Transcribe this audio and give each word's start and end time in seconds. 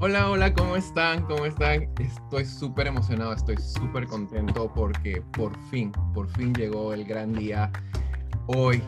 Hola, 0.00 0.30
hola, 0.30 0.54
¿cómo 0.54 0.76
están? 0.76 1.24
¿Cómo 1.24 1.44
están? 1.44 1.88
Estoy 1.98 2.44
súper 2.44 2.86
emocionado, 2.86 3.32
estoy 3.32 3.56
súper 3.56 4.06
contento 4.06 4.72
porque 4.72 5.20
por 5.32 5.58
fin, 5.70 5.90
por 6.14 6.28
fin 6.28 6.54
llegó 6.54 6.92
el 6.92 7.04
gran 7.04 7.32
día 7.32 7.72
hoy 8.46 8.80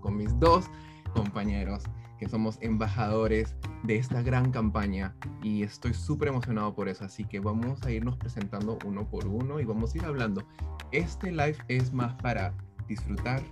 con 0.00 0.18
mis 0.18 0.38
dos 0.38 0.66
compañeros 1.14 1.84
que 2.18 2.28
somos 2.28 2.58
embajadores 2.60 3.56
de 3.84 3.96
esta 3.96 4.20
gran 4.20 4.50
campaña 4.50 5.16
y 5.42 5.62
estoy 5.62 5.94
súper 5.94 6.28
emocionado 6.28 6.74
por 6.74 6.90
eso, 6.90 7.06
así 7.06 7.24
que 7.24 7.40
vamos 7.40 7.82
a 7.84 7.90
irnos 7.90 8.18
presentando 8.18 8.78
uno 8.84 9.08
por 9.08 9.26
uno 9.26 9.60
y 9.60 9.64
vamos 9.64 9.94
a 9.94 9.98
ir 9.98 10.04
hablando. 10.04 10.46
Este 10.92 11.32
live 11.32 11.56
es 11.68 11.94
más 11.94 12.12
para 12.16 12.52
disfrutar, 12.86 13.42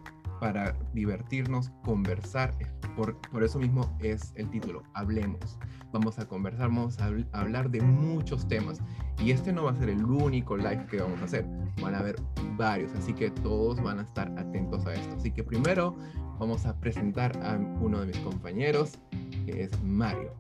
para 0.40 0.76
divertirnos, 0.92 1.70
conversar. 1.84 2.52
Por, 2.94 3.18
por 3.30 3.42
eso 3.44 3.58
mismo 3.58 3.96
es 4.00 4.34
el 4.36 4.50
título, 4.50 4.82
Hablemos. 4.92 5.58
Vamos 5.90 6.18
a 6.18 6.28
conversar, 6.28 6.68
vamos 6.68 6.98
a 6.98 7.06
hablar 7.32 7.70
de 7.70 7.80
muchos 7.80 8.46
temas. 8.46 8.78
Y 9.18 9.30
este 9.30 9.52
no 9.52 9.64
va 9.64 9.70
a 9.70 9.74
ser 9.74 9.88
el 9.88 10.04
único 10.04 10.54
live 10.54 10.86
que 10.90 11.00
vamos 11.00 11.20
a 11.22 11.24
hacer. 11.24 11.46
Van 11.80 11.94
a 11.94 12.00
haber 12.00 12.16
varios, 12.58 12.92
así 12.92 13.14
que 13.14 13.30
todos 13.30 13.82
van 13.82 13.98
a 13.98 14.02
estar 14.02 14.30
atentos 14.38 14.84
a 14.84 14.92
esto. 14.92 15.16
Así 15.16 15.32
que 15.32 15.42
primero 15.42 15.96
vamos 16.38 16.66
a 16.66 16.78
presentar 16.78 17.34
a 17.42 17.56
uno 17.56 18.00
de 18.00 18.06
mis 18.06 18.18
compañeros, 18.18 18.98
que 19.46 19.62
es 19.62 19.82
Mario. 19.82 20.34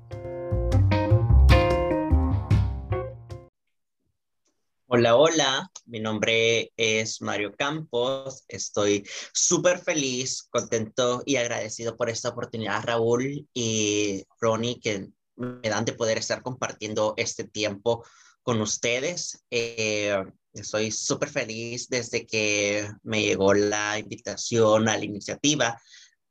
Hola, 4.90 5.16
hola, 5.16 5.70
mi 5.86 6.00
nombre 6.00 6.72
es 6.76 7.20
Mario 7.20 7.54
Campos, 7.56 8.44
estoy 8.48 9.06
súper 9.32 9.78
feliz, 9.78 10.48
contento 10.50 11.22
y 11.26 11.36
agradecido 11.36 11.94
por 11.96 12.08
esta 12.08 12.30
oportunidad, 12.30 12.84
Raúl 12.84 13.46
y 13.52 14.24
Ronnie, 14.40 14.80
que 14.80 15.10
me 15.38 15.68
dan 15.68 15.84
de 15.84 15.92
poder 15.92 16.18
estar 16.18 16.42
compartiendo 16.42 17.14
este 17.16 17.44
tiempo 17.44 18.04
con 18.42 18.60
ustedes. 18.60 19.44
Eh, 19.50 20.16
estoy 20.52 20.90
súper 20.90 21.28
feliz 21.28 21.88
desde 21.88 22.26
que 22.26 22.90
me 23.02 23.22
llegó 23.22 23.54
la 23.54 23.98
invitación 23.98 24.88
a 24.88 24.96
la 24.96 25.04
iniciativa 25.04 25.80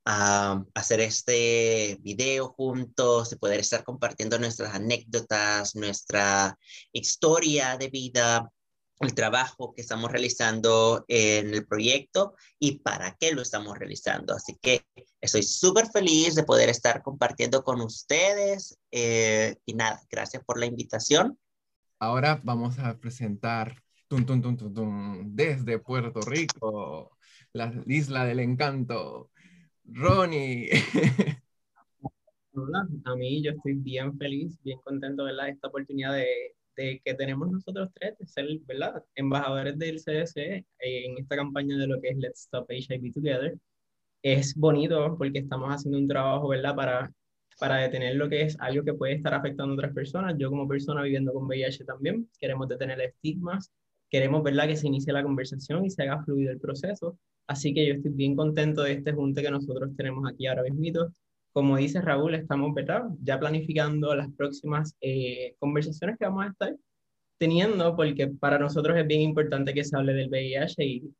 a 0.09 0.63
hacer 0.73 1.01
este 1.01 1.97
video 1.99 2.47
juntos, 2.47 3.29
de 3.29 3.35
poder 3.35 3.59
estar 3.59 3.83
compartiendo 3.83 4.39
nuestras 4.39 4.73
anécdotas, 4.73 5.75
nuestra 5.75 6.57
historia 6.93 7.75
de 7.77 7.89
vida, 7.89 8.49
el 8.99 9.13
trabajo 9.13 9.73
que 9.73 9.81
estamos 9.81 10.11
realizando 10.11 11.05
en 11.07 11.53
el 11.53 11.67
proyecto 11.67 12.35
y 12.59 12.79
para 12.79 13.15
qué 13.19 13.31
lo 13.33 13.41
estamos 13.41 13.77
realizando. 13.77 14.33
Así 14.33 14.57
que 14.61 14.85
estoy 15.21 15.43
súper 15.43 15.87
feliz 15.87 16.35
de 16.35 16.43
poder 16.43 16.69
estar 16.69 17.03
compartiendo 17.03 17.63
con 17.63 17.81
ustedes 17.81 18.79
eh, 18.91 19.55
y 19.65 19.73
nada, 19.73 20.01
gracias 20.09 20.43
por 20.43 20.59
la 20.59 20.65
invitación. 20.65 21.37
Ahora 21.99 22.41
vamos 22.43 22.79
a 22.79 22.97
presentar 22.97 23.83
tum, 24.07 24.25
tum, 24.25 24.41
tum, 24.41 25.35
desde 25.35 25.79
Puerto 25.79 26.21
Rico, 26.21 27.17
la 27.53 27.73
isla 27.85 28.25
del 28.25 28.39
encanto, 28.39 29.31
Ronnie. 29.83 30.69
Hola, 32.53 32.87
a 33.05 33.15
mí 33.15 33.43
yo 33.43 33.51
estoy 33.51 33.75
bien 33.75 34.17
feliz, 34.17 34.57
bien 34.63 34.79
contento 34.83 35.25
de 35.25 35.33
esta 35.49 35.67
oportunidad 35.67 36.13
de, 36.13 36.56
de, 36.77 37.01
que 37.03 37.13
tenemos 37.15 37.51
nosotros 37.51 37.89
tres, 37.93 38.17
de 38.17 38.27
ser 38.27 38.47
¿verdad? 38.65 39.03
embajadores 39.15 39.77
del 39.77 39.99
CDC 39.99 40.65
en 40.79 41.17
esta 41.17 41.35
campaña 41.35 41.77
de 41.77 41.87
lo 41.87 41.99
que 42.01 42.09
es 42.09 42.17
Let's 42.17 42.41
Stop 42.41 42.71
HIV 42.71 43.13
Together. 43.13 43.57
Es 44.23 44.55
bonito 44.55 45.17
porque 45.17 45.39
estamos 45.39 45.69
haciendo 45.69 45.97
un 45.97 46.07
trabajo 46.07 46.47
¿verdad? 46.49 46.75
Para, 46.75 47.11
para 47.59 47.77
detener 47.77 48.15
lo 48.15 48.29
que 48.29 48.43
es 48.43 48.57
algo 48.59 48.83
que 48.85 48.93
puede 48.93 49.13
estar 49.13 49.33
afectando 49.33 49.73
a 49.73 49.75
otras 49.75 49.93
personas. 49.93 50.35
Yo 50.37 50.49
como 50.49 50.67
persona 50.67 51.03
viviendo 51.03 51.33
con 51.33 51.45
VIH 51.47 51.85
también 51.85 52.29
queremos 52.39 52.67
detener 52.69 53.01
estigmas, 53.01 53.71
queremos 54.09 54.43
¿verdad? 54.43 54.67
que 54.67 54.77
se 54.77 54.87
inicie 54.87 55.11
la 55.13 55.23
conversación 55.23 55.85
y 55.85 55.89
se 55.89 56.03
haga 56.03 56.23
fluido 56.23 56.51
el 56.51 56.59
proceso 56.59 57.17
Así 57.47 57.73
que 57.73 57.87
yo 57.87 57.93
estoy 57.93 58.11
bien 58.11 58.35
contento 58.35 58.83
de 58.83 58.93
este 58.93 59.13
junte 59.13 59.41
que 59.41 59.49
nosotros 59.49 59.95
tenemos 59.95 60.29
aquí 60.29 60.47
ahora 60.47 60.63
mismo. 60.63 61.13
Como 61.57 61.75
dice 61.75 62.01
Raúl, 62.01 62.35
estamos 62.35 62.71
¿verdad? 62.75 63.05
ya 63.23 63.39
planificando 63.39 64.15
las 64.15 64.31
próximas 64.33 64.95
eh, 65.01 65.55
conversaciones 65.57 66.15
que 66.19 66.25
vamos 66.25 66.45
a 66.45 66.49
estar 66.49 66.75
teniendo, 67.39 67.95
porque 67.95 68.27
para 68.27 68.59
nosotros 68.59 68.95
es 68.95 69.07
bien 69.07 69.21
importante 69.21 69.73
que 69.73 69.83
se 69.83 69.97
hable 69.97 70.13
del 70.13 70.29
VIH 70.29 70.85
y 70.85 71.15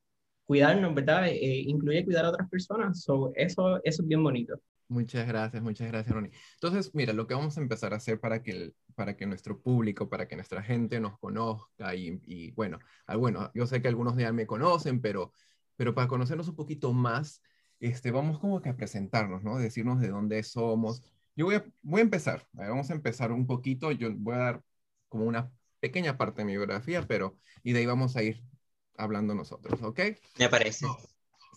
cuidarnos, 0.46 0.94
¿verdad? 0.94 1.28
Eh, 1.28 1.64
incluye 1.66 2.06
cuidar 2.06 2.25
a 2.25 2.30
otras 2.30 2.48
personas. 2.52 3.02
So, 3.02 3.31
eso, 3.34 3.81
eso 3.84 4.03
es 4.03 4.08
bien 4.08 4.24
bonito. 4.24 4.62
Muchas 4.90 5.28
gracias, 5.28 5.64
muchas 5.64 5.88
gracias, 5.88 6.14
Ronnie. 6.14 6.31
Entonces, 6.54 6.94
mira, 6.94 7.14
lo 7.14 7.25
que 7.25 7.34
vamos 7.34 7.58
a 7.58 7.62
empezar 7.62 7.94
a 7.94 7.98
hacer 7.98 8.19
para 8.19 8.44
que, 8.44 8.74
para 8.94 9.18
que 9.18 9.25
nuestro 9.25 9.59
público, 9.59 10.08
para 10.08 10.28
que 10.28 10.36
nuestra 10.36 10.62
gente 10.62 11.00
nos 11.00 11.18
conozca 11.18 11.96
y, 11.96 12.22
y 12.28 12.52
bueno, 12.52 12.78
ah, 13.08 13.16
bueno, 13.16 13.50
yo 13.56 13.66
sé 13.66 13.81
que 13.81 13.88
algunos 13.88 14.16
ya 14.16 14.31
me 14.31 14.46
conocen, 14.46 15.02
pero 15.02 15.31
pero 15.78 15.94
para 15.94 16.08
conocernos 16.08 16.50
un 16.50 16.56
poquito 16.56 16.92
más, 16.92 17.42
este, 17.80 18.12
vamos 18.12 18.40
como 18.40 18.62
que 18.62 18.70
a 18.70 18.76
presentarnos, 18.76 19.44
¿no? 19.44 19.58
Decirnos 19.58 20.00
de 20.00 20.10
dónde 20.10 20.42
somos. 20.44 21.02
Yo 21.36 21.46
voy 21.46 21.56
a, 21.56 21.66
voy 21.84 22.00
a 22.00 22.04
empezar, 22.04 22.48
vamos 22.54 22.90
a 22.90 22.94
empezar 22.94 23.32
un 23.32 23.46
poquito, 23.46 23.92
yo 23.92 24.10
voy 24.16 24.36
a 24.36 24.40
dar 24.40 24.64
como 25.08 25.26
una 25.26 25.52
pequeña 25.80 26.18
parte 26.18 26.42
de 26.42 26.46
mi 26.46 26.54
biografía, 26.54 27.04
pero, 27.08 27.38
y 27.64 27.74
de 27.74 27.80
ahí 27.80 27.86
vamos 27.86 28.16
a 28.16 28.24
ir 28.24 28.44
hablando 28.98 29.36
nosotros, 29.36 29.82
¿ok? 29.84 30.00
Me 30.40 30.50
parece. 30.50 30.88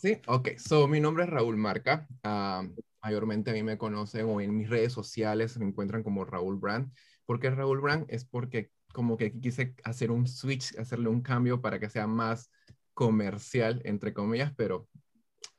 Sí, 0.00 0.20
ok. 0.26 0.56
So, 0.58 0.88
mi 0.88 1.00
nombre 1.00 1.24
es 1.24 1.30
Raúl 1.30 1.56
Marca. 1.56 2.06
Ah, 2.22 2.66
mayormente 3.02 3.50
a 3.50 3.54
mí 3.54 3.62
me 3.62 3.78
conocen 3.78 4.26
o 4.26 4.40
en 4.40 4.56
mis 4.56 4.68
redes 4.68 4.92
sociales 4.92 5.58
me 5.58 5.66
encuentran 5.66 6.02
como 6.02 6.24
Raúl 6.24 6.58
Brand. 6.58 6.92
¿Por 7.26 7.40
qué 7.40 7.50
Raúl 7.50 7.80
Brand? 7.80 8.06
Es 8.08 8.24
porque 8.24 8.70
como 8.92 9.16
que 9.16 9.32
quise 9.38 9.74
hacer 9.84 10.10
un 10.10 10.26
switch, 10.26 10.76
hacerle 10.78 11.08
un 11.08 11.22
cambio 11.22 11.60
para 11.60 11.78
que 11.78 11.88
sea 11.88 12.06
más 12.06 12.50
comercial, 12.94 13.80
entre 13.84 14.12
comillas, 14.12 14.52
pero 14.56 14.88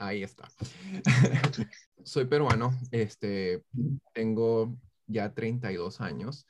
ahí 0.02 0.24
está. 0.24 0.50
Soy 2.04 2.26
peruano, 2.26 2.78
este, 2.92 3.64
tengo 4.14 4.76
ya 5.08 5.34
32 5.34 6.02
años. 6.02 6.46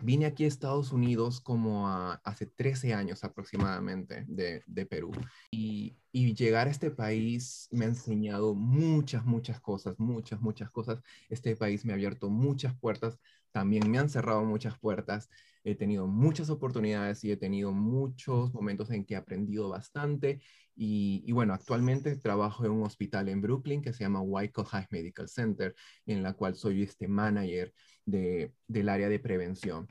vine 0.00 0.26
aquí 0.26 0.44
a 0.44 0.48
Estados 0.48 0.92
Unidos 0.92 1.40
como 1.40 1.88
hace 1.88 2.46
13 2.46 2.92
años 2.92 3.24
aproximadamente 3.24 4.24
de, 4.28 4.62
de 4.66 4.86
Perú. 4.86 5.12
Y, 5.50 5.96
y, 6.12 6.34
llegar 6.34 6.68
a 6.68 6.70
este 6.70 6.90
país 6.90 7.68
me 7.70 7.86
ha 7.86 7.88
enseñado 7.88 8.54
muchas, 8.54 9.24
muchas 9.24 9.60
cosas, 9.60 9.98
muchas, 9.98 10.40
muchas 10.40 10.70
cosas. 10.70 11.00
Este 11.30 11.56
país 11.56 11.84
me 11.84 11.92
ha 11.92 11.96
abierto 11.96 12.28
muchas 12.28 12.78
puertas, 12.78 13.18
también 13.52 13.90
me 13.90 13.98
han 13.98 14.10
cerrado 14.10 14.44
muchas 14.44 14.78
puertas 14.78 15.30
he 15.66 15.74
tenido 15.74 16.06
muchas 16.06 16.48
oportunidades 16.48 17.24
y 17.24 17.32
he 17.32 17.36
tenido 17.36 17.72
muchos 17.72 18.54
momentos 18.54 18.88
en 18.92 19.04
que 19.04 19.14
he 19.14 19.16
aprendido 19.16 19.68
bastante. 19.68 20.40
Y, 20.76 21.32
bueno, 21.32 21.54
actualmente 21.54 22.16
trabajo 22.16 22.64
en 22.64 22.70
un 22.70 22.84
hospital 22.84 23.28
en 23.28 23.40
Brooklyn 23.40 23.82
que 23.82 23.92
se 23.92 24.04
llama 24.04 24.20
Wyckoff 24.22 24.68
High 24.68 24.86
Medical 24.90 25.28
Center, 25.28 25.74
en 26.06 26.22
la 26.22 26.34
cual 26.34 26.54
soy 26.54 26.82
este 26.82 27.08
manager 27.08 27.74
de, 28.04 28.52
del 28.68 28.88
área 28.88 29.08
de 29.08 29.18
prevención. 29.18 29.88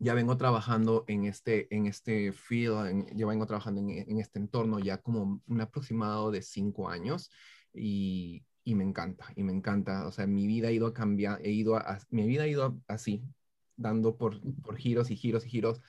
ya 0.00 0.14
vengo 0.14 0.36
trabajando 0.36 1.04
en 1.08 1.24
este, 1.24 1.74
en 1.74 1.86
este 1.86 2.32
field, 2.32 3.06
ya 3.16 3.26
vengo 3.26 3.46
trabajando 3.46 3.80
en, 3.80 3.90
en, 3.90 4.20
este 4.20 4.38
entorno 4.38 4.78
ya 4.78 4.98
como 4.98 5.42
un 5.46 5.60
aproximado 5.60 6.30
de 6.30 6.42
cinco 6.42 6.88
años 6.88 7.30
y, 7.72 8.44
y 8.62 8.74
me 8.74 8.84
encanta, 8.84 9.26
y 9.36 9.42
me 9.42 9.52
encanta. 9.52 10.06
O 10.06 10.12
sea, 10.12 10.26
mi 10.26 10.46
vida 10.46 10.68
ha 10.68 10.72
ido 10.72 10.86
a 10.86 10.92
cambiar, 10.92 11.40
he 11.42 11.50
ido 11.50 11.76
a, 11.76 11.98
mi 12.10 12.26
vida 12.26 12.42
ha 12.42 12.46
ido 12.46 12.78
así, 12.86 13.24
dando 13.78 14.16
por, 14.16 14.38
por 14.62 14.76
giros 14.76 15.10
y 15.10 15.16
giros 15.16 15.46
y 15.46 15.48
giros, 15.48 15.80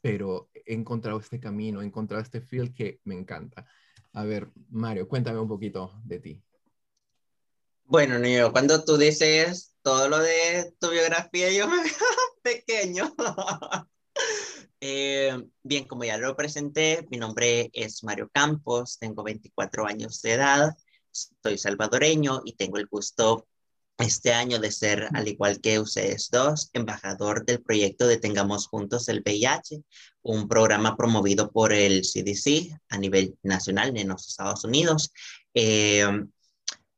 pero 0.00 0.48
he 0.54 0.72
encontrado 0.72 1.18
este 1.18 1.38
camino, 1.38 1.82
he 1.82 1.84
encontrado 1.84 2.22
este 2.22 2.40
feel 2.40 2.72
que 2.72 3.00
me 3.04 3.14
encanta. 3.14 3.66
A 4.12 4.24
ver, 4.24 4.48
Mario, 4.70 5.06
cuéntame 5.06 5.38
un 5.38 5.48
poquito 5.48 6.00
de 6.04 6.20
ti. 6.20 6.42
Bueno, 7.84 8.18
niño, 8.18 8.52
cuando 8.52 8.84
tú 8.84 8.96
dices 8.96 9.74
todo 9.82 10.08
lo 10.08 10.18
de 10.18 10.74
tu 10.78 10.90
biografía, 10.90 11.50
yo 11.52 11.68
me 11.68 11.82
veo 11.82 11.92
pequeño. 12.42 13.14
Eh, 14.80 15.36
bien, 15.64 15.86
como 15.86 16.04
ya 16.04 16.18
lo 16.18 16.36
presenté, 16.36 17.04
mi 17.10 17.16
nombre 17.16 17.68
es 17.72 18.04
Mario 18.04 18.30
Campos, 18.32 18.96
tengo 19.00 19.24
24 19.24 19.86
años 19.86 20.22
de 20.22 20.34
edad, 20.34 20.76
soy 21.10 21.58
salvadoreño 21.58 22.42
y 22.44 22.54
tengo 22.54 22.78
el 22.78 22.86
gusto 22.86 23.48
este 23.98 24.32
año 24.32 24.58
de 24.58 24.70
ser, 24.70 25.08
al 25.12 25.26
igual 25.26 25.60
que 25.60 25.80
ustedes 25.80 26.28
dos, 26.30 26.70
embajador 26.72 27.44
del 27.44 27.60
proyecto 27.62 28.06
Detengamos 28.06 28.68
Juntos 28.68 29.08
el 29.08 29.22
VIH, 29.22 29.82
un 30.22 30.48
programa 30.48 30.96
promovido 30.96 31.50
por 31.50 31.72
el 31.72 32.02
CDC 32.02 32.78
a 32.88 32.98
nivel 32.98 33.36
nacional 33.42 33.96
en 33.96 34.08
los 34.08 34.28
Estados 34.28 34.64
Unidos. 34.64 35.12
Eh, 35.52 36.06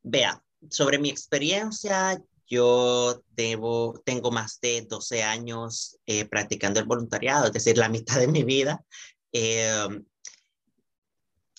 vea, 0.02 0.42
sobre 0.68 0.98
mi 0.98 1.08
experiencia, 1.08 2.22
yo 2.46 3.22
debo, 3.30 4.02
tengo 4.04 4.30
más 4.30 4.60
de 4.60 4.82
12 4.82 5.22
años 5.22 5.98
eh, 6.04 6.26
practicando 6.26 6.80
el 6.80 6.86
voluntariado, 6.86 7.46
es 7.46 7.52
decir, 7.52 7.78
la 7.78 7.88
mitad 7.88 8.18
de 8.18 8.28
mi 8.28 8.44
vida. 8.44 8.84
Eh, 9.32 9.88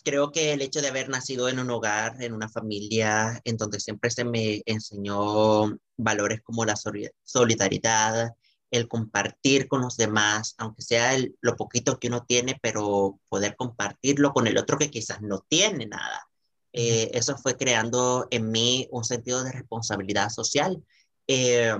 creo 0.03 0.31
que 0.31 0.53
el 0.53 0.61
hecho 0.61 0.81
de 0.81 0.89
haber 0.89 1.09
nacido 1.09 1.49
en 1.49 1.59
un 1.59 1.69
hogar, 1.69 2.21
en 2.21 2.33
una 2.33 2.49
familia 2.49 3.39
en 3.43 3.57
donde 3.57 3.79
siempre 3.79 4.09
se 4.11 4.23
me 4.23 4.61
enseñó 4.65 5.77
valores 5.97 6.41
como 6.41 6.65
la 6.65 6.75
solidaridad, 7.23 8.31
el 8.71 8.87
compartir 8.87 9.67
con 9.67 9.81
los 9.81 9.97
demás, 9.97 10.55
aunque 10.57 10.81
sea 10.81 11.17
lo 11.41 11.55
poquito 11.55 11.99
que 11.99 12.07
uno 12.07 12.23
tiene, 12.25 12.57
pero 12.61 13.19
poder 13.29 13.55
compartirlo 13.55 14.33
con 14.33 14.47
el 14.47 14.57
otro 14.57 14.77
que 14.77 14.89
quizás 14.89 15.21
no 15.21 15.45
tiene 15.47 15.85
nada. 15.85 16.27
Eh, 16.73 17.11
eso 17.13 17.37
fue 17.37 17.57
creando 17.57 18.27
en 18.31 18.49
mí 18.49 18.87
un 18.91 19.03
sentido 19.03 19.43
de 19.43 19.51
responsabilidad 19.51 20.29
social. 20.29 20.83
Eh, 21.27 21.75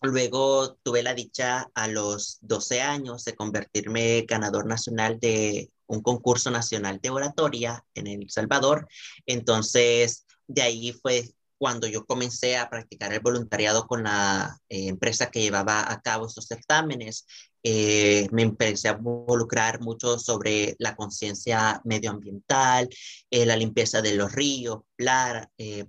luego 0.00 0.74
tuve 0.82 1.02
la 1.02 1.14
dicha 1.14 1.70
a 1.74 1.88
los 1.88 2.38
12 2.40 2.80
años 2.80 3.24
de 3.24 3.34
convertirme 3.34 4.24
ganador 4.26 4.66
nacional 4.66 5.18
de 5.20 5.70
un 5.86 6.02
concurso 6.02 6.50
nacional 6.50 7.00
de 7.02 7.10
oratoria 7.10 7.84
en 7.94 8.06
El 8.06 8.30
Salvador. 8.30 8.88
Entonces, 9.26 10.26
de 10.46 10.62
ahí 10.62 10.92
fue 10.92 11.34
cuando 11.58 11.86
yo 11.86 12.04
comencé 12.04 12.56
a 12.56 12.68
practicar 12.68 13.12
el 13.12 13.20
voluntariado 13.20 13.86
con 13.86 14.02
la 14.02 14.58
eh, 14.68 14.88
empresa 14.88 15.30
que 15.30 15.40
llevaba 15.40 15.90
a 15.90 16.00
cabo 16.02 16.26
estos 16.26 16.46
certámenes, 16.46 17.26
eh, 17.62 18.28
me 18.32 18.42
empecé 18.42 18.88
a 18.88 18.98
involucrar 18.98 19.80
mucho 19.80 20.18
sobre 20.18 20.76
la 20.78 20.94
conciencia 20.94 21.80
medioambiental, 21.84 22.88
eh, 23.30 23.46
la 23.46 23.56
limpieza 23.56 24.02
de 24.02 24.14
los 24.14 24.32
ríos, 24.32 24.80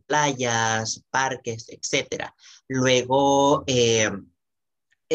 playas, 0.07 1.03
parques, 1.09 1.65
etc. 1.67 2.29
Luego 2.69 3.65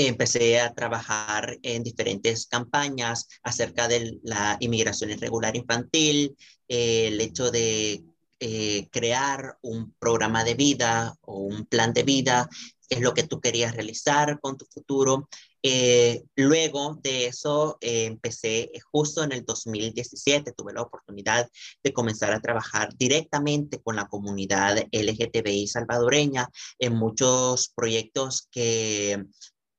empecé 0.06 0.61
a 0.61 0.73
trabajar 0.73 1.58
en 1.62 1.82
diferentes 1.82 2.47
campañas 2.47 3.29
acerca 3.43 3.88
de 3.88 4.19
la 4.23 4.56
inmigración 4.61 5.11
irregular 5.11 5.56
infantil, 5.56 6.37
el 6.69 7.20
hecho 7.20 7.50
de 7.50 8.05
eh, 8.43 8.88
crear 8.91 9.58
un 9.61 9.93
programa 9.99 10.44
de 10.44 10.55
vida 10.55 11.14
o 11.23 11.41
un 11.41 11.67
plan 11.67 11.93
de 11.93 12.05
vida, 12.05 12.49
qué 12.88 12.97
es 12.97 13.02
lo 13.02 13.12
que 13.12 13.25
tú 13.25 13.38
querías 13.38 13.75
realizar 13.75 14.41
con 14.41 14.56
tu 14.56 14.64
futuro. 14.64 15.29
Eh, 15.62 16.23
luego 16.37 16.99
de 17.02 17.26
eso 17.26 17.76
eh, 17.82 18.06
empecé 18.06 18.70
justo 18.91 19.23
en 19.23 19.32
el 19.32 19.44
2017, 19.44 20.52
tuve 20.52 20.73
la 20.73 20.81
oportunidad 20.81 21.50
de 21.82 21.93
comenzar 21.93 22.32
a 22.32 22.41
trabajar 22.41 22.97
directamente 22.97 23.82
con 23.82 23.97
la 23.97 24.08
comunidad 24.08 24.87
LGTBI 24.91 25.67
salvadoreña 25.67 26.49
en 26.79 26.94
muchos 26.94 27.69
proyectos 27.76 28.49
que 28.50 29.23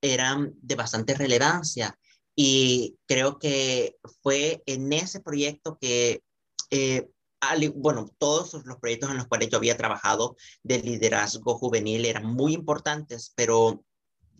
eran 0.01 0.53
de 0.61 0.75
bastante 0.75 1.13
relevancia. 1.13 1.97
Y 2.35 2.97
creo 3.07 3.37
que 3.39 3.97
fue 4.21 4.63
en 4.65 4.91
ese 4.93 5.19
proyecto 5.19 5.77
que 5.79 6.23
bueno, 7.75 8.09
todos 8.17 8.53
los 8.65 8.77
proyectos 8.77 9.09
en 9.09 9.17
los 9.17 9.27
cuales 9.27 9.49
yo 9.49 9.57
había 9.57 9.77
trabajado 9.77 10.35
de 10.63 10.79
liderazgo 10.79 11.57
juvenil 11.57 12.05
eran 12.05 12.25
muy 12.25 12.53
importantes, 12.53 13.33
pero 13.35 13.83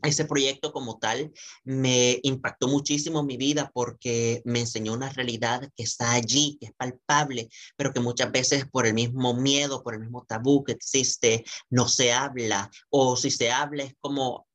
ese 0.03 0.25
proyecto 0.25 0.71
como 0.71 0.97
tal 0.97 1.31
me 1.63 2.19
impactó 2.23 2.67
muchísimo 2.67 3.19
en 3.19 3.25
mi 3.27 3.37
vida 3.37 3.69
porque 3.73 4.41
me 4.45 4.61
enseñó 4.61 4.93
una 4.93 5.09
realidad 5.09 5.69
que 5.75 5.83
está 5.83 6.11
allí, 6.13 6.57
que 6.59 6.67
es 6.67 6.73
palpable, 6.73 7.49
pero 7.75 7.93
que 7.93 7.99
muchas 7.99 8.31
veces 8.31 8.65
por 8.71 8.87
el 8.87 8.93
mismo 8.93 9.33
miedo, 9.33 9.83
por 9.83 9.93
el 9.93 9.99
mismo 9.99 10.25
tabú 10.27 10.63
que 10.63 10.71
existe, 10.71 11.43
no 11.69 11.87
se 11.87 12.13
habla, 12.13 12.69
o 12.89 13.15
si 13.15 13.29
se 13.29 13.51
habla 13.51 13.83
es 13.83 13.93
como 13.99 14.47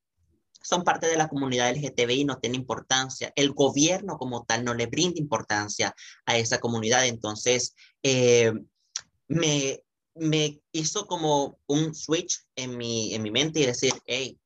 son 0.67 0.83
parte 0.83 1.07
de 1.07 1.17
la 1.17 1.29
comunidad 1.29 1.71
LGTBI, 1.71 2.25
no 2.25 2.39
tiene 2.39 2.57
importancia. 2.57 3.33
El 3.37 3.53
gobierno 3.53 4.19
como 4.19 4.45
tal 4.45 4.65
no 4.65 4.75
le 4.75 4.87
brinda 4.87 5.21
importancia 5.21 5.95
a 6.25 6.37
esa 6.37 6.59
comunidad. 6.59 7.07
Entonces, 7.07 7.75
eh, 8.03 8.53
me, 9.29 9.81
me 10.17 10.61
hizo 10.73 11.07
como 11.07 11.61
un 11.69 11.95
switch 11.95 12.41
en 12.57 12.77
mi, 12.77 13.15
en 13.15 13.23
mi 13.23 13.31
mente 13.31 13.61
y 13.61 13.67
decir, 13.67 13.93
hey, 14.07 14.41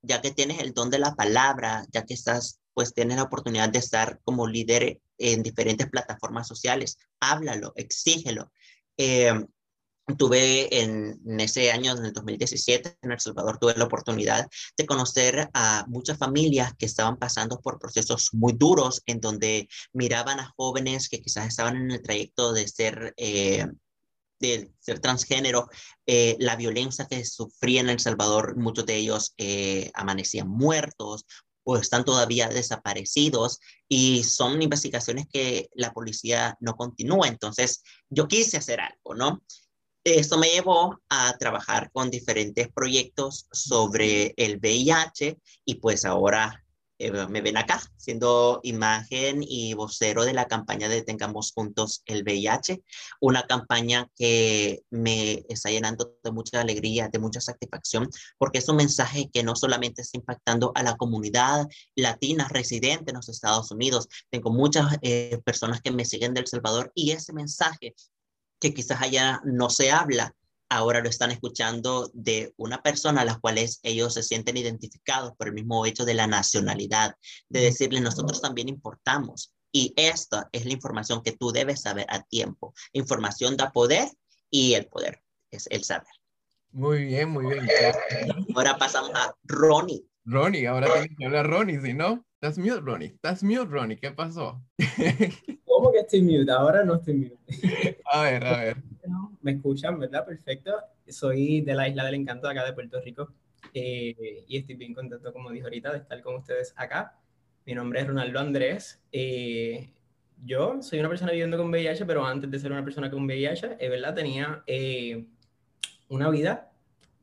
ya 0.00 0.22
que 0.22 0.30
tienes 0.30 0.60
el 0.60 0.72
don 0.72 0.88
de 0.88 0.98
la 0.98 1.14
palabra, 1.14 1.84
ya 1.92 2.06
que 2.06 2.14
estás, 2.14 2.58
pues 2.72 2.94
tienes 2.94 3.18
la 3.18 3.24
oportunidad 3.24 3.68
de 3.68 3.80
estar 3.80 4.20
como 4.24 4.46
líder 4.46 5.02
en 5.18 5.42
diferentes 5.42 5.90
plataformas 5.90 6.48
sociales, 6.48 6.96
háblalo, 7.20 7.74
exígelo. 7.76 8.50
Eh, 8.96 9.34
tuve 10.14 10.82
en, 10.82 11.18
ese 11.40 11.72
año, 11.72 11.96
en 11.96 12.04
el 12.04 12.12
2017, 12.12 12.98
en 13.02 13.12
El 13.12 13.20
Salvador, 13.20 13.58
tuve 13.58 13.74
la 13.76 13.84
oportunidad 13.84 14.46
de 14.76 14.86
conocer 14.86 15.50
a 15.52 15.84
muchas 15.88 16.18
familias 16.18 16.72
que 16.78 16.86
estaban 16.86 17.16
pasando 17.16 17.60
por 17.60 17.78
procesos 17.78 18.30
muy 18.32 18.52
duros, 18.52 19.02
en 19.06 19.20
donde 19.20 19.68
miraban 19.92 20.38
a 20.38 20.52
jóvenes 20.56 21.08
que 21.08 21.20
quizás 21.20 21.48
estaban 21.48 21.76
en 21.76 21.90
el 21.90 22.02
trayecto 22.02 22.52
de 22.52 22.68
ser... 22.68 23.14
Eh, 23.16 23.66
de 24.38 24.70
ser 24.80 25.00
transgénero, 25.00 25.70
eh, 26.04 26.36
la 26.38 26.56
violencia 26.56 27.06
que 27.06 27.24
sufrían 27.24 27.86
en 27.86 27.92
El 27.92 28.00
Salvador, 28.00 28.54
muchos 28.58 28.84
de 28.84 28.96
ellos 28.96 29.32
eh, 29.38 29.90
amanecían 29.94 30.46
muertos 30.46 31.24
o 31.64 31.78
están 31.78 32.04
todavía 32.04 32.48
desaparecidos 32.48 33.60
y 33.88 34.24
son 34.24 34.60
investigaciones 34.60 35.26
que 35.32 35.70
la 35.74 35.90
policía 35.94 36.54
no 36.60 36.76
continúa. 36.76 37.28
Entonces, 37.28 37.82
yo 38.10 38.28
quise 38.28 38.58
hacer 38.58 38.78
algo, 38.80 39.14
¿no? 39.14 39.40
Esto 40.06 40.38
me 40.38 40.46
llevó 40.46 41.00
a 41.08 41.36
trabajar 41.36 41.90
con 41.90 42.12
diferentes 42.12 42.68
proyectos 42.72 43.48
sobre 43.50 44.34
el 44.36 44.58
VIH 44.58 45.36
y 45.64 45.74
pues 45.80 46.04
ahora 46.04 46.64
eh, 47.00 47.10
me 47.26 47.40
ven 47.40 47.56
acá 47.56 47.82
siendo 47.96 48.60
imagen 48.62 49.40
y 49.42 49.74
vocero 49.74 50.24
de 50.24 50.32
la 50.32 50.46
campaña 50.46 50.88
de 50.88 51.02
Tengamos 51.02 51.50
Juntos 51.52 52.04
el 52.06 52.22
VIH, 52.22 52.84
una 53.20 53.48
campaña 53.48 54.08
que 54.14 54.84
me 54.90 55.44
está 55.48 55.70
llenando 55.70 56.16
de 56.22 56.30
mucha 56.30 56.60
alegría, 56.60 57.08
de 57.08 57.18
mucha 57.18 57.40
satisfacción, 57.40 58.08
porque 58.38 58.58
es 58.58 58.68
un 58.68 58.76
mensaje 58.76 59.28
que 59.32 59.42
no 59.42 59.56
solamente 59.56 60.02
está 60.02 60.18
impactando 60.18 60.70
a 60.76 60.84
la 60.84 60.96
comunidad 60.96 61.66
latina 61.96 62.46
residente 62.48 63.10
en 63.10 63.16
los 63.16 63.28
Estados 63.28 63.72
Unidos, 63.72 64.06
tengo 64.30 64.52
muchas 64.52 64.98
eh, 65.02 65.40
personas 65.44 65.80
que 65.80 65.90
me 65.90 66.04
siguen 66.04 66.32
del 66.32 66.46
Salvador 66.46 66.92
y 66.94 67.10
ese 67.10 67.32
mensaje 67.32 67.96
que 68.66 68.74
quizás 68.74 69.00
allá 69.00 69.40
no 69.44 69.70
se 69.70 69.90
habla, 69.90 70.34
ahora 70.68 71.00
lo 71.00 71.08
están 71.08 71.30
escuchando 71.30 72.10
de 72.12 72.52
una 72.56 72.82
persona 72.82 73.20
a 73.20 73.24
la 73.24 73.38
cual 73.38 73.58
ellos 73.82 74.14
se 74.14 74.22
sienten 74.22 74.56
identificados 74.56 75.32
por 75.36 75.48
el 75.48 75.54
mismo 75.54 75.86
hecho 75.86 76.04
de 76.04 76.14
la 76.14 76.26
nacionalidad, 76.26 77.14
de 77.48 77.60
decirle 77.60 78.00
nosotros 78.00 78.40
también 78.40 78.68
importamos. 78.68 79.52
Y 79.72 79.92
esta 79.96 80.48
es 80.52 80.64
la 80.64 80.72
información 80.72 81.22
que 81.22 81.32
tú 81.32 81.52
debes 81.52 81.82
saber 81.82 82.06
a 82.08 82.22
tiempo. 82.22 82.74
Información 82.92 83.56
da 83.56 83.70
poder 83.70 84.08
y 84.50 84.74
el 84.74 84.86
poder 84.86 85.22
es 85.50 85.68
el 85.70 85.84
saber. 85.84 86.08
Muy 86.72 87.04
bien, 87.04 87.30
muy 87.30 87.46
bien. 87.46 87.68
Ahora 88.54 88.76
pasamos 88.78 89.10
a 89.14 89.34
Ronnie. 89.44 90.04
Ronnie, 90.28 90.66
ahora 90.66 90.88
tienes 90.92 91.16
que 91.16 91.24
hablar 91.24 91.48
Ronnie, 91.48 91.80
si 91.80 91.94
no, 91.94 92.26
estás 92.34 92.58
mute, 92.58 92.80
Ronnie. 92.80 93.06
Estás 93.14 93.44
mute, 93.44 93.66
Ronnie. 93.66 93.96
¿Qué 93.96 94.10
pasó? 94.10 94.60
¿Cómo 95.64 95.92
que 95.92 96.00
estoy 96.00 96.20
mute? 96.22 96.50
Ahora 96.50 96.82
no 96.82 96.96
estoy 96.96 97.14
mute. 97.14 97.36
A 98.12 98.22
ver, 98.22 98.44
a 98.44 98.56
ver. 98.58 98.76
Me 99.40 99.52
escuchan, 99.52 99.98
¿verdad? 100.00 100.26
Perfecto. 100.26 100.72
Soy 101.08 101.60
de 101.60 101.74
la 101.74 101.88
Isla 101.88 102.04
del 102.04 102.14
Encanto, 102.14 102.48
acá 102.48 102.64
de 102.64 102.72
Puerto 102.72 103.00
Rico. 103.00 103.32
Eh, 103.72 104.44
y 104.48 104.56
estoy 104.56 104.74
bien 104.74 104.94
contento, 104.94 105.32
como 105.32 105.50
dije 105.50 105.64
ahorita, 105.64 105.92
de 105.92 105.98
estar 105.98 106.20
con 106.22 106.34
ustedes 106.34 106.74
acá. 106.76 107.16
Mi 107.64 107.74
nombre 107.74 108.00
es 108.00 108.06
Ronaldo 108.08 108.40
Andrés. 108.40 109.00
Eh, 109.12 109.90
yo 110.44 110.82
soy 110.82 110.98
una 110.98 111.08
persona 111.08 111.30
viviendo 111.30 111.56
con 111.56 111.70
VIH, 111.70 112.04
pero 112.04 112.24
antes 112.24 112.50
de 112.50 112.58
ser 112.58 112.72
una 112.72 112.84
persona 112.84 113.10
con 113.10 113.24
VIH, 113.24 113.76
es 113.78 113.90
verdad, 113.90 114.14
tenía 114.14 114.64
eh, 114.66 115.24
una 116.08 116.30
vida 116.30 116.72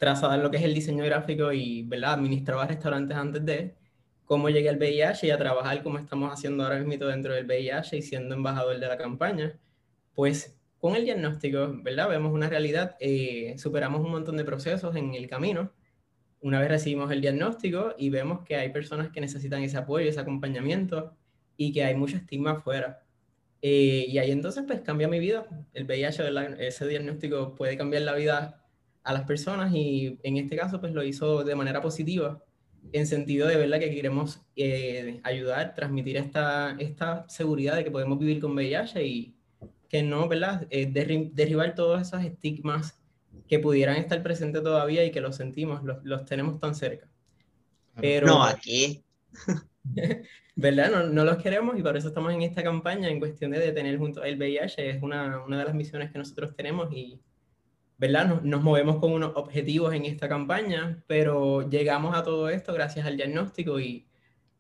trazada 0.04 0.36
en 0.36 0.44
lo 0.44 0.52
que 0.52 0.58
es 0.58 0.64
el 0.64 0.74
diseño 0.74 1.06
gráfico 1.06 1.54
y, 1.54 1.84
¿verdad? 1.84 2.14
Administraba 2.14 2.68
restaurantes 2.68 3.16
antes 3.16 3.46
de 3.46 3.74
cómo 4.26 4.50
llegué 4.50 4.68
al 4.68 4.78
VIH 4.78 5.28
y 5.28 5.32
a 5.32 5.38
trabajar 5.38 5.82
como 5.82 5.98
estamos 5.98 6.30
haciendo 6.32 6.64
ahora 6.64 6.80
mismo 6.80 7.06
dentro 7.06 7.34
del 7.34 7.46
VIH 7.46 7.98
y 7.98 8.02
siendo 8.02 8.36
embajador 8.36 8.80
de 8.80 8.88
la 8.88 8.98
campaña, 8.98 9.58
pues 10.14 10.58
con 10.78 10.98
el 10.98 11.06
diagnóstico, 11.06 11.72
¿verdad? 11.82 12.10
Vemos 12.10 12.34
una 12.34 12.50
realidad, 12.50 12.98
eh, 13.00 13.56
superamos 13.58 14.02
un 14.02 14.12
montón 14.12 14.36
de 14.36 14.44
procesos 14.44 14.94
en 14.98 15.14
el 15.14 15.28
camino. 15.30 15.72
Una 16.42 16.60
vez 16.60 16.68
recibimos 16.68 17.10
el 17.10 17.22
diagnóstico 17.22 17.96
y 17.98 18.10
vemos 18.10 18.44
que 18.44 18.58
hay 18.58 18.70
personas 18.70 19.10
que 19.10 19.22
necesitan 19.22 19.64
ese 19.64 19.78
apoyo, 19.78 20.10
ese 20.10 20.20
acompañamiento 20.20 21.16
y 21.56 21.72
que 21.72 21.86
hay 21.86 21.96
mucho 21.96 22.18
estigma 22.18 22.52
afuera. 22.52 23.04
Eh, 23.62 24.06
y 24.10 24.18
ahí 24.18 24.32
entonces 24.32 24.66
pues 24.68 24.82
cambia 24.82 25.08
mi 25.08 25.20
vida. 25.20 25.48
El 25.74 25.86
VIH, 25.86 26.24
ese 26.60 26.88
diagnóstico 26.88 27.56
puede 27.56 27.78
cambiar 27.78 28.02
la 28.02 28.16
vida 28.16 28.63
a 29.04 29.14
las 29.14 29.24
personas 29.24 29.74
y 29.74 30.18
en 30.24 30.38
este 30.38 30.56
caso 30.56 30.80
pues 30.80 30.94
lo 30.94 31.04
hizo 31.04 31.44
de 31.44 31.56
manera 31.56 31.82
positiva 31.82 32.42
en 32.92 33.08
sentido 33.08 33.48
de 33.48 33.56
verdad 33.56 33.80
que 33.80 33.94
queremos 33.94 34.42
eh, 34.56 35.20
ayudar, 35.24 35.74
transmitir 35.76 36.18
esta, 36.18 36.76
esta 36.80 37.28
seguridad 37.30 37.76
de 37.76 37.84
que 37.84 37.92
podemos 37.92 38.20
vivir 38.20 38.42
con 38.42 38.54
VIH 38.54 39.06
y 39.06 39.36
que 39.88 40.04
no, 40.04 40.28
¿verdad? 40.28 40.68
Eh, 40.70 40.92
derribar 40.92 41.76
todos 41.76 42.02
esos 42.02 42.24
estigmas 42.24 43.00
que 43.48 43.60
pudieran 43.60 43.98
estar 43.98 44.22
presentes 44.24 44.64
todavía 44.64 45.06
y 45.06 45.12
que 45.12 45.22
los 45.22 45.36
sentimos, 45.36 45.84
los, 45.84 46.04
los 46.04 46.26
tenemos 46.26 46.60
tan 46.60 46.76
cerca. 46.76 47.08
Pero, 48.00 48.28
no, 48.28 48.44
aquí. 48.44 49.04
¿Verdad? 50.56 50.92
No, 50.92 51.04
no, 51.08 51.26
los 51.26 51.38
queremos 51.38 51.78
y 51.78 51.82
por 51.82 51.98
eso 51.98 52.08
estamos 52.08 52.34
en 52.34 52.42
esta 52.42 52.64
campaña 52.64 53.10
en 53.10 53.20
cuestión 53.20 53.52
de 53.52 53.60
detener 53.60 53.98
junto 53.98 54.22
al 54.22 54.38
VIH. 54.38 54.90
Es 54.90 55.04
una, 55.04 55.44
una 55.44 55.60
de 55.60 55.66
las 55.66 55.74
misiones 55.74 56.12
que 56.12 56.18
nosotros 56.18 56.56
tenemos 56.56 56.92
y, 56.92 57.20
¿verdad? 57.98 58.28
Nos, 58.28 58.44
nos, 58.44 58.62
movemos 58.62 58.98
con 58.98 59.12
unos 59.12 59.34
objetivos 59.36 59.94
en 59.94 60.06
esta 60.06 60.28
campaña, 60.28 61.04
pero 61.08 61.70
llegamos 61.70 62.16
a 62.16 62.24
todo 62.24 62.50
esto 62.50 62.74
gracias 62.74 63.06
al 63.06 63.18
diagnóstico 63.18 63.80
y, 63.80 64.08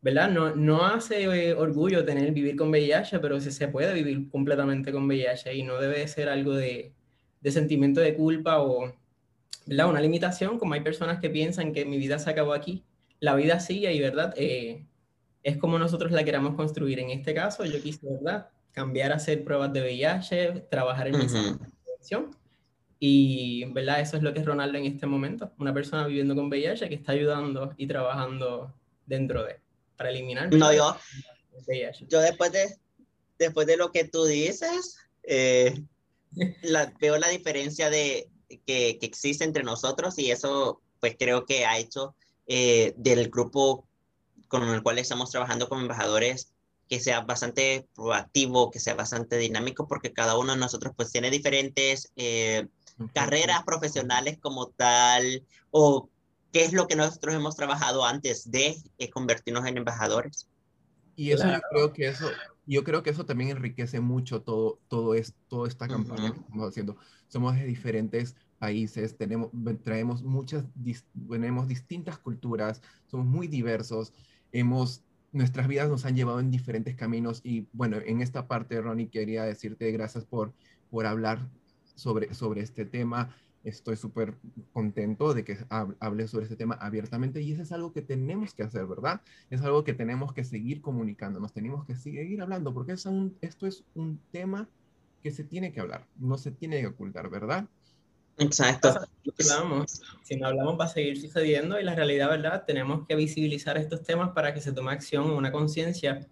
¿verdad? 0.02 0.30
No, 0.30 0.56
no 0.56 0.86
hace 0.86 1.24
eh, 1.24 1.54
orgullo 1.54 2.06
tener 2.06 2.32
vivir 2.32 2.56
con 2.56 2.70
VIH, 2.70 3.20
pero 3.20 3.40
sí 3.40 3.52
se 3.52 3.70
puede 3.70 3.94
vivir 3.94 4.30
completamente 4.30 4.92
con 4.92 5.06
VIH 5.06 5.56
y 5.56 5.63
no 5.63 5.80
debe 5.80 6.08
ser 6.08 6.30
algo 6.30 6.54
de, 6.54 6.94
de 7.42 7.52
sentimiento 7.52 8.02
de 8.02 8.13
culpa 8.16 8.62
o, 8.62 8.94
¿verdad? 9.66 9.90
Una 9.90 10.02
limitación, 10.02 10.60
como 10.60 10.74
hay 10.74 10.82
personas 10.82 11.20
que 11.20 11.30
piensan 11.30 11.74
que 11.74 11.86
mi 11.86 11.98
vida 11.98 12.20
se 12.20 12.30
acabó 12.30 12.54
aquí. 12.54 12.84
La 13.20 13.36
vida 13.36 13.60
sigue 13.60 13.94
y, 13.94 14.00
¿verdad? 14.02 14.34
Eh, 14.38 14.86
es 15.44 15.58
como 15.58 15.80
nosotros 15.80 16.12
la 16.12 16.24
queramos 16.24 16.56
construir. 16.56 17.00
En 17.00 17.10
este 17.10 17.34
caso, 17.34 17.66
yo 17.66 17.82
quise, 17.82 18.00
¿verdad? 18.04 18.50
Cambiar 18.72 19.12
a 19.12 19.16
hacer 19.16 19.44
pruebas 19.44 19.72
de 19.72 19.82
VIH, 19.82 20.68
trabajar 20.70 21.08
en 21.08 21.16
uh 21.16 21.20
prevención. 21.20 22.42
Y, 23.05 23.65
¿verdad? 23.65 24.00
Eso 24.00 24.15
es 24.15 24.24
lo 24.24 24.33
que 24.33 24.39
es 24.39 24.45
Ronaldo 24.45 24.77
en 24.77 24.86
este 24.86 25.05
momento. 25.05 25.51
Una 25.57 25.74
persona 25.74 26.07
viviendo 26.07 26.36
con 26.36 26.48
VIH 26.48 26.88
que 26.88 26.95
está 26.95 27.12
ayudando 27.12 27.74
y 27.75 27.86
trabajando 27.86 28.74
dentro 29.05 29.43
de, 29.43 29.60
para 29.98 30.10
eliminar. 30.10 30.53
No, 30.53 30.72
yo, 30.72 30.95
VIH. 31.67 32.07
yo 32.07 32.22
después 32.22 32.53
de, 32.53 32.77
después 33.38 33.67
de 33.67 33.75
lo 33.75 33.91
que 33.91 34.05
tú 34.05 34.24
dices, 34.24 34.95
eh, 35.24 35.83
la, 36.62 36.93
veo 37.01 37.17
la 37.17 37.27
diferencia 37.27 37.89
de, 37.89 38.29
que, 38.48 38.98
que, 38.98 39.05
existe 39.05 39.43
entre 39.43 39.63
nosotros 39.63 40.17
y 40.17 40.31
eso, 40.31 40.81
pues 41.01 41.17
creo 41.19 41.45
que 41.45 41.65
ha 41.65 41.77
hecho 41.79 42.15
eh, 42.48 42.93
del 42.95 43.27
grupo 43.27 43.86
con 44.48 44.63
el 44.69 44.81
cual 44.81 44.98
estamos 44.98 45.29
trabajando 45.29 45.67
como 45.67 45.81
embajadores 45.81 46.53
que 46.88 47.01
sea 47.01 47.19
bastante 47.19 47.86
proactivo, 47.95 48.72
que 48.72 48.79
sea 48.79 48.93
bastante 48.93 49.36
dinámico, 49.36 49.89
porque 49.89 50.13
cada 50.13 50.38
uno 50.38 50.53
de 50.53 50.60
nosotros 50.60 50.93
pues 50.95 51.12
tiene 51.12 51.29
diferentes 51.29 52.13
eh, 52.15 52.67
carreras 53.13 53.63
profesionales 53.63 54.38
como 54.39 54.67
tal, 54.67 55.45
o 55.71 56.09
qué 56.51 56.65
es 56.65 56.73
lo 56.73 56.88
que 56.88 56.95
nosotros 56.95 57.35
hemos 57.35 57.55
trabajado 57.55 58.05
antes 58.05 58.50
de 58.50 58.75
eh, 58.97 59.09
convertirnos 59.09 59.65
en 59.65 59.77
embajadores. 59.77 60.47
Y 61.15 61.31
eso 61.31 61.47
yo 61.47 61.59
creo 61.69 61.93
que 61.93 62.07
eso, 62.07 62.27
yo 62.65 62.83
creo 62.83 63.03
que 63.03 63.12
eso 63.12 63.25
también 63.25 63.51
enriquece 63.51 64.00
mucho 64.00 64.41
todo, 64.41 64.79
todo 64.88 65.13
esto, 65.13 65.38
toda 65.47 65.67
esta 65.67 65.88
campaña 65.88 66.31
que 66.31 66.39
estamos 66.39 66.69
haciendo. 66.69 66.97
Somos 67.27 67.55
de 67.55 67.65
diferentes 67.65 68.35
países, 68.57 69.17
tenemos, 69.17 69.50
traemos 69.83 70.23
muchas, 70.23 70.65
tenemos 71.29 71.67
distintas 71.67 72.17
culturas, 72.17 72.81
somos 73.07 73.25
muy 73.25 73.47
diversos 73.47 74.13
hemos, 74.53 75.03
nuestras 75.33 75.67
vidas 75.67 75.89
nos 75.89 76.05
han 76.05 76.15
llevado 76.15 76.39
en 76.39 76.51
diferentes 76.51 76.95
caminos 76.95 77.41
y 77.43 77.67
bueno, 77.73 77.97
en 78.05 78.21
esta 78.21 78.47
parte, 78.47 78.79
Ronnie, 78.79 79.09
quería 79.09 79.43
decirte 79.43 79.91
gracias 79.91 80.23
por, 80.23 80.53
por 80.89 81.05
hablar 81.05 81.50
sobre, 81.95 82.33
sobre 82.33 82.62
este 82.62 82.85
tema. 82.85 83.35
Estoy 83.63 83.95
súper 83.95 84.35
contento 84.73 85.33
de 85.33 85.45
que 85.45 85.57
hables 85.69 86.31
sobre 86.31 86.43
este 86.43 86.57
tema 86.57 86.75
abiertamente 86.75 87.41
y 87.41 87.53
eso 87.53 87.62
es 87.62 87.71
algo 87.71 87.93
que 87.93 88.01
tenemos 88.01 88.53
que 88.53 88.63
hacer, 88.63 88.85
¿verdad? 88.85 89.21
Es 89.50 89.62
algo 89.62 89.85
que 89.85 89.93
tenemos 89.93 90.33
que 90.33 90.43
seguir 90.43 90.81
comunicando, 90.81 91.39
nos 91.39 91.53
tenemos 91.53 91.85
que 91.85 91.95
seguir 91.95 92.41
hablando 92.41 92.73
porque 92.73 92.91
es 92.91 93.05
un, 93.05 93.38
esto 93.39 93.65
es 93.65 93.85
un 93.95 94.19
tema 94.31 94.67
que 95.21 95.31
se 95.31 95.45
tiene 95.45 95.71
que 95.71 95.79
hablar, 95.79 96.05
no 96.17 96.38
se 96.38 96.51
tiene 96.51 96.81
que 96.81 96.88
ocultar, 96.88 97.29
¿verdad? 97.29 97.65
Exacto. 98.38 98.93
Si 100.23 100.35
no 100.35 100.47
hablamos 100.47 100.79
va 100.79 100.85
a 100.85 100.89
seguir 100.89 101.19
sucediendo 101.21 101.79
y 101.79 101.83
la 101.83 101.95
realidad, 101.95 102.29
¿verdad? 102.29 102.65
Tenemos 102.65 103.07
que 103.07 103.15
visibilizar 103.15 103.77
estos 103.77 104.03
temas 104.03 104.31
para 104.31 104.53
que 104.53 104.59
se 104.59 104.73
tome 104.73 104.91
acción, 104.91 105.29
una 105.29 105.53
conciencia 105.53 106.27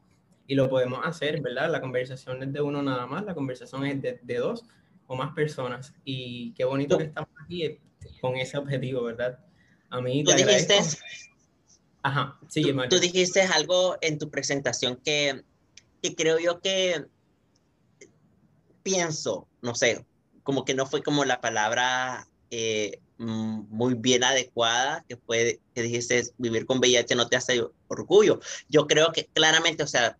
y 0.47 0.55
lo 0.55 0.69
podemos 0.69 0.99
hacer, 1.05 1.41
¿verdad? 1.41 1.71
La 1.71 1.79
conversación 1.79 2.43
es 2.43 2.51
de 2.51 2.59
uno 2.59 2.81
nada 2.81 3.05
más, 3.05 3.23
la 3.23 3.33
conversación 3.33 3.85
es 3.85 4.01
de, 4.01 4.19
de 4.21 4.37
dos 4.37 4.65
o 5.11 5.15
más 5.17 5.33
personas 5.33 5.93
y 6.05 6.53
qué 6.53 6.63
bonito 6.63 6.97
que 6.97 7.03
estamos 7.03 7.29
aquí 7.43 7.65
eh, 7.65 7.81
con 8.21 8.37
ese 8.37 8.57
objetivo, 8.57 9.03
¿verdad? 9.03 9.39
A 9.89 9.99
mí 9.99 10.23
tú 10.23 10.31
dijiste, 10.31 10.79
Ajá, 12.01 12.39
sigue, 12.47 12.71
tú, 12.71 12.95
tú 12.95 12.99
dijiste 12.99 13.41
algo 13.41 13.97
en 13.99 14.17
tu 14.17 14.29
presentación 14.29 14.95
que, 15.03 15.43
que 16.01 16.15
creo 16.15 16.39
yo 16.39 16.61
que 16.61 17.07
pienso, 18.83 19.49
no 19.61 19.75
sé, 19.75 20.05
como 20.43 20.63
que 20.63 20.75
no 20.75 20.85
fue 20.85 21.03
como 21.03 21.25
la 21.25 21.41
palabra 21.41 22.29
eh, 22.49 23.01
mm, 23.17 23.63
muy 23.67 23.95
bien 23.95 24.23
adecuada, 24.23 25.03
que 25.09 25.17
fue 25.17 25.59
que 25.75 25.81
dijiste 25.81 26.23
vivir 26.37 26.65
con 26.65 26.79
VIH 26.79 27.15
no 27.15 27.27
te 27.27 27.35
hace 27.35 27.61
orgullo. 27.89 28.39
Yo 28.69 28.87
creo 28.87 29.11
que 29.11 29.25
claramente, 29.33 29.83
o 29.83 29.87
sea, 29.87 30.17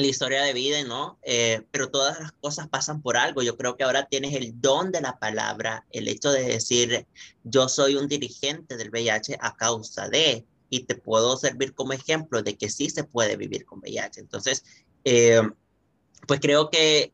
la 0.00 0.06
historia 0.06 0.42
de 0.42 0.52
vida, 0.52 0.82
¿no? 0.84 1.18
Eh, 1.22 1.62
pero 1.70 1.90
todas 1.90 2.18
las 2.20 2.32
cosas 2.32 2.68
pasan 2.68 3.02
por 3.02 3.16
algo. 3.16 3.42
Yo 3.42 3.56
creo 3.56 3.76
que 3.76 3.84
ahora 3.84 4.06
tienes 4.06 4.34
el 4.34 4.60
don 4.60 4.92
de 4.92 5.00
la 5.00 5.18
palabra, 5.18 5.86
el 5.90 6.08
hecho 6.08 6.30
de 6.30 6.42
decir, 6.44 7.06
yo 7.44 7.68
soy 7.68 7.96
un 7.96 8.08
dirigente 8.08 8.76
del 8.76 8.90
VIH 8.90 9.38
a 9.40 9.56
causa 9.56 10.08
de, 10.08 10.44
y 10.70 10.80
te 10.80 10.94
puedo 10.94 11.36
servir 11.36 11.74
como 11.74 11.92
ejemplo 11.92 12.42
de 12.42 12.56
que 12.56 12.68
sí 12.68 12.90
se 12.90 13.04
puede 13.04 13.36
vivir 13.36 13.64
con 13.64 13.80
VIH. 13.80 14.20
Entonces, 14.20 14.64
eh, 15.04 15.42
pues 16.26 16.40
creo 16.40 16.70
que 16.70 17.12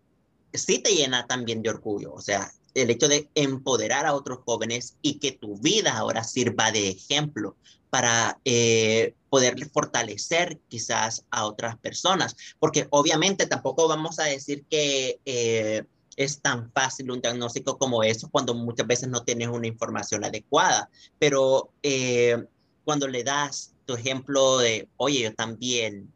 sí 0.52 0.78
te 0.78 0.94
llena 0.94 1.26
también 1.26 1.62
de 1.62 1.70
orgullo, 1.70 2.12
o 2.12 2.20
sea, 2.20 2.52
el 2.74 2.90
hecho 2.90 3.08
de 3.08 3.28
empoderar 3.34 4.06
a 4.06 4.14
otros 4.14 4.40
jóvenes 4.44 4.96
y 5.00 5.18
que 5.18 5.32
tu 5.32 5.56
vida 5.58 5.96
ahora 5.96 6.24
sirva 6.24 6.72
de 6.72 6.88
ejemplo 6.88 7.56
para 7.90 8.40
eh, 8.44 9.14
poder 9.34 9.68
fortalecer 9.68 10.60
quizás 10.68 11.24
a 11.32 11.44
otras 11.44 11.76
personas, 11.78 12.36
porque 12.60 12.86
obviamente 12.90 13.46
tampoco 13.46 13.88
vamos 13.88 14.20
a 14.20 14.26
decir 14.26 14.64
que 14.70 15.18
eh, 15.24 15.82
es 16.14 16.40
tan 16.40 16.70
fácil 16.70 17.10
un 17.10 17.20
diagnóstico 17.20 17.76
como 17.76 18.04
eso 18.04 18.30
cuando 18.30 18.54
muchas 18.54 18.86
veces 18.86 19.08
no 19.08 19.24
tienes 19.24 19.48
una 19.48 19.66
información 19.66 20.22
adecuada, 20.22 20.88
pero 21.18 21.72
eh, 21.82 22.44
cuando 22.84 23.08
le 23.08 23.24
das 23.24 23.74
tu 23.86 23.94
ejemplo 23.94 24.58
de, 24.58 24.88
oye, 24.98 25.22
yo 25.22 25.34
también 25.34 26.12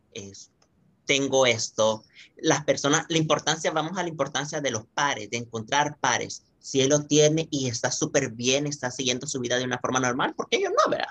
tengo 1.05 1.45
esto, 1.45 2.05
las 2.37 2.63
personas, 2.63 3.05
la 3.09 3.19
importancia, 3.19 3.73
vamos 3.73 3.99
a 3.99 4.05
la 4.05 4.11
importancia 4.11 4.61
de 4.61 4.71
los 4.71 4.87
pares, 4.87 5.29
de 5.29 5.39
encontrar 5.39 5.99
pares. 5.99 6.45
Si 6.61 6.81
él 6.83 6.91
lo 6.91 7.05
tiene 7.05 7.49
y 7.51 7.67
está 7.67 7.91
súper 7.91 8.31
bien, 8.31 8.69
está 8.69 8.93
siguiendo 8.93 9.27
su 9.27 9.41
vida 9.41 9.59
de 9.59 9.65
una 9.65 9.81
forma 9.81 9.99
normal, 9.99 10.37
¿por 10.37 10.49
qué 10.49 10.63
yo 10.63 10.69
no, 10.71 10.89
verdad? 10.89 11.09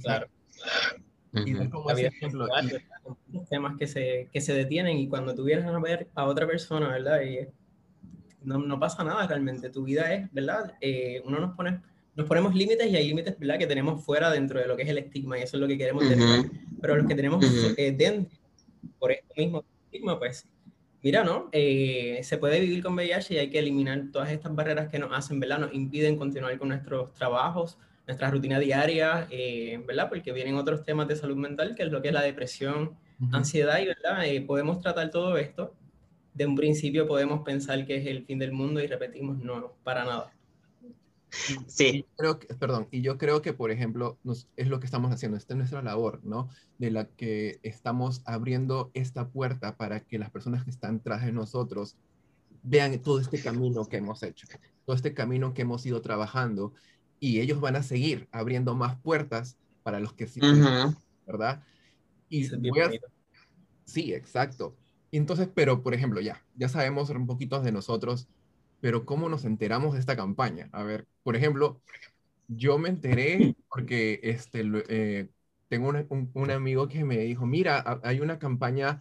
Claro. 0.00 0.28
Y 1.34 1.68
como 1.68 1.90
ejemplo, 1.90 2.46
temas 3.48 3.76
que 3.78 3.86
se, 3.86 4.28
que 4.32 4.40
se 4.40 4.52
detienen 4.52 4.98
y 4.98 5.08
cuando 5.08 5.34
tú 5.34 5.44
vienes 5.44 5.64
a 5.64 5.78
ver 5.78 6.08
a 6.14 6.26
otra 6.26 6.46
persona, 6.46 6.88
¿verdad? 6.88 7.22
Y 7.22 7.48
no, 8.42 8.58
no 8.58 8.78
pasa 8.78 9.02
nada 9.02 9.26
realmente. 9.26 9.70
Tu 9.70 9.82
vida 9.84 10.12
es, 10.12 10.32
¿verdad? 10.32 10.74
Eh, 10.80 11.22
uno 11.24 11.40
nos 11.40 11.56
pone, 11.56 11.80
nos 12.14 12.26
ponemos 12.26 12.54
límites 12.54 12.90
y 12.90 12.96
hay 12.96 13.08
límites, 13.08 13.38
¿verdad? 13.38 13.58
Que 13.58 13.66
tenemos 13.66 14.04
fuera 14.04 14.30
dentro 14.30 14.60
de 14.60 14.66
lo 14.66 14.76
que 14.76 14.82
es 14.82 14.88
el 14.88 14.98
estigma 14.98 15.38
y 15.38 15.42
eso 15.42 15.56
es 15.56 15.60
lo 15.62 15.68
que 15.68 15.78
queremos 15.78 16.06
tener. 16.06 16.50
Pero 16.80 16.96
los 16.96 17.06
que 17.06 17.14
tenemos 17.14 17.44
eh, 17.78 17.92
dentro, 17.92 18.38
por 18.98 19.12
esto 19.12 19.34
mismo 19.36 19.64
pues 20.18 20.46
mira, 21.02 21.24
¿no? 21.24 21.48
Eh, 21.52 22.20
se 22.22 22.38
puede 22.38 22.60
vivir 22.60 22.82
con 22.82 22.94
VIH 22.94 23.34
y 23.34 23.38
hay 23.38 23.50
que 23.50 23.58
eliminar 23.58 24.10
todas 24.12 24.30
estas 24.30 24.54
barreras 24.54 24.88
que 24.88 24.98
nos 24.98 25.12
hacen, 25.12 25.40
¿verdad? 25.40 25.58
Nos 25.58 25.74
impiden 25.74 26.16
continuar 26.16 26.56
con 26.58 26.68
nuestros 26.68 27.12
trabajos, 27.14 27.78
nuestra 28.12 28.30
rutina 28.30 28.58
diaria, 28.58 29.26
eh, 29.30 29.82
¿verdad? 29.86 30.08
Porque 30.08 30.32
vienen 30.32 30.56
otros 30.56 30.84
temas 30.84 31.08
de 31.08 31.16
salud 31.16 31.36
mental, 31.36 31.74
que 31.74 31.84
es 31.84 31.90
lo 31.90 32.02
que 32.02 32.08
es 32.08 32.14
la 32.14 32.22
depresión, 32.22 32.96
ansiedad, 33.32 33.78
y 33.78 33.86
¿verdad? 33.86 34.26
Eh, 34.26 34.42
podemos 34.42 34.80
tratar 34.80 35.10
todo 35.10 35.38
esto. 35.38 35.74
De 36.34 36.44
un 36.44 36.56
principio 36.56 37.06
podemos 37.06 37.42
pensar 37.42 37.86
que 37.86 37.96
es 37.96 38.06
el 38.06 38.24
fin 38.24 38.38
del 38.38 38.52
mundo 38.52 38.80
y 38.80 38.86
repetimos, 38.86 39.38
no, 39.38 39.72
para 39.82 40.04
nada. 40.04 40.32
Sí. 41.66 42.04
Creo 42.16 42.38
que, 42.38 42.52
perdón, 42.54 42.88
y 42.90 43.00
yo 43.00 43.16
creo 43.16 43.40
que, 43.40 43.54
por 43.54 43.70
ejemplo, 43.70 44.18
nos, 44.22 44.48
es 44.56 44.68
lo 44.68 44.80
que 44.80 44.86
estamos 44.86 45.10
haciendo, 45.12 45.38
esta 45.38 45.54
es 45.54 45.58
nuestra 45.58 45.82
labor, 45.82 46.20
¿no? 46.24 46.50
De 46.78 46.90
la 46.90 47.06
que 47.06 47.58
estamos 47.62 48.22
abriendo 48.26 48.90
esta 48.92 49.28
puerta 49.28 49.76
para 49.76 50.00
que 50.00 50.18
las 50.18 50.30
personas 50.30 50.64
que 50.64 50.70
están 50.70 51.00
tras 51.00 51.24
de 51.24 51.32
nosotros 51.32 51.96
vean 52.62 52.98
todo 53.00 53.20
este 53.20 53.40
camino 53.40 53.86
que 53.86 53.96
hemos 53.96 54.22
hecho, 54.22 54.46
todo 54.84 54.94
este 54.94 55.14
camino 55.14 55.54
que 55.54 55.62
hemos 55.62 55.86
ido 55.86 56.02
trabajando, 56.02 56.74
y 57.22 57.38
ellos 57.38 57.60
van 57.60 57.76
a 57.76 57.84
seguir 57.84 58.26
abriendo 58.32 58.74
más 58.74 58.96
puertas 58.96 59.56
para 59.84 60.00
los 60.00 60.12
que 60.12 60.26
sí, 60.26 60.40
¿verdad? 61.24 61.62
Y 62.28 62.48
Sí, 63.84 64.12
exacto. 64.12 64.76
entonces, 65.12 65.48
pero, 65.54 65.84
por 65.84 65.94
ejemplo, 65.94 66.20
ya, 66.20 66.44
ya 66.56 66.68
sabemos 66.68 67.10
un 67.10 67.28
poquito 67.28 67.60
de 67.60 67.70
nosotros, 67.70 68.26
pero 68.80 69.06
¿cómo 69.06 69.28
nos 69.28 69.44
enteramos 69.44 69.94
de 69.94 70.00
esta 70.00 70.16
campaña? 70.16 70.68
A 70.72 70.82
ver, 70.82 71.06
por 71.22 71.36
ejemplo, 71.36 71.80
yo 72.48 72.76
me 72.76 72.88
enteré 72.88 73.54
porque 73.70 74.18
este, 74.24 74.64
eh, 74.88 75.28
tengo 75.68 75.92
un, 76.08 76.50
amigo 76.50 76.88
que 76.88 77.04
me 77.04 77.18
dijo, 77.18 77.46
mira, 77.46 78.00
hay 78.02 78.18
una 78.18 78.40
campaña, 78.40 79.00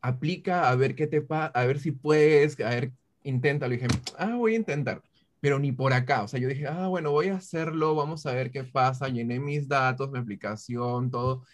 aplica 0.00 0.68
a 0.68 0.74
ver 0.74 0.96
qué 0.96 1.06
te 1.06 1.22
pasa, 1.22 1.52
a 1.54 1.66
ver 1.66 1.78
si 1.78 1.92
puedes, 1.92 2.58
a 2.58 2.70
ver, 2.70 2.92
inténtalo. 3.22 3.74
Y 3.74 3.76
dije, 3.76 3.88
ah, 4.18 4.34
voy 4.34 4.54
a 4.54 4.56
intentar, 4.56 5.04
pero 5.40 5.58
ni 5.58 5.72
por 5.72 5.92
acá. 5.92 6.22
O 6.22 6.28
sea, 6.28 6.40
yo 6.40 6.48
dije, 6.48 6.66
ah, 6.66 6.88
bueno, 6.88 7.12
voy 7.12 7.28
a 7.28 7.36
hacerlo, 7.36 7.94
vamos 7.94 8.26
a 8.26 8.32
ver 8.32 8.50
qué 8.50 8.64
pasa. 8.64 9.08
Llené 9.08 9.40
mis 9.40 9.68
datos, 9.68 10.10
mi 10.10 10.18
aplicación, 10.18 11.10
todo. 11.10 11.44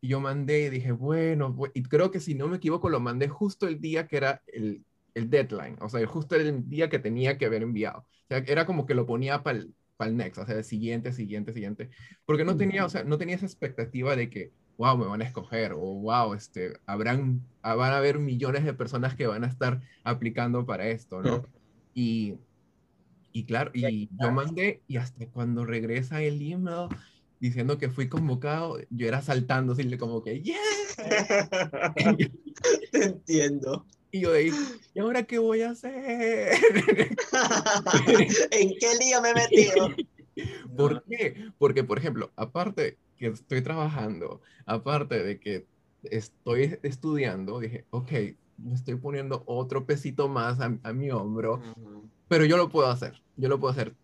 Y 0.00 0.08
yo 0.08 0.20
mandé 0.20 0.64
y 0.66 0.70
dije, 0.70 0.92
bueno, 0.92 1.56
y 1.74 1.82
creo 1.82 2.10
que 2.10 2.20
si 2.20 2.34
no 2.34 2.48
me 2.48 2.58
equivoco, 2.58 2.88
lo 2.88 3.00
mandé 3.00 3.28
justo 3.28 3.66
el 3.66 3.80
día 3.80 4.06
que 4.06 4.16
era 4.18 4.42
el, 4.46 4.84
el 5.16 5.30
deadline, 5.30 5.76
o 5.80 5.88
sea, 5.88 6.06
justo 6.06 6.36
el 6.36 6.68
día 6.68 6.90
que 6.90 6.98
tenía 6.98 7.38
que 7.38 7.46
haber 7.46 7.62
enviado. 7.62 8.00
O 8.00 8.26
sea, 8.28 8.38
era 8.46 8.66
como 8.66 8.84
que 8.84 8.94
lo 8.94 9.06
ponía 9.06 9.42
para 9.42 9.58
el, 9.58 9.74
para 9.96 10.10
el 10.10 10.16
next, 10.16 10.38
o 10.38 10.46
sea, 10.46 10.56
el 10.56 10.64
siguiente, 10.64 11.10
siguiente, 11.12 11.54
siguiente, 11.54 11.88
porque 12.26 12.44
no 12.44 12.56
tenía, 12.56 12.84
o 12.84 12.88
sea, 12.90 13.02
no 13.02 13.16
tenía 13.16 13.36
esa 13.36 13.46
expectativa 13.46 14.14
de 14.14 14.28
que, 14.28 14.52
wow, 14.76 14.98
me 14.98 15.06
van 15.06 15.22
a 15.22 15.24
escoger, 15.24 15.72
o 15.72 15.78
wow, 15.78 16.34
este, 16.34 16.74
habrán, 16.84 17.40
ah, 17.62 17.74
van 17.74 17.92
a 17.94 17.96
haber 17.96 18.18
millones 18.18 18.64
de 18.64 18.74
personas 18.74 19.14
que 19.14 19.26
van 19.26 19.42
a 19.42 19.46
estar 19.46 19.80
aplicando 20.04 20.66
para 20.66 20.86
esto, 20.88 21.22
¿no? 21.22 21.46
Y, 21.94 22.34
y 23.36 23.44
claro, 23.44 23.70
y 23.74 24.08
yo 24.18 24.32
mandé, 24.32 24.80
y 24.88 24.96
hasta 24.96 25.26
cuando 25.26 25.66
regresa 25.66 26.22
el 26.22 26.40
email 26.40 26.88
diciendo 27.38 27.76
que 27.76 27.90
fui 27.90 28.08
convocado, 28.08 28.78
yo 28.88 29.06
era 29.06 29.20
saltando, 29.20 29.74
así 29.74 29.98
como 29.98 30.22
que, 30.24 30.40
¡yeah! 30.40 30.56
Te 32.92 33.04
entiendo. 33.04 33.84
Y 34.10 34.20
yo 34.20 34.32
ahí, 34.32 34.50
¿y 34.94 35.00
ahora 35.00 35.24
qué 35.24 35.36
voy 35.36 35.60
a 35.60 35.72
hacer? 35.72 35.92
¿En 38.52 38.70
qué 38.80 38.88
lío 38.98 39.20
me 39.20 39.32
he 39.32 39.34
metido? 39.34 39.90
¿Por 40.74 41.04
qué? 41.04 41.50
Porque, 41.58 41.84
por 41.84 41.98
ejemplo, 41.98 42.32
aparte 42.36 42.96
que 43.18 43.26
estoy 43.26 43.60
trabajando, 43.60 44.40
aparte 44.64 45.22
de 45.22 45.38
que 45.38 45.66
estoy 46.04 46.78
estudiando, 46.82 47.60
dije, 47.60 47.84
ok, 47.90 48.12
me 48.56 48.74
estoy 48.74 48.94
poniendo 48.94 49.42
otro 49.44 49.84
pesito 49.84 50.26
más 50.26 50.58
a, 50.60 50.92
mi 50.94 51.10
hombro, 51.10 51.60
pero 52.28 52.44
yo 52.44 52.56
lo 52.56 52.68
puedo 52.68 52.88
hacer, 52.88 53.20
yo 53.36 53.48
lo 53.48 53.58
puedo 53.58 53.72
hacer. 53.72 53.94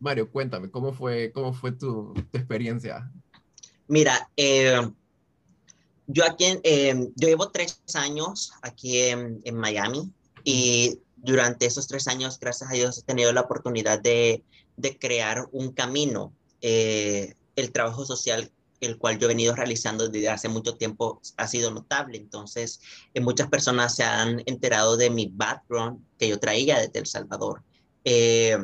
Mario, 0.00 0.30
cuéntame, 0.30 0.70
¿cómo 0.70 0.92
fue, 0.92 1.32
cómo 1.32 1.52
fue 1.52 1.72
tu, 1.72 2.14
experiencia? 2.32 3.10
Mira, 3.88 4.30
eh, 4.36 4.80
yo 6.06 6.24
aquí, 6.24 6.44
eh, 6.62 7.10
yo 7.16 7.28
llevo 7.28 7.50
tres 7.50 7.82
años 7.94 8.52
aquí 8.62 8.98
en, 8.98 9.42
Miami 9.54 10.10
y 10.44 11.00
durante 11.16 11.66
esos 11.66 11.88
tres 11.88 12.06
años, 12.06 12.38
gracias 12.38 12.70
a 12.70 12.74
Dios, 12.74 12.98
he 12.98 13.02
tenido 13.02 13.32
la 13.32 13.42
oportunidad 13.42 14.00
de, 14.00 14.42
de 14.76 14.98
crear 14.98 15.48
un 15.52 15.72
camino. 15.72 16.32
Eh, 16.60 17.34
el 17.56 17.72
trabajo 17.72 18.04
social, 18.04 18.50
el 18.80 18.98
cual 18.98 19.18
yo 19.18 19.26
he 19.26 19.28
venido 19.28 19.54
realizando 19.54 20.08
desde 20.08 20.28
hace 20.28 20.48
mucho 20.48 20.76
tiempo, 20.76 21.20
ha 21.36 21.48
sido 21.48 21.70
notable. 21.70 22.18
Entonces, 22.18 22.80
eh, 23.14 23.20
muchas 23.20 23.48
personas 23.48 23.96
se 23.96 24.04
han 24.04 24.42
enterado 24.46 24.96
de 24.96 25.10
mi 25.10 25.26
background 25.26 26.00
que 26.18 26.28
yo 26.28 26.38
traía 26.38 26.78
desde 26.78 27.00
El 27.00 27.06
Salvador. 27.06 27.62
Eh, 28.10 28.56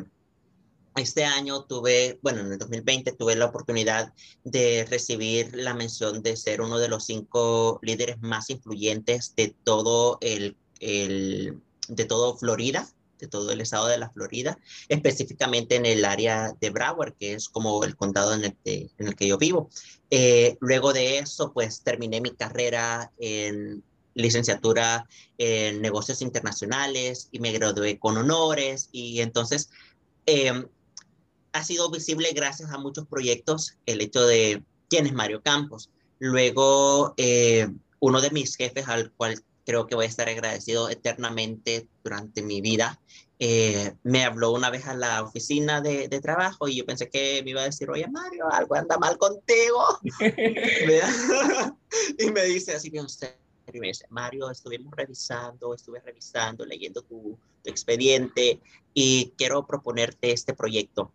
este 0.95 1.23
año 1.23 1.65
tuve, 1.65 2.17
bueno, 2.23 2.39
en 2.39 2.53
el 2.53 2.57
2020 2.57 3.11
tuve 3.11 3.35
la 3.35 3.45
oportunidad 3.45 4.11
de 4.43 4.87
recibir 4.89 5.53
la 5.53 5.75
mención 5.75 6.23
de 6.23 6.35
ser 6.35 6.61
uno 6.61 6.79
de 6.79 6.87
los 6.87 7.05
cinco 7.05 7.79
líderes 7.83 8.19
más 8.21 8.49
influyentes 8.49 9.35
de 9.35 9.53
todo 9.63 10.17
el, 10.21 10.57
el 10.79 11.59
de 11.87 12.05
todo 12.05 12.35
Florida, 12.37 12.89
de 13.19 13.27
todo 13.27 13.51
el 13.51 13.61
estado 13.61 13.85
de 13.85 13.99
la 13.99 14.09
Florida, 14.09 14.57
específicamente 14.89 15.75
en 15.75 15.85
el 15.85 16.05
área 16.05 16.55
de 16.59 16.71
Broward, 16.71 17.13
que 17.13 17.33
es 17.33 17.47
como 17.47 17.83
el 17.83 17.95
condado 17.95 18.33
en 18.33 18.45
el 18.45 18.55
que, 18.63 18.89
en 18.97 19.07
el 19.09 19.15
que 19.15 19.27
yo 19.27 19.37
vivo. 19.37 19.69
Eh, 20.09 20.57
luego 20.59 20.91
de 20.91 21.19
eso, 21.19 21.53
pues 21.53 21.83
terminé 21.83 22.19
mi 22.19 22.31
carrera 22.31 23.11
en 23.19 23.83
licenciatura 24.15 25.07
en 25.37 25.81
negocios 25.81 26.21
internacionales 26.21 27.27
y 27.31 27.39
me 27.39 27.51
gradué 27.51 27.99
con 27.99 28.17
honores 28.17 28.89
y 28.91 29.21
entonces 29.21 29.69
eh, 30.25 30.65
ha 31.51 31.63
sido 31.63 31.89
visible 31.89 32.31
gracias 32.33 32.71
a 32.71 32.77
muchos 32.77 33.05
proyectos 33.07 33.77
el 33.85 34.01
hecho 34.01 34.25
de 34.25 34.63
quién 34.89 35.05
es 35.05 35.13
Mario 35.13 35.41
Campos. 35.41 35.89
Luego, 36.19 37.13
eh, 37.17 37.67
uno 37.99 38.21
de 38.21 38.31
mis 38.31 38.55
jefes, 38.55 38.87
al 38.87 39.11
cual 39.11 39.41
creo 39.65 39.87
que 39.87 39.95
voy 39.95 40.05
a 40.05 40.09
estar 40.09 40.29
agradecido 40.29 40.89
eternamente 40.89 41.87
durante 42.03 42.41
mi 42.41 42.61
vida, 42.61 42.99
eh, 43.39 43.93
me 44.03 44.23
habló 44.23 44.51
una 44.51 44.69
vez 44.69 44.85
a 44.85 44.95
la 44.95 45.21
oficina 45.23 45.81
de, 45.81 46.07
de, 46.07 46.21
trabajo 46.21 46.69
y 46.69 46.77
yo 46.77 46.85
pensé 46.85 47.09
que 47.09 47.41
me 47.43 47.51
iba 47.51 47.61
a 47.61 47.65
decir, 47.65 47.89
oye 47.89 48.07
Mario, 48.07 48.45
algo 48.51 48.75
anda 48.75 48.97
mal 48.97 49.17
contigo. 49.17 49.99
y 52.19 52.31
me 52.31 52.43
dice 52.45 52.75
así 52.75 52.89
bien 52.89 53.05
usted. 53.05 53.35
Dice, 53.79 54.05
Mario, 54.09 54.49
estuvimos 54.49 54.93
revisando, 54.95 55.73
estuve 55.73 55.99
revisando, 55.99 56.65
leyendo 56.65 57.01
tu, 57.01 57.37
tu 57.63 57.69
expediente 57.69 58.59
y 58.93 59.33
quiero 59.37 59.65
proponerte 59.65 60.31
este 60.31 60.53
proyecto 60.53 61.11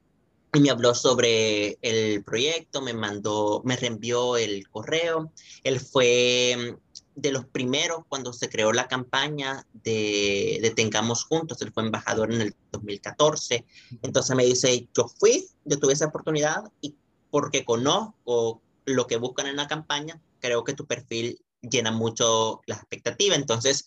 y 0.53 0.61
me 0.61 0.71
habló 0.71 0.95
sobre 0.95 1.79
el 1.83 2.25
proyecto, 2.25 2.83
me 2.83 2.93
mandó, 2.93 3.63
me 3.65 3.77
reenvió 3.77 4.37
el 4.37 4.69
correo. 4.69 5.33
Él 5.63 5.79
fue 5.79 6.57
mm, 6.57 7.01
de 7.15 7.33
los 7.33 7.45
primeros 7.47 8.05
cuando 8.09 8.33
se 8.33 8.49
creó 8.49 8.73
la 8.73 8.89
campaña 8.89 9.65
de, 9.73 10.59
de 10.61 10.71
Tengamos 10.71 11.25
Juntos, 11.25 11.63
él 11.63 11.73
fue 11.73 11.85
embajador 11.85 12.33
en 12.33 12.41
el 12.41 12.55
2014. 12.73 13.65
Entonces 14.03 14.37
me 14.37 14.45
dice, 14.45 14.89
yo 14.97 15.07
fui, 15.07 15.47
yo 15.65 15.79
tuve 15.79 15.93
esa 15.93 16.07
oportunidad 16.07 16.65
y 16.81 16.97
porque 17.31 17.65
conozco 17.65 18.61
lo 18.87 19.07
que 19.07 19.19
buscan 19.19 19.47
en 19.47 19.57
la 19.57 19.69
campaña, 19.69 20.21
creo 20.41 20.65
que 20.65 20.75
tu 20.75 20.87
perfil 20.87 21.41
llena 21.63 21.91
mucho 21.91 22.61
la 22.67 22.77
expectativa. 22.77 23.35
Entonces, 23.35 23.87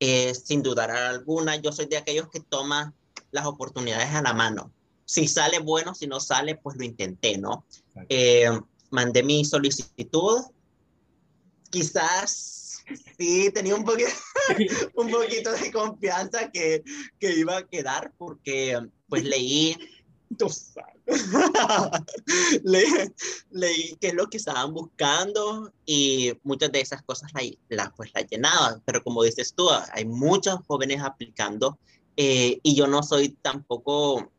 eh, 0.00 0.34
sin 0.34 0.62
dudar 0.62 0.90
alguna, 0.90 1.56
yo 1.56 1.72
soy 1.72 1.86
de 1.86 1.96
aquellos 1.96 2.28
que 2.30 2.40
toman 2.40 2.94
las 3.30 3.46
oportunidades 3.46 4.14
a 4.14 4.22
la 4.22 4.32
mano 4.32 4.72
si 5.04 5.28
sale 5.28 5.58
bueno, 5.58 5.94
si 5.94 6.06
no 6.06 6.20
sale, 6.20 6.56
pues 6.56 6.76
lo 6.76 6.84
intenté, 6.84 7.38
¿no? 7.38 7.64
Eh, 8.08 8.48
mandé 8.90 9.22
mi 9.22 9.44
solicitud. 9.44 10.42
Quizás 11.70 12.84
sí 13.18 13.50
tenía 13.52 13.74
un 13.74 13.84
poquito, 13.84 14.10
un 14.94 15.10
poquito 15.10 15.52
de 15.52 15.72
confianza 15.72 16.50
que, 16.50 16.82
que 17.18 17.32
iba 17.38 17.58
a 17.58 17.66
quedar 17.66 18.12
porque 18.16 18.78
pues 19.08 19.24
leí, 19.24 19.76
leí, 22.62 22.86
leí 23.50 23.96
qué 24.00 24.08
es 24.08 24.14
lo 24.14 24.28
que 24.28 24.38
estaban 24.38 24.72
buscando 24.72 25.72
y 25.84 26.32
muchas 26.42 26.72
de 26.72 26.80
esas 26.80 27.02
cosas 27.02 27.30
las 27.34 27.44
la, 27.68 27.92
pues, 27.94 28.10
la 28.14 28.22
llenaban, 28.22 28.82
pero 28.84 29.02
como 29.02 29.22
dices 29.22 29.54
tú, 29.54 29.68
hay 29.92 30.04
muchos 30.04 30.60
jóvenes 30.66 31.02
aplicando 31.02 31.78
eh, 32.16 32.60
y 32.62 32.74
yo 32.74 32.86
no 32.86 33.02
soy 33.02 33.30
tampoco 33.42 34.30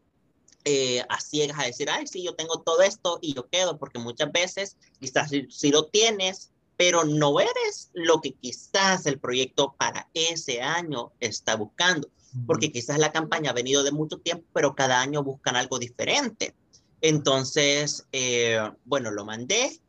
eh, 0.63 1.03
a 1.09 1.19
ciegas 1.19 1.59
a 1.59 1.65
decir, 1.65 1.89
ay, 1.89 2.07
sí, 2.07 2.23
yo 2.23 2.33
tengo 2.33 2.61
todo 2.61 2.81
esto 2.81 3.19
y 3.21 3.35
yo 3.35 3.47
quedo, 3.49 3.77
porque 3.77 3.99
muchas 3.99 4.31
veces 4.31 4.77
quizás 4.99 5.29
si, 5.29 5.71
lo 5.71 5.85
tienes, 5.85 6.51
pero 6.75 7.03
no 7.03 7.39
eres 7.39 7.91
lo 7.93 8.19
que 8.19 8.31
quizás 8.33 9.05
el 9.05 9.19
proyecto 9.19 9.75
para 9.77 10.09
ese 10.15 10.61
año 10.61 11.11
está 11.19 11.55
buscando, 11.55 12.09
porque 12.45 12.71
quizás 12.71 12.99
la 12.99 13.11
campaña 13.11 13.51
ha 13.51 13.53
venido 13.53 13.83
de 13.83 13.91
mucho 13.91 14.17
tiempo, 14.17 14.45
pero 14.53 14.75
cada 14.75 15.01
año 15.01 15.23
buscan 15.23 15.55
algo 15.55 15.79
diferente. 15.79 16.55
Entonces, 17.01 18.05
eh, 18.11 18.59
bueno, 18.85 19.11
lo 19.11 19.25
mandé. 19.25 19.79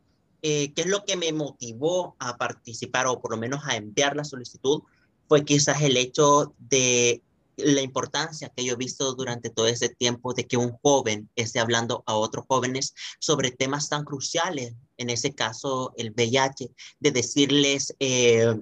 Eh, 0.43 0.73
¿Qué 0.75 0.83
es 0.83 0.87
lo 0.87 1.05
que 1.05 1.17
me 1.17 1.33
motivó 1.33 2.15
a 2.19 2.37
participar 2.37 3.07
o 3.07 3.21
por 3.21 3.31
lo 3.31 3.37
menos 3.37 3.65
a 3.65 3.77
enviar 3.77 4.17
la 4.17 4.25
solicitud? 4.25 4.83
Fue 5.29 5.45
quizás 5.45 5.83
el 5.83 5.97
hecho 5.97 6.55
de 6.59 7.23
la 7.57 7.81
importancia 7.81 8.53
que 8.55 8.65
yo 8.65 8.75
he 8.75 8.77
visto 8.77 9.15
durante 9.15 9.51
todo 9.51 9.67
ese 9.67 9.89
tiempo 9.89 10.35
de 10.35 10.47
que 10.47 10.57
un 10.57 10.77
joven 10.83 11.31
esté 11.37 11.59
hablando 11.59 12.05
a 12.07 12.15
otros 12.15 12.45
jóvenes 12.47 12.95
sobre 13.19 13.51
temas 13.51 13.89
tan 13.89 14.05
cruciales, 14.05 14.75
en 14.99 15.11
ese 15.11 15.35
caso 15.35 15.93
el 15.97 16.13
VIH, 16.13 16.71
de 17.01 17.11
decirles 17.11 17.97
eh, 17.99 18.55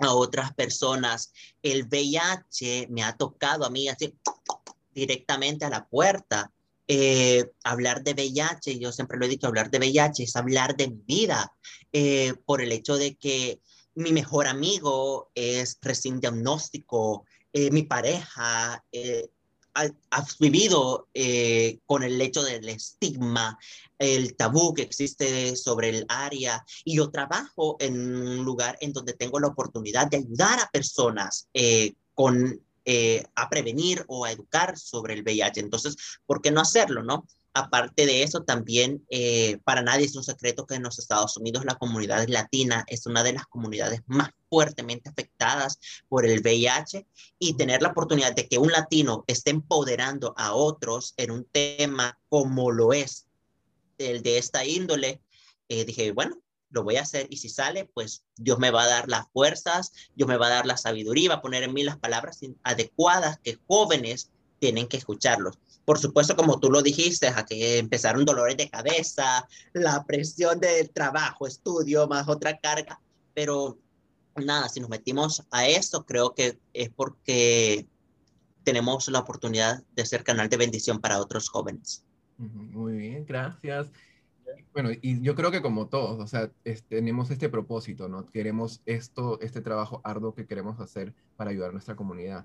a 0.00 0.14
otras 0.14 0.54
personas, 0.54 1.32
el 1.62 1.84
VIH 1.84 2.88
me 2.90 3.02
ha 3.02 3.16
tocado 3.16 3.64
a 3.64 3.70
mí 3.70 3.88
así 3.88 4.14
directamente 4.92 5.64
a 5.64 5.70
la 5.70 5.86
puerta. 5.86 6.52
Eh, 6.86 7.50
hablar 7.64 8.02
de 8.02 8.14
VIH, 8.14 8.78
yo 8.78 8.92
siempre 8.92 9.18
lo 9.18 9.26
he 9.26 9.28
dicho, 9.28 9.46
hablar 9.46 9.70
de 9.70 9.78
VIH 9.78 10.22
es 10.22 10.36
hablar 10.36 10.76
de 10.76 10.88
mi 10.88 11.02
vida, 11.06 11.52
eh, 11.92 12.34
por 12.46 12.62
el 12.62 12.72
hecho 12.72 12.96
de 12.96 13.16
que 13.16 13.60
mi 13.94 14.12
mejor 14.12 14.46
amigo 14.46 15.30
es 15.34 15.78
recién 15.82 16.20
diagnóstico, 16.20 17.24
eh, 17.52 17.70
mi 17.70 17.82
pareja 17.82 18.84
eh, 19.84 19.92
ha, 20.10 20.26
vivido 20.38 21.08
eh, 21.14 21.78
con 21.86 22.02
el 22.02 22.20
hecho 22.20 22.42
del 22.42 22.68
estigma, 22.68 23.58
el 23.98 24.36
tabú 24.36 24.74
que 24.74 24.82
existe 24.82 25.56
sobre 25.56 25.90
el 25.90 26.06
área 26.08 26.64
y 26.84 26.96
yo 26.96 27.10
trabajo 27.10 27.76
en 27.80 27.94
un 27.98 28.44
lugar 28.44 28.76
en 28.80 28.92
donde 28.92 29.14
tengo 29.14 29.40
la 29.40 29.48
oportunidad 29.48 30.08
de 30.08 30.18
ayudar 30.18 30.60
a 30.60 30.70
personas 30.70 31.48
con, 32.14 32.62
a 33.34 33.48
prevenir 33.48 34.04
o 34.06 34.24
a 34.24 34.32
educar 34.32 34.78
sobre 34.78 35.14
el 35.14 35.22
VIH. 35.22 35.60
Entonces, 35.60 35.96
¿por 36.26 36.40
qué 36.40 36.50
no 36.50 36.60
hacerlo, 36.60 37.02
no? 37.02 37.26
Aparte 37.54 38.06
de 38.06 38.22
eso, 38.22 38.42
también 38.42 39.04
eh, 39.10 39.58
para 39.64 39.82
nadie 39.82 40.06
es 40.06 40.14
un 40.14 40.22
secreto 40.22 40.66
que 40.66 40.76
en 40.76 40.82
los 40.82 40.98
Estados 40.98 41.36
Unidos 41.36 41.64
la 41.64 41.74
comunidad 41.76 42.26
latina 42.28 42.84
es 42.86 43.06
una 43.06 43.22
de 43.22 43.32
las 43.32 43.46
comunidades 43.46 44.02
más 44.06 44.30
fuertemente 44.48 45.10
afectadas 45.10 45.78
por 46.08 46.24
el 46.24 46.40
VIH 46.40 47.06
y 47.38 47.54
tener 47.54 47.82
la 47.82 47.88
oportunidad 47.88 48.34
de 48.34 48.48
que 48.48 48.58
un 48.58 48.70
latino 48.70 49.24
esté 49.26 49.50
empoderando 49.50 50.34
a 50.36 50.52
otros 50.52 51.14
en 51.16 51.30
un 51.30 51.44
tema 51.44 52.18
como 52.28 52.70
lo 52.70 52.92
es 52.92 53.26
el 53.98 54.22
de 54.22 54.38
esta 54.38 54.64
índole, 54.64 55.20
eh, 55.68 55.84
dije, 55.84 56.12
bueno, 56.12 56.40
lo 56.70 56.84
voy 56.84 56.96
a 56.96 57.02
hacer 57.02 57.26
y 57.30 57.38
si 57.38 57.48
sale, 57.48 57.86
pues 57.86 58.24
Dios 58.36 58.58
me 58.58 58.70
va 58.70 58.82
a 58.82 58.88
dar 58.88 59.08
las 59.08 59.26
fuerzas, 59.32 59.92
Dios 60.14 60.28
me 60.28 60.36
va 60.36 60.46
a 60.46 60.50
dar 60.50 60.66
la 60.66 60.76
sabiduría, 60.76 61.30
va 61.30 61.36
a 61.36 61.42
poner 61.42 61.62
en 61.62 61.72
mí 61.72 61.82
las 61.82 61.98
palabras 61.98 62.40
adecuadas 62.62 63.38
que 63.38 63.58
jóvenes 63.66 64.30
tienen 64.58 64.86
que 64.86 64.96
escucharlos. 64.96 65.58
Por 65.88 65.98
supuesto, 65.98 66.36
como 66.36 66.60
tú 66.60 66.70
lo 66.70 66.82
dijiste, 66.82 67.28
a 67.28 67.46
que 67.46 67.78
empezaron 67.78 68.26
dolores 68.26 68.58
de 68.58 68.68
cabeza, 68.68 69.48
la 69.72 70.04
presión 70.04 70.60
del 70.60 70.90
trabajo, 70.90 71.46
estudio, 71.46 72.06
más 72.06 72.28
otra 72.28 72.58
carga, 72.58 73.00
pero 73.32 73.78
nada, 74.36 74.68
si 74.68 74.80
nos 74.80 74.90
metimos 74.90 75.46
a 75.50 75.66
eso, 75.66 76.04
creo 76.04 76.34
que 76.34 76.58
es 76.74 76.90
porque 76.90 77.86
tenemos 78.64 79.08
la 79.08 79.20
oportunidad 79.20 79.82
de 79.96 80.04
ser 80.04 80.24
canal 80.24 80.50
de 80.50 80.58
bendición 80.58 81.00
para 81.00 81.22
otros 81.22 81.48
jóvenes. 81.48 82.04
Muy 82.36 82.92
bien, 82.98 83.24
gracias. 83.24 83.90
Bueno, 84.74 84.90
y 85.00 85.22
yo 85.22 85.34
creo 85.34 85.50
que 85.50 85.62
como 85.62 85.88
todos, 85.88 86.20
o 86.20 86.26
sea, 86.26 86.50
tenemos 86.90 87.30
este 87.30 87.48
propósito, 87.48 88.10
¿no? 88.10 88.26
Queremos 88.26 88.82
esto, 88.84 89.40
este 89.40 89.62
trabajo 89.62 90.02
arduo 90.04 90.34
que 90.34 90.46
queremos 90.46 90.80
hacer 90.80 91.14
para 91.36 91.48
ayudar 91.48 91.70
a 91.70 91.72
nuestra 91.72 91.96
comunidad. 91.96 92.44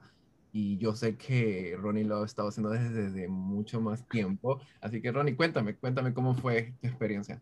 Y 0.53 0.77
yo 0.77 0.95
sé 0.95 1.17
que 1.17 1.75
Ronnie 1.77 2.05
lo 2.05 2.21
ha 2.21 2.25
estado 2.25 2.47
haciendo 2.47 2.69
desde, 2.69 2.89
desde 2.91 3.27
mucho 3.27 3.81
más 3.81 4.07
tiempo. 4.07 4.61
Así 4.79 5.01
que 5.01 5.11
Ronnie, 5.11 5.35
cuéntame, 5.35 5.75
cuéntame 5.75 6.13
cómo 6.13 6.33
fue 6.35 6.73
tu 6.79 6.87
experiencia. 6.87 7.41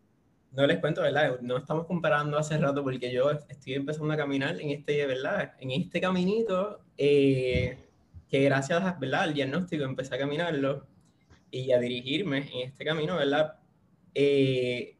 No 0.50 0.66
les 0.66 0.80
cuento, 0.80 1.02
¿verdad? 1.02 1.38
No 1.40 1.58
estamos 1.58 1.86
comparando 1.86 2.36
hace 2.38 2.58
rato 2.58 2.82
porque 2.82 3.12
yo 3.12 3.30
estoy 3.30 3.74
empezando 3.74 4.12
a 4.12 4.16
caminar 4.16 4.60
en 4.60 4.70
este, 4.70 5.06
¿verdad? 5.06 5.54
En 5.60 5.70
este 5.70 6.00
caminito 6.00 6.80
eh, 6.98 7.78
que 8.28 8.42
gracias, 8.42 8.98
¿verdad? 8.98 9.22
Al 9.22 9.34
diagnóstico 9.34 9.84
empecé 9.84 10.14
a 10.16 10.18
caminarlo 10.18 10.86
y 11.50 11.70
a 11.72 11.78
dirigirme 11.78 12.38
en 12.52 12.68
este 12.68 12.84
camino, 12.84 13.16
¿verdad? 13.16 13.58
eh, 14.14 14.96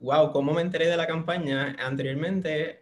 wow, 0.00 0.32
¿cómo 0.32 0.52
me 0.52 0.62
enteré 0.62 0.86
de 0.86 0.96
la 0.96 1.06
campaña? 1.06 1.76
Anteriormente, 1.78 2.79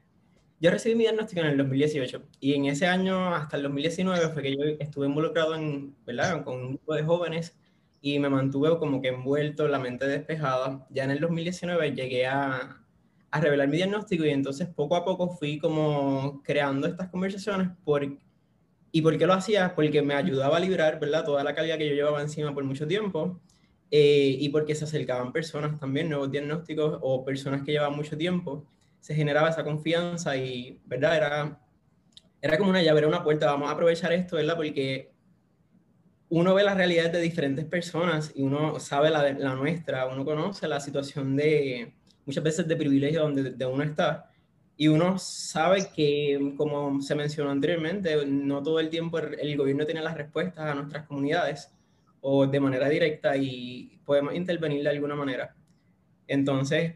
yo 0.60 0.70
recibí 0.70 0.94
mi 0.94 1.04
diagnóstico 1.04 1.40
en 1.40 1.48
el 1.48 1.56
2018 1.56 2.22
y 2.40 2.54
en 2.54 2.66
ese 2.66 2.86
año, 2.86 3.34
hasta 3.34 3.56
el 3.56 3.62
2019, 3.64 4.28
fue 4.30 4.42
que 4.42 4.56
yo 4.56 4.64
estuve 4.78 5.06
involucrado 5.06 5.54
en, 5.54 5.94
¿verdad? 6.04 6.42
con 6.44 6.56
un 6.56 6.68
grupo 6.70 6.94
de 6.94 7.04
jóvenes 7.04 7.56
y 8.00 8.18
me 8.18 8.28
mantuve 8.28 8.78
como 8.78 9.00
que 9.00 9.08
envuelto, 9.08 9.68
la 9.68 9.78
mente 9.78 10.06
despejada. 10.06 10.86
Ya 10.90 11.04
en 11.04 11.10
el 11.10 11.20
2019 11.20 11.94
llegué 11.94 12.26
a, 12.26 12.82
a 13.30 13.40
revelar 13.40 13.68
mi 13.68 13.76
diagnóstico 13.76 14.24
y 14.24 14.30
entonces 14.30 14.68
poco 14.68 14.96
a 14.96 15.04
poco 15.04 15.28
fui 15.30 15.58
como 15.58 16.42
creando 16.44 16.86
estas 16.86 17.08
conversaciones 17.08 17.68
por, 17.84 18.06
y 18.92 19.02
por 19.02 19.18
qué 19.18 19.26
lo 19.26 19.34
hacía, 19.34 19.74
porque 19.74 20.02
me 20.02 20.14
ayudaba 20.14 20.56
a 20.56 20.60
librar, 20.60 20.98
¿verdad? 20.98 21.24
Toda 21.24 21.44
la 21.44 21.54
calidad 21.54 21.78
que 21.78 21.88
yo 21.88 21.94
llevaba 21.94 22.22
encima 22.22 22.54
por 22.54 22.64
mucho 22.64 22.86
tiempo 22.86 23.40
eh, 23.90 24.36
y 24.38 24.48
porque 24.48 24.74
se 24.74 24.84
acercaban 24.84 25.32
personas 25.32 25.78
también, 25.78 26.08
nuevos 26.08 26.30
diagnósticos 26.30 26.98
o 27.02 27.24
personas 27.24 27.62
que 27.62 27.72
llevaban 27.72 27.96
mucho 27.96 28.16
tiempo, 28.16 28.66
se 29.00 29.14
generaba 29.14 29.48
esa 29.48 29.64
confianza 29.64 30.36
y, 30.36 30.80
¿verdad? 30.86 31.16
Era, 31.16 31.60
era 32.40 32.58
como 32.58 32.70
una 32.70 32.82
llave, 32.82 32.98
era 32.98 33.08
una 33.08 33.24
puerta, 33.24 33.46
vamos 33.46 33.68
a 33.68 33.72
aprovechar 33.72 34.12
esto, 34.12 34.36
¿verdad? 34.36 34.56
Porque 34.56 35.12
uno 36.30 36.54
ve 36.54 36.62
las 36.62 36.76
realidades 36.76 37.12
de 37.12 37.20
diferentes 37.20 37.64
personas 37.64 38.32
y 38.34 38.42
uno 38.42 38.78
sabe 38.80 39.10
la, 39.10 39.32
la 39.32 39.54
nuestra, 39.54 40.06
uno 40.06 40.24
conoce 40.24 40.68
la 40.68 40.80
situación 40.80 41.36
de 41.36 41.94
muchas 42.26 42.44
veces 42.44 42.68
de 42.68 42.76
privilegio 42.76 43.22
donde 43.22 43.52
de 43.52 43.66
uno 43.66 43.82
está 43.82 44.30
y 44.80 44.86
uno 44.86 45.18
sabe 45.18 45.88
que, 45.92 46.54
como 46.56 47.02
se 47.02 47.16
mencionó 47.16 47.50
anteriormente, 47.50 48.24
no 48.24 48.62
todo 48.62 48.78
el 48.78 48.88
tiempo 48.88 49.18
el 49.18 49.56
gobierno 49.56 49.84
tiene 49.84 50.00
las 50.02 50.16
respuestas 50.16 50.70
a 50.70 50.74
nuestras 50.76 51.04
comunidades 51.04 51.74
o 52.20 52.46
de 52.46 52.60
manera 52.60 52.88
directa 52.88 53.36
y 53.36 53.98
podemos 54.04 54.34
intervenir 54.34 54.84
de 54.84 54.90
alguna 54.90 55.16
manera. 55.16 55.56
Entonces, 56.28 56.94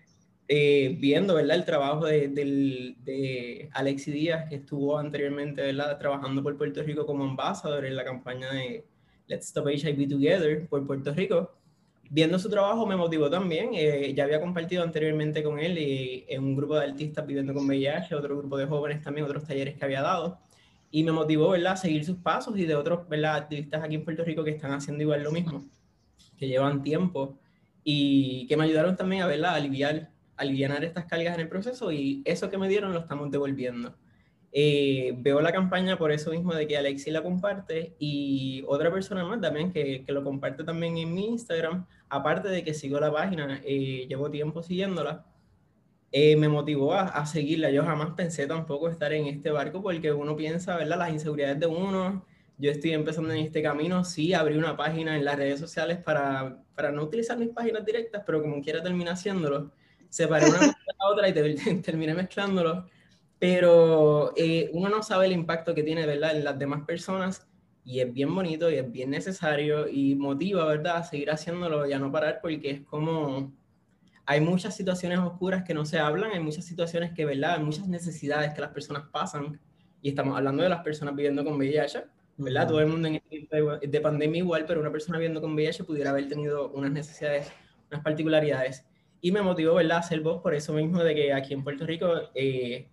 eh, 0.54 0.98
viendo 1.00 1.34
¿verdad? 1.34 1.56
el 1.56 1.64
trabajo 1.64 2.04
de, 2.04 2.28
de, 2.28 3.70
Alexi 3.72 4.10
Díaz, 4.10 4.50
que 4.50 4.56
estuvo 4.56 4.98
anteriormente 4.98 5.62
¿verdad? 5.62 5.98
trabajando 5.98 6.42
por 6.42 6.58
Puerto 6.58 6.82
Rico 6.82 7.06
como 7.06 7.24
embajador 7.24 7.86
en 7.86 7.96
la 7.96 8.04
campaña 8.04 8.52
de 8.52 8.84
Let's 9.28 9.46
Stop 9.46 9.68
HIV 9.68 10.10
Together 10.10 10.68
por 10.68 10.86
Puerto 10.86 11.14
Rico, 11.14 11.54
viendo 12.10 12.38
su 12.38 12.50
trabajo 12.50 12.86
me 12.86 12.96
motivó 12.96 13.30
también. 13.30 13.70
Eh, 13.72 14.12
ya 14.14 14.24
había 14.24 14.42
compartido 14.42 14.82
anteriormente 14.82 15.42
con 15.42 15.58
él 15.58 15.78
y, 15.78 16.26
en 16.28 16.44
un 16.44 16.54
grupo 16.54 16.74
de 16.74 16.84
artistas 16.84 17.26
viviendo 17.26 17.54
con 17.54 17.64
VIH, 17.66 18.14
otro 18.14 18.36
grupo 18.36 18.58
de 18.58 18.66
jóvenes 18.66 19.00
también, 19.02 19.24
otros 19.24 19.46
talleres 19.46 19.78
que 19.78 19.84
había 19.86 20.02
dado 20.02 20.38
y 20.90 21.02
me 21.02 21.12
motivó, 21.12 21.48
¿verdad?, 21.48 21.72
a 21.72 21.76
seguir 21.76 22.04
sus 22.04 22.18
pasos 22.18 22.58
y 22.58 22.66
de 22.66 22.74
otros, 22.74 23.08
¿verdad?, 23.08 23.36
activistas 23.36 23.82
aquí 23.82 23.94
en 23.94 24.04
Puerto 24.04 24.22
Rico 24.22 24.44
que 24.44 24.50
están 24.50 24.72
haciendo 24.72 25.02
igual 25.02 25.22
lo 25.22 25.32
mismo, 25.32 25.64
que 26.36 26.46
llevan 26.46 26.82
tiempo 26.82 27.38
y 27.82 28.46
que 28.48 28.56
me 28.58 28.64
ayudaron 28.64 28.96
también 28.96 29.22
a, 29.22 29.26
¿verdad?, 29.26 29.54
aliviar, 29.54 30.11
aliviar 30.36 30.84
estas 30.84 31.06
cargas 31.06 31.34
en 31.34 31.40
el 31.40 31.48
proceso 31.48 31.92
y 31.92 32.22
eso 32.24 32.50
que 32.50 32.58
me 32.58 32.68
dieron 32.68 32.92
lo 32.92 33.00
estamos 33.00 33.30
devolviendo. 33.30 33.94
Eh, 34.54 35.14
veo 35.18 35.40
la 35.40 35.52
campaña 35.52 35.96
por 35.96 36.12
eso 36.12 36.30
mismo 36.30 36.54
de 36.54 36.66
que 36.66 36.76
Alexi 36.76 37.10
la 37.10 37.22
comparte 37.22 37.94
y 37.98 38.62
otra 38.66 38.92
persona 38.92 39.24
más 39.24 39.40
también 39.40 39.72
que, 39.72 40.04
que 40.04 40.12
lo 40.12 40.22
comparte 40.22 40.62
también 40.64 40.98
en 40.98 41.14
mi 41.14 41.26
Instagram, 41.26 41.86
aparte 42.08 42.48
de 42.48 42.62
que 42.62 42.74
sigo 42.74 43.00
la 43.00 43.10
página, 43.10 43.60
eh, 43.64 44.06
llevo 44.08 44.30
tiempo 44.30 44.62
siguiéndola 44.62 45.24
eh, 46.14 46.36
me 46.36 46.48
motivó 46.48 46.92
a, 46.92 47.04
a, 47.08 47.24
seguirla. 47.26 47.70
Yo 47.70 47.84
jamás 47.84 48.10
pensé 48.14 48.46
tampoco 48.46 48.88
estar 48.90 49.12
en 49.14 49.26
este 49.26 49.50
barco 49.50 49.82
porque 49.82 50.12
uno 50.12 50.36
piensa, 50.36 50.76
¿verdad? 50.76 50.98
Las 50.98 51.10
inseguridades 51.10 51.58
de 51.58 51.66
uno. 51.66 52.26
Yo 52.58 52.70
estoy 52.70 52.92
empezando 52.92 53.32
en 53.32 53.38
este 53.46 53.62
camino. 53.62 54.04
Sí, 54.04 54.34
abrí 54.34 54.58
una 54.58 54.76
página 54.76 55.16
en 55.16 55.24
las 55.24 55.36
redes 55.36 55.58
sociales 55.58 55.98
para, 55.98 56.62
para 56.74 56.92
no 56.92 57.02
utilizar 57.02 57.38
mis 57.38 57.48
páginas 57.48 57.84
directas, 57.86 58.22
pero 58.26 58.42
como 58.42 58.60
quiera 58.60 58.82
terminar 58.82 59.14
haciéndolo. 59.14 59.72
Separé 60.12 60.46
una 60.46 60.58
cosa 60.58 60.66
de 60.66 60.94
la 60.98 61.06
otra 61.10 61.28
y 61.28 61.32
te, 61.32 61.74
terminé 61.82 62.12
mezclándolo. 62.12 62.86
Pero 63.38 64.34
eh, 64.36 64.68
uno 64.74 64.90
no 64.90 65.02
sabe 65.02 65.24
el 65.26 65.32
impacto 65.32 65.74
que 65.74 65.82
tiene, 65.82 66.04
¿verdad? 66.06 66.36
En 66.36 66.44
las 66.44 66.58
demás 66.58 66.82
personas 66.86 67.48
y 67.82 68.00
es 68.00 68.12
bien 68.12 68.32
bonito 68.34 68.70
y 68.70 68.74
es 68.74 68.92
bien 68.92 69.10
necesario 69.10 69.88
y 69.88 70.14
motiva, 70.14 70.66
¿verdad? 70.66 70.98
A 70.98 71.04
seguir 71.04 71.30
haciéndolo 71.30 71.86
y 71.86 71.94
a 71.94 71.98
no 71.98 72.12
parar 72.12 72.40
porque 72.42 72.70
es 72.70 72.80
como 72.82 73.52
hay 74.26 74.40
muchas 74.40 74.76
situaciones 74.76 75.18
oscuras 75.18 75.64
que 75.64 75.74
no 75.74 75.84
se 75.84 75.98
hablan, 75.98 76.30
hay 76.30 76.40
muchas 76.40 76.64
situaciones 76.64 77.12
que, 77.12 77.24
¿verdad? 77.24 77.54
Hay 77.56 77.64
muchas 77.64 77.88
necesidades 77.88 78.52
que 78.54 78.60
las 78.60 78.70
personas 78.70 79.04
pasan 79.10 79.58
y 80.00 80.10
estamos 80.10 80.36
hablando 80.36 80.62
de 80.62 80.68
las 80.68 80.82
personas 80.82 81.16
viviendo 81.16 81.42
con 81.42 81.54
VIH, 81.54 82.04
¿verdad? 82.36 82.68
Todo 82.68 82.80
el 82.80 82.86
mundo 82.86 83.08
en 83.08 83.22
de 83.90 84.00
pandemia 84.00 84.38
igual, 84.38 84.64
pero 84.66 84.80
una 84.80 84.92
persona 84.92 85.18
viviendo 85.18 85.40
con 85.40 85.54
VIH 85.54 85.84
pudiera 85.84 86.10
haber 86.10 86.28
tenido 86.28 86.70
unas 86.70 86.92
necesidades, 86.92 87.50
unas 87.90 88.04
particularidades. 88.04 88.84
Y 89.22 89.32
me 89.32 89.40
motivó, 89.40 89.74
¿verdad?, 89.76 89.96
a 89.96 90.00
hacer 90.00 90.20
voz 90.20 90.42
por 90.42 90.54
eso 90.54 90.74
mismo 90.74 91.02
de 91.02 91.14
que 91.14 91.32
aquí 91.32 91.54
en 91.54 91.64
Puerto 91.64 91.86
Rico 91.86 92.12
eh, 92.34 92.90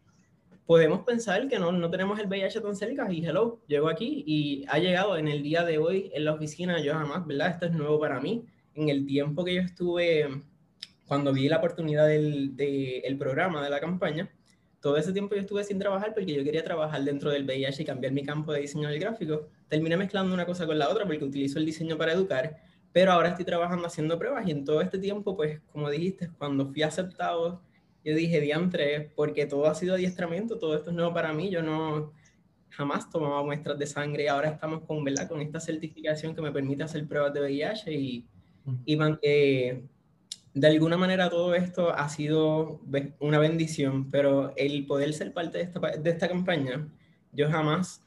podemos 0.65 1.01
pensar 1.01 1.47
que 1.47 1.57
no, 1.57 1.71
no 1.71 1.89
tenemos 1.89 2.19
el 2.19 2.27
VIH 2.27 2.61
tan 2.61 2.75
cerca 2.75 3.11
y 3.11 3.25
hello, 3.25 3.59
llego 3.67 3.89
aquí 3.89 4.23
y 4.27 4.63
ha 4.69 4.77
llegado 4.77 5.17
en 5.17 5.27
el 5.27 5.41
día 5.41 5.65
de 5.65 5.79
hoy 5.79 6.11
en 6.13 6.25
la 6.25 6.33
oficina, 6.33 6.79
yo 6.79 6.93
jamás, 6.93 7.25
¿verdad? 7.25 7.49
Esto 7.49 7.65
es 7.65 7.71
nuevo 7.71 7.99
para 7.99 8.19
mí. 8.19 8.45
En 8.75 8.87
el 8.87 9.07
tiempo 9.07 9.43
que 9.43 9.55
yo 9.55 9.61
estuve 9.61 10.43
cuando 11.07 11.33
vi 11.33 11.49
la 11.49 11.57
oportunidad 11.57 12.07
del, 12.07 12.53
el 12.59 13.17
programa, 13.17 13.63
de 13.63 13.71
la 13.71 13.79
campaña, 13.79 14.31
todo 14.79 14.95
ese 14.95 15.11
tiempo 15.11 15.33
yo 15.33 15.41
estuve 15.41 15.63
sin 15.63 15.79
trabajar 15.79 16.13
porque 16.13 16.35
yo 16.35 16.43
quería 16.43 16.63
trabajar 16.63 17.03
dentro 17.03 17.31
del 17.31 17.45
VIH 17.45 17.81
y 17.81 17.85
cambiar 17.85 18.13
mi 18.13 18.23
campo 18.23 18.53
de 18.53 18.61
diseño 18.61 18.89
del 18.89 18.99
gráfico. 18.99 19.47
Terminé 19.67 19.97
mezclando 19.97 20.35
una 20.35 20.45
cosa 20.45 20.67
con 20.67 20.77
la 20.77 20.87
otra 20.87 21.07
porque 21.07 21.25
utilizo 21.25 21.57
el 21.57 21.65
diseño 21.65 21.97
para 21.97 22.13
educar, 22.13 22.61
pero 22.91 23.11
ahora 23.11 23.29
estoy 23.29 23.45
trabajando 23.45 23.87
haciendo 23.87 24.17
pruebas 24.17 24.47
y 24.47 24.51
en 24.51 24.65
todo 24.65 24.81
este 24.81 24.97
tiempo, 24.97 25.35
pues, 25.35 25.61
como 25.71 25.89
dijiste, 25.89 26.29
cuando 26.37 26.67
fui 26.71 26.81
aceptado, 26.81 27.61
yo 28.03 28.15
dije, 28.15 28.41
diantre, 28.41 29.11
porque 29.15 29.45
todo 29.45 29.67
ha 29.67 29.75
sido 29.75 29.95
adiestramiento, 29.95 30.57
todo 30.57 30.75
esto 30.75 30.89
es 30.89 30.95
nuevo 30.95 31.13
para 31.13 31.33
mí, 31.33 31.49
yo 31.49 31.61
no 31.61 32.13
jamás 32.69 33.09
tomaba 33.09 33.43
muestras 33.43 33.77
de 33.77 33.85
sangre 33.85 34.23
y 34.23 34.27
ahora 34.27 34.49
estamos 34.49 34.83
con, 34.83 35.03
¿verdad? 35.03 35.27
con 35.27 35.41
esta 35.41 35.59
certificación 35.59 36.33
que 36.33 36.41
me 36.41 36.51
permite 36.51 36.83
hacer 36.83 37.07
pruebas 37.07 37.33
de 37.33 37.41
VIH 37.41 37.91
y, 37.91 38.27
y 38.85 38.97
eh, 39.21 39.83
de 40.53 40.67
alguna 40.67 40.97
manera 40.97 41.29
todo 41.29 41.55
esto 41.55 41.93
ha 41.93 42.07
sido 42.09 42.81
una 43.19 43.39
bendición, 43.39 44.09
pero 44.09 44.53
el 44.55 44.85
poder 44.85 45.13
ser 45.13 45.33
parte 45.33 45.57
de 45.57 45.63
esta, 45.65 45.79
de 45.79 46.09
esta 46.09 46.27
campaña, 46.27 46.87
yo 47.31 47.49
jamás, 47.49 48.01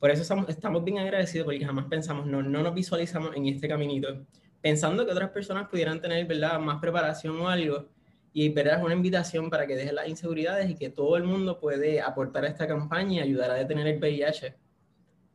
por 0.00 0.10
eso 0.10 0.22
estamos, 0.22 0.48
estamos 0.48 0.82
bien 0.82 0.98
agradecidos, 0.98 1.44
porque 1.44 1.64
jamás 1.64 1.84
pensamos, 1.84 2.26
no, 2.26 2.42
no 2.42 2.62
nos 2.62 2.74
visualizamos 2.74 3.36
en 3.36 3.46
este 3.46 3.68
caminito, 3.68 4.26
pensando 4.60 5.04
que 5.04 5.12
otras 5.12 5.30
personas 5.30 5.68
pudieran 5.68 6.00
tener, 6.00 6.26
¿verdad?, 6.26 6.58
más 6.58 6.80
preparación 6.80 7.38
o 7.38 7.48
algo, 7.48 7.86
y 8.32 8.48
¿verdad? 8.48 8.78
es 8.78 8.84
una 8.84 8.94
invitación 8.94 9.50
para 9.50 9.66
que 9.66 9.76
dejen 9.76 9.94
las 9.94 10.08
inseguridades 10.08 10.70
y 10.70 10.74
que 10.74 10.88
todo 10.88 11.16
el 11.16 11.24
mundo 11.24 11.60
puede 11.60 12.00
aportar 12.00 12.44
a 12.44 12.48
esta 12.48 12.66
campaña 12.66 13.16
y 13.16 13.20
ayudar 13.20 13.50
a 13.50 13.54
detener 13.54 13.86
el 13.86 13.98
VIH. 13.98 14.56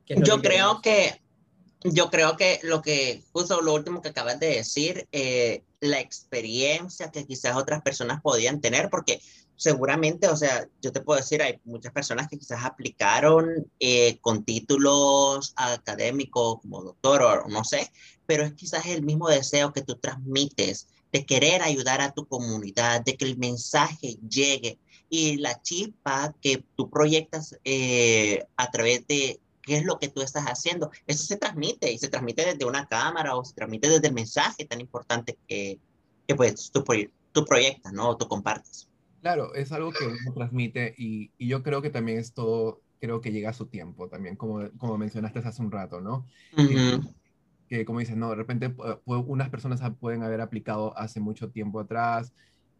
yo 0.08 0.42
creo 0.42 0.82
que 0.82 1.22
yo 1.84 2.10
creo 2.10 2.36
que 2.36 2.60
lo 2.64 2.82
que, 2.82 3.22
justo 3.32 3.62
lo 3.62 3.76
último 3.76 4.02
que 4.02 4.10
acabas 4.10 4.40
de 4.40 4.48
decir, 4.48 5.08
eh, 5.12 5.64
la 5.82 6.00
experiencia 6.00 7.12
que 7.12 7.28
quizás 7.28 7.56
otras 7.56 7.84
personas 7.84 8.22
podían 8.22 8.60
tener, 8.60 8.90
porque 8.90 9.22
seguramente, 9.56 10.28
o 10.28 10.36
sea, 10.36 10.68
yo 10.82 10.92
te 10.92 11.02
puedo 11.02 11.20
decir, 11.20 11.42
hay 11.42 11.60
muchas 11.64 11.94
personas 11.94 12.28
que 12.28 12.38
quizás 12.38 12.64
aplicaron 12.64 13.72
eh, 13.80 14.18
con 14.22 14.44
títulos 14.44 15.54
académicos 15.56 16.60
como 16.62 16.84
doctor 16.84 17.22
o 17.24 17.48
no 17.48 17.64
sé, 17.64 17.92
pero 18.26 18.44
es 18.44 18.54
quizás 18.54 18.86
el 18.88 19.04
mismo 19.04 19.30
deseo 19.30 19.74
que 19.74 19.82
tú 19.82 19.96
transmites 19.96 20.88
de 21.12 21.26
querer 21.26 21.62
ayudar 21.62 22.02
a 22.02 22.12
tu 22.12 22.28
comunidad, 22.28 23.04
de 23.04 23.16
que 23.16 23.26
el 23.26 23.38
mensaje 23.38 24.18
llegue 24.28 24.80
y 25.10 25.38
la 25.38 25.62
chispa 25.62 26.36
que 26.42 26.66
tú 26.76 26.90
proyectas 26.90 27.58
eh, 27.64 28.44
a 28.58 28.70
través 28.72 29.08
de 29.08 29.40
qué 29.62 29.78
es 29.78 29.86
lo 29.86 29.98
que 29.98 30.10
tú 30.10 30.22
estás 30.22 30.46
haciendo, 30.46 30.92
eso 31.08 31.24
se 31.24 31.38
transmite 31.38 31.92
y 31.92 31.98
se 31.98 32.10
transmite 32.10 32.46
desde 32.46 32.66
una 32.66 32.88
cámara 32.88 33.36
o 33.36 33.46
se 33.46 33.54
transmite 33.54 33.90
desde 33.90 34.08
el 34.08 34.14
mensaje 34.14 34.66
tan 34.66 34.82
importante 34.82 35.38
que, 35.48 35.80
que 36.28 36.36
pues 36.36 36.72
tú, 36.72 36.84
tú 37.32 37.46
proyectas, 37.46 37.94
¿no? 37.94 38.18
tú 38.18 38.28
compartes. 38.28 38.88
Claro, 39.26 39.56
es 39.56 39.72
algo 39.72 39.92
que 39.92 40.06
uno 40.06 40.34
transmite 40.36 40.94
y, 41.00 41.32
y, 41.40 41.48
yo 41.48 41.64
creo 41.64 41.82
que 41.82 41.90
también 41.90 42.20
esto, 42.20 42.84
creo 43.02 43.22
que 43.22 43.32
llega 43.32 43.50
a 43.50 43.54
su 43.54 43.66
tiempo 43.66 44.08
también, 44.08 44.36
como, 44.36 44.70
como 44.78 45.00
mencionaste 45.00 45.40
hace 45.40 45.64
un 45.64 45.72
rato, 45.72 46.00
¿no? 46.00 46.28
que, 47.68 47.86
como 47.86 47.98
dices, 48.02 48.16
no, 48.18 48.30
de 48.30 48.36
repente 48.36 48.76
unas 49.06 49.50
personas 49.50 49.82
pueden 50.00 50.22
haber 50.22 50.42
aplicado 50.42 50.96
hace 50.96 51.20
mucho 51.22 51.50
tiempo 51.50 51.80
atrás, 51.80 52.34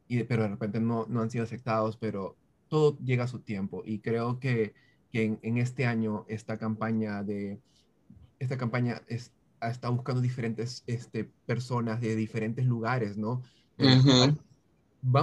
y, 0.08 0.22
pero 0.26 0.44
de 0.44 0.50
repente 0.50 0.80
no, 0.80 1.08
no 1.10 1.22
han 1.24 1.32
sido 1.32 1.46
aceptados, 1.46 1.98
pero 1.98 2.38
todo 2.68 2.96
llega 3.00 3.24
a 3.24 3.28
su 3.28 3.40
tiempo 3.40 3.82
y 3.84 3.98
creo 3.98 4.40
que, 4.40 4.76
que 5.12 5.24
en, 5.24 5.40
en, 5.42 5.58
este 5.58 5.88
año 5.88 6.26
esta 6.28 6.60
campaña 6.60 7.24
de, 7.24 7.60
esta 8.38 8.56
campaña 8.56 9.02
es, 9.08 9.32
está 9.64 9.90
buscando 9.90 10.22
diferentes 10.22 10.84
este, 10.86 11.24
personas 11.48 12.02
de 12.02 12.16
diferentes 12.16 12.68
lugares, 12.68 13.18
¿no? 13.18 13.42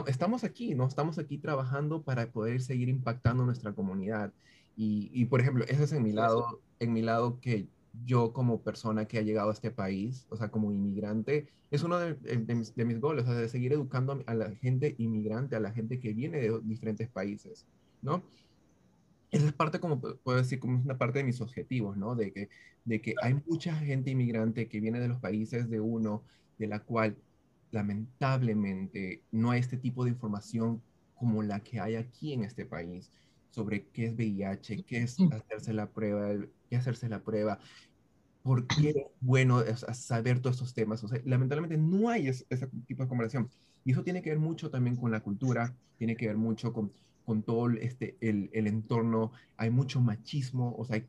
Estamos 0.06 0.44
aquí, 0.44 0.74
¿no? 0.74 0.86
Estamos 0.86 1.18
aquí 1.18 1.38
trabajando 1.38 2.02
para 2.02 2.30
poder 2.30 2.60
seguir 2.60 2.88
impactando 2.88 3.44
nuestra 3.44 3.72
comunidad. 3.72 4.32
Y, 4.76 5.10
y, 5.12 5.26
por 5.26 5.40
ejemplo, 5.40 5.64
ese 5.64 5.84
es 5.84 5.92
en 5.92 6.02
mi 6.02 6.12
lado, 6.12 6.60
en 6.78 6.92
mi 6.92 7.02
lado 7.02 7.40
que 7.40 7.68
yo 8.04 8.32
como 8.32 8.62
persona 8.62 9.06
que 9.06 9.18
ha 9.18 9.22
llegado 9.22 9.50
a 9.50 9.52
este 9.52 9.70
país, 9.70 10.26
o 10.30 10.36
sea, 10.36 10.50
como 10.50 10.72
inmigrante, 10.72 11.48
es 11.70 11.82
uno 11.82 11.98
de, 11.98 12.14
de, 12.14 12.54
mis, 12.54 12.74
de 12.74 12.84
mis, 12.84 13.00
goles, 13.00 13.24
o 13.24 13.28
sea, 13.28 13.36
de 13.36 13.48
seguir 13.48 13.72
educando 13.72 14.22
a 14.26 14.34
la 14.34 14.50
gente 14.56 14.94
inmigrante, 14.98 15.56
a 15.56 15.60
la 15.60 15.72
gente 15.72 16.00
que 16.00 16.12
viene 16.12 16.38
de 16.38 16.60
diferentes 16.62 17.08
países, 17.08 17.66
¿no? 18.00 18.22
Esa 19.30 19.46
es 19.46 19.52
parte, 19.52 19.80
como 19.80 19.98
puedo 19.98 20.38
decir, 20.38 20.60
como 20.60 20.78
una 20.78 20.98
parte 20.98 21.18
de 21.20 21.24
mis 21.24 21.40
objetivos, 21.40 21.96
¿no? 21.96 22.14
De 22.14 22.32
que, 22.32 22.50
de 22.84 23.00
que 23.00 23.14
hay 23.22 23.40
mucha 23.46 23.74
gente 23.76 24.10
inmigrante 24.10 24.68
que 24.68 24.80
viene 24.80 25.00
de 25.00 25.08
los 25.08 25.18
países 25.18 25.70
de 25.70 25.80
uno, 25.80 26.22
de 26.58 26.66
la 26.66 26.80
cual 26.80 27.16
lamentablemente 27.72 29.22
no 29.32 29.50
hay 29.50 29.60
este 29.60 29.76
tipo 29.76 30.04
de 30.04 30.10
información 30.10 30.80
como 31.14 31.42
la 31.42 31.60
que 31.60 31.80
hay 31.80 31.96
aquí 31.96 32.32
en 32.32 32.44
este 32.44 32.64
país 32.64 33.10
sobre 33.50 33.86
qué 33.88 34.06
es 34.06 34.14
VIH, 34.14 34.84
qué 34.84 35.02
es 35.02 35.18
hacerse 35.32 35.72
la 35.72 35.90
prueba, 35.90 36.46
qué 36.70 36.76
hacerse 36.76 37.08
la 37.08 37.22
prueba, 37.22 37.58
por 38.42 38.66
qué 38.66 38.90
es 38.90 38.96
bueno 39.20 39.62
saber 39.92 40.40
todos 40.40 40.56
estos 40.56 40.74
temas. 40.74 41.02
O 41.04 41.08
sea, 41.08 41.20
lamentablemente 41.24 41.76
no 41.76 42.08
hay 42.08 42.28
ese, 42.28 42.44
tipo 42.86 43.02
de 43.02 43.08
conversación. 43.08 43.50
Y 43.84 43.92
eso 43.92 44.02
tiene 44.02 44.22
que 44.22 44.30
ver 44.30 44.38
mucho 44.38 44.70
también 44.70 44.96
con 44.96 45.10
la 45.10 45.20
cultura, 45.20 45.74
tiene 45.98 46.16
que 46.16 46.28
ver 46.28 46.36
mucho 46.36 46.72
con, 46.72 46.92
con 47.24 47.42
todo 47.42 47.70
este, 47.70 48.16
el, 48.20 48.48
el 48.52 48.66
entorno. 48.66 49.32
Hay 49.56 49.70
mucho 49.70 50.00
machismo, 50.00 50.74
o 50.78 50.84
sea, 50.84 51.04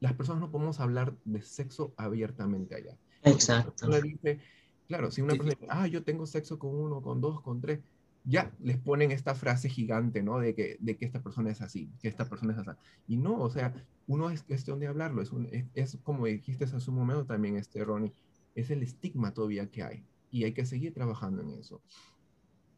las 0.00 0.12
personas 0.14 0.40
no 0.40 0.50
podemos 0.50 0.78
hablar 0.80 1.14
de 1.24 1.42
sexo 1.42 1.94
abiertamente 1.96 2.74
allá. 2.74 2.96
Exacto. 3.22 3.88
Dice, 4.00 4.40
Claro, 4.88 5.10
si 5.10 5.20
una 5.20 5.34
persona 5.34 5.54
dice, 5.58 5.66
ah, 5.68 5.86
yo 5.86 6.04
tengo 6.04 6.26
sexo 6.26 6.58
con 6.58 6.74
uno, 6.74 7.02
con 7.02 7.20
dos, 7.20 7.40
con 7.40 7.60
tres, 7.60 7.80
ya 8.24 8.52
les 8.60 8.76
ponen 8.76 9.12
esta 9.12 9.34
frase 9.34 9.68
gigante, 9.68 10.22
¿no? 10.22 10.38
De 10.38 10.54
que, 10.54 10.76
de 10.80 10.96
que 10.96 11.04
esta 11.04 11.22
persona 11.22 11.50
es 11.50 11.60
así, 11.60 11.88
que 12.00 12.08
esta 12.08 12.28
persona 12.28 12.52
es 12.52 12.58
así. 12.58 12.78
Y 13.06 13.16
no, 13.16 13.40
o 13.40 13.50
sea, 13.50 13.72
uno 14.06 14.30
es 14.30 14.42
cuestión 14.42 14.80
de 14.80 14.88
hablarlo, 14.88 15.22
es, 15.22 15.32
un, 15.32 15.48
es, 15.74 15.98
como 16.02 16.26
dijiste 16.26 16.64
hace 16.64 16.90
un 16.90 16.96
momento 16.96 17.24
también, 17.24 17.56
este, 17.56 17.84
Ronnie, 17.84 18.12
es 18.54 18.70
el 18.70 18.82
estigma 18.82 19.32
todavía 19.32 19.70
que 19.70 19.82
hay 19.82 20.04
y 20.30 20.44
hay 20.44 20.52
que 20.52 20.66
seguir 20.66 20.92
trabajando 20.92 21.42
en 21.42 21.50
eso. 21.50 21.80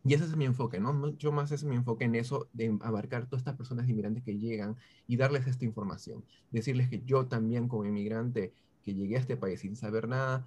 Y 0.04 0.14
ese 0.14 0.24
es 0.24 0.36
mi 0.36 0.44
enfoque, 0.44 0.80
¿no? 0.80 0.92
Mucho 0.92 1.32
más 1.32 1.50
es 1.50 1.64
mi 1.64 1.76
enfoque 1.76 2.04
en 2.04 2.14
eso, 2.14 2.48
de 2.52 2.76
abarcar 2.82 3.26
todas 3.26 3.40
estas 3.40 3.56
personas 3.56 3.88
inmigrantes 3.88 4.22
que 4.22 4.38
llegan 4.38 4.76
y 5.06 5.16
darles 5.16 5.46
esta 5.46 5.64
información. 5.64 6.24
Decirles 6.50 6.88
que 6.88 7.02
yo 7.04 7.26
también 7.26 7.68
como 7.68 7.84
inmigrante 7.84 8.52
que 8.82 8.94
llegué 8.94 9.16
a 9.16 9.20
este 9.20 9.36
país 9.36 9.60
sin 9.60 9.76
saber 9.76 10.08
nada, 10.08 10.46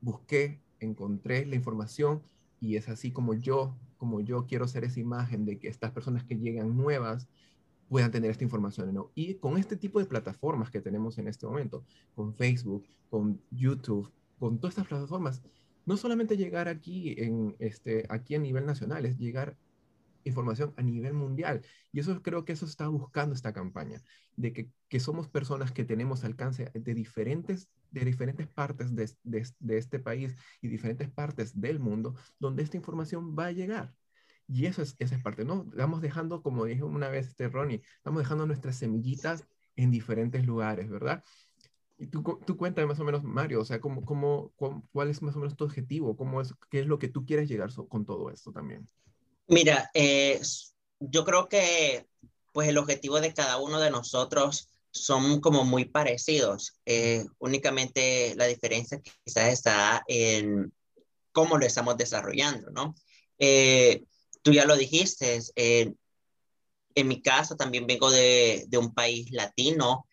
busqué 0.00 0.60
encontré 0.80 1.46
la 1.46 1.56
información 1.56 2.22
y 2.60 2.76
es 2.76 2.88
así 2.88 3.12
como 3.12 3.34
yo, 3.34 3.76
como 3.98 4.20
yo 4.20 4.46
quiero 4.46 4.66
ser 4.68 4.84
esa 4.84 5.00
imagen 5.00 5.44
de 5.44 5.58
que 5.58 5.68
estas 5.68 5.92
personas 5.92 6.24
que 6.24 6.36
llegan 6.36 6.76
nuevas 6.76 7.28
puedan 7.88 8.10
tener 8.10 8.30
esta 8.30 8.44
información. 8.44 8.92
¿no? 8.92 9.10
Y 9.14 9.34
con 9.34 9.58
este 9.58 9.76
tipo 9.76 9.98
de 9.98 10.06
plataformas 10.06 10.70
que 10.70 10.80
tenemos 10.80 11.18
en 11.18 11.28
este 11.28 11.46
momento, 11.46 11.84
con 12.14 12.34
Facebook, 12.34 12.84
con 13.10 13.40
YouTube, 13.50 14.10
con 14.38 14.58
todas 14.58 14.72
estas 14.72 14.88
plataformas, 14.88 15.42
no 15.84 15.96
solamente 15.96 16.36
llegar 16.36 16.68
aquí, 16.68 17.14
en 17.18 17.54
este, 17.58 18.04
aquí 18.08 18.34
a 18.34 18.40
nivel 18.40 18.66
nacional, 18.66 19.06
es 19.06 19.18
llegar 19.18 19.56
información 20.24 20.74
a 20.76 20.82
nivel 20.82 21.14
mundial. 21.14 21.62
Y 21.92 22.00
eso 22.00 22.20
creo 22.22 22.44
que 22.44 22.52
eso 22.52 22.66
está 22.66 22.88
buscando 22.88 23.34
esta 23.34 23.52
campaña, 23.52 24.02
de 24.36 24.52
que, 24.52 24.68
que 24.88 25.00
somos 25.00 25.28
personas 25.28 25.70
que 25.70 25.84
tenemos 25.84 26.24
alcance 26.24 26.70
de 26.74 26.94
diferentes, 26.94 27.68
de 27.90 28.04
diferentes 28.04 28.46
partes 28.48 28.94
de, 28.94 29.10
de, 29.22 29.46
de, 29.58 29.78
este 29.78 29.98
país 29.98 30.34
y 30.60 30.68
diferentes 30.68 31.10
partes 31.10 31.60
del 31.60 31.78
mundo, 31.78 32.14
donde 32.38 32.62
esta 32.62 32.76
información 32.76 33.36
va 33.38 33.46
a 33.46 33.52
llegar. 33.52 33.94
Y 34.48 34.66
eso 34.66 34.82
es, 34.82 34.94
esa 34.98 35.16
es 35.16 35.22
parte, 35.22 35.44
¿no? 35.44 35.66
Estamos 35.70 36.00
dejando, 36.00 36.42
como 36.42 36.64
dijo 36.64 36.86
una 36.86 37.08
vez 37.08 37.28
este 37.28 37.48
Ronnie, 37.48 37.82
estamos 37.96 38.20
dejando 38.20 38.46
nuestras 38.46 38.76
semillitas 38.76 39.44
en 39.74 39.90
diferentes 39.90 40.46
lugares, 40.46 40.88
¿verdad? 40.88 41.24
Y 41.98 42.06
tú, 42.08 42.22
tú 42.46 42.56
cuéntame 42.56 42.86
más 42.86 43.00
o 43.00 43.04
menos, 43.04 43.24
Mario, 43.24 43.60
o 43.60 43.64
sea, 43.64 43.80
¿cómo, 43.80 44.04
cómo, 44.04 44.52
cuál 44.92 45.08
es 45.08 45.22
más 45.22 45.34
o 45.34 45.38
menos 45.38 45.56
tu 45.56 45.64
objetivo? 45.64 46.16
¿Cómo 46.16 46.40
es, 46.40 46.54
¿Qué 46.70 46.80
es 46.80 46.86
lo 46.86 46.98
que 46.98 47.08
tú 47.08 47.24
quieres 47.24 47.48
llegar 47.48 47.70
con 47.88 48.04
todo 48.04 48.30
esto 48.30 48.52
también? 48.52 48.88
Mira, 49.48 49.90
eh, 49.94 50.40
yo 51.00 51.24
creo 51.24 51.48
que 51.48 52.06
pues 52.52 52.68
el 52.68 52.78
objetivo 52.78 53.20
de 53.20 53.34
cada 53.34 53.58
uno 53.58 53.80
de 53.80 53.90
nosotros 53.90 54.68
son 55.04 55.40
como 55.40 55.64
muy 55.64 55.86
parecidos. 55.86 56.78
Eh, 56.84 57.24
únicamente 57.38 58.34
la 58.36 58.46
diferencia 58.46 59.00
quizás 59.24 59.52
está 59.52 60.04
en 60.06 60.72
cómo 61.32 61.58
lo 61.58 61.66
estamos 61.66 61.96
desarrollando, 61.96 62.70
¿no? 62.70 62.94
Eh, 63.38 64.04
tú 64.42 64.52
ya 64.52 64.64
lo 64.64 64.76
dijiste, 64.76 65.40
en 65.56 67.08
mi 67.08 67.20
caso 67.20 67.56
también 67.56 67.86
vengo 67.86 68.10
de, 68.10 68.64
de 68.68 68.78
un 68.78 68.94
país 68.94 69.30
latino. 69.32 70.06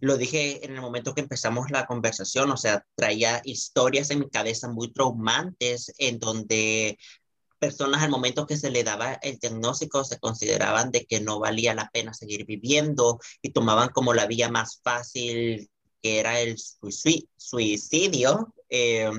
lo 0.00 0.16
dije 0.16 0.64
en 0.64 0.74
el 0.74 0.80
momento 0.80 1.14
que 1.14 1.22
empezamos 1.22 1.70
la 1.70 1.86
conversación, 1.86 2.50
o 2.50 2.56
sea, 2.56 2.84
traía 2.94 3.40
historias 3.44 4.10
en 4.10 4.20
mi 4.20 4.30
cabeza 4.30 4.68
muy 4.68 4.92
traumantes 4.92 5.92
en 5.98 6.18
donde 6.18 6.98
personas 7.64 8.02
al 8.02 8.10
momento 8.10 8.46
que 8.46 8.58
se 8.58 8.70
le 8.70 8.84
daba 8.84 9.14
el 9.14 9.38
diagnóstico 9.38 10.04
se 10.04 10.18
consideraban 10.18 10.90
de 10.90 11.06
que 11.06 11.20
no 11.20 11.38
valía 11.38 11.74
la 11.74 11.88
pena 11.90 12.12
seguir 12.12 12.44
viviendo 12.44 13.18
y 13.40 13.52
tomaban 13.52 13.88
como 13.88 14.12
la 14.12 14.26
vía 14.26 14.50
más 14.50 14.80
fácil 14.82 15.70
que 16.02 16.18
era 16.20 16.40
el 16.40 16.58
suicidio 17.38 18.54
eh, 18.68 19.10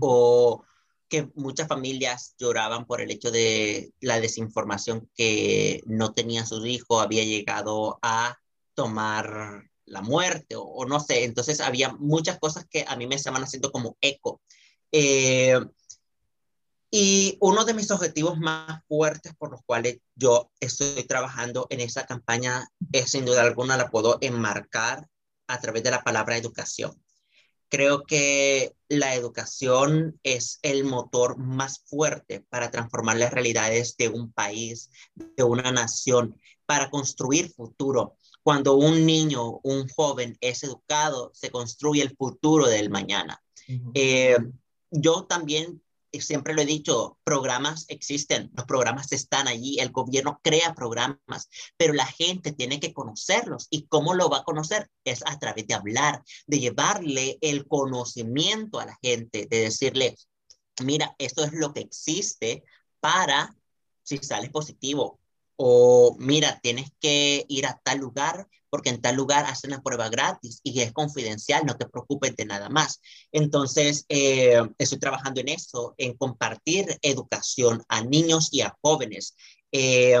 o 0.00 0.64
que 1.08 1.30
muchas 1.36 1.68
familias 1.68 2.34
lloraban 2.36 2.84
por 2.84 3.00
el 3.00 3.12
hecho 3.12 3.30
de 3.30 3.92
la 4.00 4.18
desinformación 4.18 5.08
que 5.14 5.80
no 5.86 6.12
tenía 6.12 6.44
su 6.44 6.66
hijo, 6.66 7.00
había 7.00 7.22
llegado 7.22 8.00
a 8.02 8.36
tomar 8.74 9.62
la 9.86 10.02
muerte 10.02 10.56
o, 10.56 10.62
o, 10.64 10.84
no 10.84 10.98
sé, 10.98 11.22
entonces 11.22 11.60
había 11.60 11.92
muchas 11.92 12.40
cosas 12.40 12.66
que 12.68 12.84
a 12.88 12.96
mí 12.96 13.06
me 13.06 13.14
estaban 13.14 13.44
haciendo 13.44 13.70
como 13.70 13.96
eco. 14.00 14.42
Eh, 14.90 15.60
y 16.90 17.36
uno 17.40 17.64
de 17.64 17.74
mis 17.74 17.90
objetivos 17.90 18.38
más 18.38 18.82
fuertes 18.88 19.34
por 19.36 19.50
los 19.50 19.60
cuales 19.66 19.98
yo 20.14 20.50
estoy 20.60 21.04
trabajando 21.04 21.66
en 21.70 21.80
esa 21.80 22.06
campaña 22.06 22.66
es 22.92 23.10
sin 23.10 23.24
duda 23.24 23.42
alguna 23.42 23.76
la 23.76 23.90
puedo 23.90 24.18
enmarcar 24.20 25.06
a 25.48 25.60
través 25.60 25.82
de 25.82 25.90
la 25.90 26.02
palabra 26.02 26.36
educación. 26.36 26.92
Creo 27.70 28.04
que 28.04 28.74
la 28.88 29.14
educación 29.14 30.18
es 30.22 30.58
el 30.62 30.84
motor 30.84 31.36
más 31.36 31.84
fuerte 31.84 32.40
para 32.48 32.70
transformar 32.70 33.18
las 33.18 33.32
realidades 33.32 33.96
de 33.98 34.08
un 34.08 34.32
país, 34.32 34.90
de 35.14 35.42
una 35.42 35.70
nación, 35.70 36.40
para 36.64 36.88
construir 36.88 37.52
futuro. 37.52 38.16
Cuando 38.42 38.76
un 38.76 39.04
niño, 39.04 39.60
un 39.62 39.86
joven 39.88 40.38
es 40.40 40.62
educado, 40.62 41.30
se 41.34 41.50
construye 41.50 42.00
el 42.02 42.16
futuro 42.16 42.66
del 42.66 42.88
mañana. 42.88 43.42
eh, 43.92 44.38
yo 44.90 45.26
también 45.26 45.82
siempre 46.12 46.54
lo 46.54 46.62
he 46.62 46.66
dicho, 46.66 47.18
programas 47.24 47.84
existen, 47.88 48.50
los 48.54 48.66
programas 48.66 49.12
están 49.12 49.48
allí, 49.48 49.78
el 49.78 49.90
gobierno 49.90 50.40
crea 50.42 50.74
programas, 50.74 51.48
pero 51.76 51.92
la 51.92 52.06
gente 52.06 52.52
tiene 52.52 52.80
que 52.80 52.92
conocerlos. 52.92 53.66
¿Y 53.70 53.86
cómo 53.86 54.14
lo 54.14 54.28
va 54.28 54.38
a 54.38 54.44
conocer? 54.44 54.88
Es 55.04 55.22
a 55.26 55.38
través 55.38 55.66
de 55.66 55.74
hablar, 55.74 56.22
de 56.46 56.60
llevarle 56.60 57.38
el 57.40 57.66
conocimiento 57.66 58.80
a 58.80 58.86
la 58.86 58.98
gente, 59.02 59.46
de 59.46 59.60
decirle, 59.60 60.16
mira, 60.82 61.14
esto 61.18 61.44
es 61.44 61.52
lo 61.52 61.72
que 61.72 61.80
existe 61.80 62.64
para 63.00 63.54
si 64.02 64.18
sales 64.18 64.50
positivo. 64.50 65.20
O 65.60 66.16
mira, 66.20 66.60
tienes 66.62 66.90
que 67.00 67.44
ir 67.48 67.66
a 67.66 67.80
tal 67.84 67.98
lugar 67.98 68.46
porque 68.70 68.90
en 68.90 69.00
tal 69.00 69.16
lugar 69.16 69.46
hacen 69.46 69.70
la 69.70 69.82
prueba 69.82 70.08
gratis 70.08 70.60
y 70.62 70.80
es 70.80 70.92
confidencial, 70.92 71.64
no 71.66 71.76
te 71.76 71.88
preocupes 71.88 72.36
de 72.36 72.44
nada 72.46 72.68
más. 72.68 73.00
Entonces, 73.32 74.04
eh, 74.08 74.60
estoy 74.78 74.98
trabajando 74.98 75.40
en 75.40 75.48
eso, 75.48 75.94
en 75.98 76.14
compartir 76.16 76.98
educación 77.02 77.82
a 77.88 78.02
niños 78.02 78.50
y 78.52 78.60
a 78.60 78.76
jóvenes. 78.82 79.36
Eh, 79.72 80.20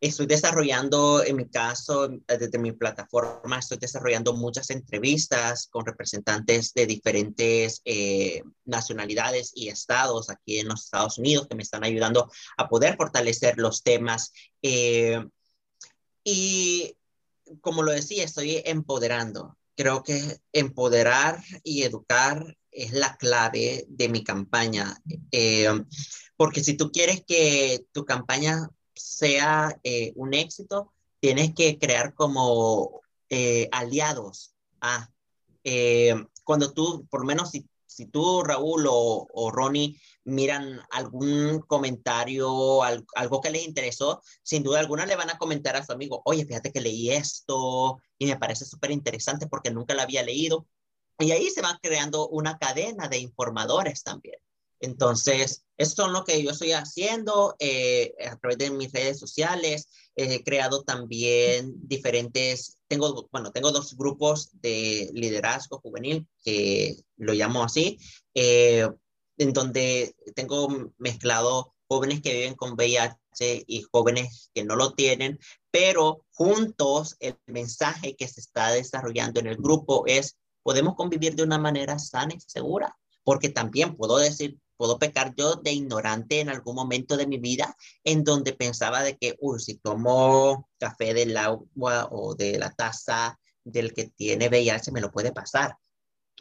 Estoy 0.00 0.24
desarrollando, 0.24 1.22
en 1.22 1.36
mi 1.36 1.50
caso, 1.50 2.08
desde 2.26 2.58
mi 2.58 2.72
plataforma, 2.72 3.58
estoy 3.58 3.76
desarrollando 3.76 4.32
muchas 4.32 4.70
entrevistas 4.70 5.66
con 5.66 5.84
representantes 5.84 6.72
de 6.72 6.86
diferentes 6.86 7.82
eh, 7.84 8.42
nacionalidades 8.64 9.52
y 9.54 9.68
estados 9.68 10.30
aquí 10.30 10.58
en 10.58 10.68
los 10.68 10.84
Estados 10.84 11.18
Unidos 11.18 11.48
que 11.48 11.54
me 11.54 11.62
están 11.62 11.84
ayudando 11.84 12.30
a 12.56 12.66
poder 12.66 12.96
fortalecer 12.96 13.58
los 13.58 13.82
temas. 13.82 14.32
Eh, 14.62 15.22
y 16.24 16.96
como 17.60 17.82
lo 17.82 17.92
decía, 17.92 18.24
estoy 18.24 18.62
empoderando. 18.64 19.58
Creo 19.76 20.02
que 20.02 20.38
empoderar 20.54 21.42
y 21.62 21.82
educar 21.82 22.56
es 22.70 22.92
la 22.92 23.18
clave 23.18 23.84
de 23.88 24.08
mi 24.08 24.24
campaña. 24.24 24.96
Eh, 25.30 25.68
porque 26.38 26.64
si 26.64 26.72
tú 26.72 26.90
quieres 26.90 27.22
que 27.26 27.84
tu 27.92 28.06
campaña 28.06 28.70
sea 29.00 29.78
eh, 29.84 30.12
un 30.16 30.34
éxito, 30.34 30.92
tienes 31.20 31.54
que 31.54 31.78
crear 31.78 32.14
como 32.14 33.00
eh, 33.28 33.68
aliados. 33.72 34.54
Ah, 34.80 35.08
eh, 35.64 36.14
cuando 36.44 36.72
tú, 36.72 37.06
por 37.10 37.24
menos 37.24 37.50
si, 37.50 37.68
si 37.86 38.06
tú, 38.06 38.42
Raúl 38.42 38.86
o, 38.88 39.26
o, 39.32 39.50
Ronnie, 39.50 40.00
miran 40.24 40.80
algún 40.90 41.60
comentario, 41.60 42.82
algo 42.82 43.40
que 43.40 43.50
les 43.50 43.66
interesó, 43.66 44.22
sin 44.42 44.62
duda 44.62 44.80
alguna 44.80 45.06
le 45.06 45.16
van 45.16 45.30
a 45.30 45.38
comentar 45.38 45.76
a 45.76 45.84
su 45.84 45.92
amigo, 45.92 46.22
oye, 46.24 46.44
fíjate 46.44 46.72
que 46.72 46.80
leí 46.80 47.10
esto 47.10 47.98
y 48.18 48.26
me 48.26 48.36
parece 48.36 48.64
súper 48.64 48.90
interesante 48.90 49.46
porque 49.46 49.70
nunca 49.70 49.94
lo 49.94 50.02
había 50.02 50.22
leído. 50.22 50.66
Y 51.18 51.32
ahí 51.32 51.50
se 51.50 51.62
va 51.62 51.78
creando 51.82 52.28
una 52.28 52.58
cadena 52.58 53.08
de 53.08 53.18
informadores 53.18 54.02
también. 54.02 54.40
Entonces, 54.80 55.64
eso 55.76 56.06
es 56.06 56.12
lo 56.12 56.24
que 56.24 56.42
yo 56.42 56.50
estoy 56.50 56.72
haciendo 56.72 57.54
eh, 57.58 58.14
a 58.26 58.36
través 58.36 58.58
de 58.58 58.70
mis 58.70 58.92
redes 58.92 59.18
sociales. 59.18 59.88
He 60.16 60.42
creado 60.42 60.82
también 60.82 61.74
diferentes, 61.86 62.78
tengo, 62.88 63.28
bueno, 63.30 63.52
tengo 63.52 63.70
dos 63.72 63.96
grupos 63.96 64.50
de 64.60 65.10
liderazgo 65.12 65.80
juvenil, 65.80 66.26
que 66.44 66.96
lo 67.16 67.32
llamo 67.34 67.62
así, 67.62 67.98
eh, 68.34 68.88
en 69.38 69.52
donde 69.52 70.14
tengo 70.34 70.92
mezclado 70.98 71.74
jóvenes 71.88 72.22
que 72.22 72.32
viven 72.32 72.54
con 72.54 72.74
VIH 72.74 73.64
y 73.66 73.82
jóvenes 73.90 74.50
que 74.54 74.64
no 74.64 74.76
lo 74.76 74.94
tienen, 74.94 75.38
pero 75.70 76.24
juntos 76.32 77.16
el 77.20 77.36
mensaje 77.46 78.16
que 78.16 78.28
se 78.28 78.40
está 78.40 78.70
desarrollando 78.70 79.40
en 79.40 79.46
el 79.46 79.56
grupo 79.56 80.04
es, 80.06 80.36
podemos 80.62 80.94
convivir 80.94 81.34
de 81.34 81.42
una 81.42 81.58
manera 81.58 81.98
sana 81.98 82.34
y 82.34 82.40
segura, 82.40 82.96
porque 83.24 83.48
también 83.48 83.96
puedo 83.96 84.18
decir, 84.18 84.58
puedo 84.80 84.98
pecar 84.98 85.34
yo 85.36 85.56
de 85.56 85.72
ignorante 85.72 86.40
en 86.40 86.48
algún 86.48 86.74
momento 86.74 87.18
de 87.18 87.26
mi 87.26 87.36
vida 87.36 87.76
en 88.02 88.24
donde 88.24 88.54
pensaba 88.54 89.02
de 89.02 89.18
que, 89.18 89.36
uy, 89.38 89.60
si 89.60 89.74
tomo 89.74 90.70
café 90.78 91.12
del 91.12 91.36
agua 91.36 92.08
o 92.10 92.34
de 92.34 92.58
la 92.58 92.70
taza 92.70 93.38
del 93.62 93.92
que 93.92 94.06
tiene 94.06 94.48
VIH, 94.48 94.90
me 94.90 95.02
lo 95.02 95.12
puede 95.12 95.32
pasar. 95.32 95.76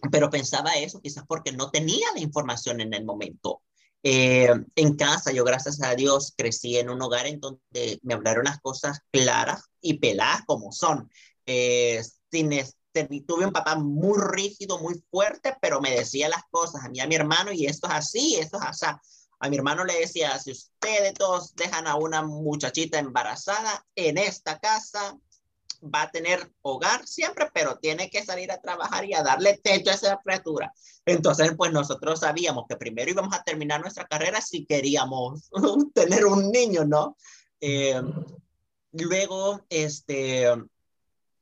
Pero 0.09 0.29
pensaba 0.29 0.71
eso 0.75 1.01
quizás 1.01 1.25
porque 1.27 1.51
no 1.51 1.69
tenía 1.69 2.07
la 2.15 2.21
información 2.21 2.79
en 2.79 2.93
el 2.93 3.03
momento. 3.03 3.61
Eh, 4.03 4.53
en 4.73 4.95
casa, 4.95 5.33
yo 5.33 5.43
gracias 5.43 5.81
a 5.81 5.93
Dios 5.95 6.33
crecí 6.37 6.77
en 6.77 6.89
un 6.89 7.01
hogar 7.01 7.27
en 7.27 7.41
donde 7.41 7.99
me 8.03 8.13
hablaron 8.13 8.45
las 8.45 8.61
cosas 8.61 9.01
claras 9.11 9.63
y 9.81 9.95
peladas 9.95 10.43
como 10.45 10.71
son, 10.71 11.11
eh, 11.45 12.01
sin, 12.31 12.53
tuve 13.05 13.45
un 13.45 13.51
papá 13.51 13.75
muy 13.75 14.17
rígido, 14.19 14.79
muy 14.79 15.01
fuerte, 15.11 15.55
pero 15.61 15.81
me 15.81 15.91
decía 15.91 16.29
las 16.29 16.43
cosas 16.49 16.83
a 16.83 16.89
mí, 16.89 16.99
a 16.99 17.07
mi 17.07 17.15
hermano, 17.15 17.51
y 17.51 17.65
esto 17.65 17.87
es 17.87 17.93
así, 17.93 18.35
esto 18.35 18.57
es 18.57 18.63
así. 18.65 18.85
A 19.41 19.49
mi 19.49 19.55
hermano 19.55 19.85
le 19.85 19.99
decía, 19.99 20.37
si 20.37 20.51
ustedes 20.51 21.13
dos 21.13 21.55
dejan 21.55 21.87
a 21.87 21.95
una 21.95 22.21
muchachita 22.21 22.99
embarazada 22.99 23.85
en 23.95 24.17
esta 24.17 24.59
casa, 24.59 25.17
va 25.83 26.03
a 26.03 26.11
tener 26.11 26.51
hogar 26.61 27.07
siempre, 27.07 27.49
pero 27.53 27.77
tiene 27.77 28.09
que 28.09 28.25
salir 28.25 28.51
a 28.51 28.59
trabajar 28.59 29.05
y 29.05 29.13
a 29.13 29.23
darle 29.23 29.57
techo 29.63 29.91
a 29.91 29.93
esa 29.93 30.19
criatura. 30.23 30.73
Entonces, 31.05 31.53
pues 31.55 31.71
nosotros 31.71 32.19
sabíamos 32.19 32.65
que 32.67 32.75
primero 32.75 33.11
íbamos 33.11 33.33
a 33.33 33.43
terminar 33.43 33.81
nuestra 33.81 34.07
carrera 34.07 34.41
si 34.41 34.65
queríamos 34.65 35.49
tener 35.93 36.25
un 36.25 36.51
niño, 36.51 36.85
¿no? 36.85 37.15
Eh, 37.61 38.01
luego, 38.91 39.65
este, 39.69 40.47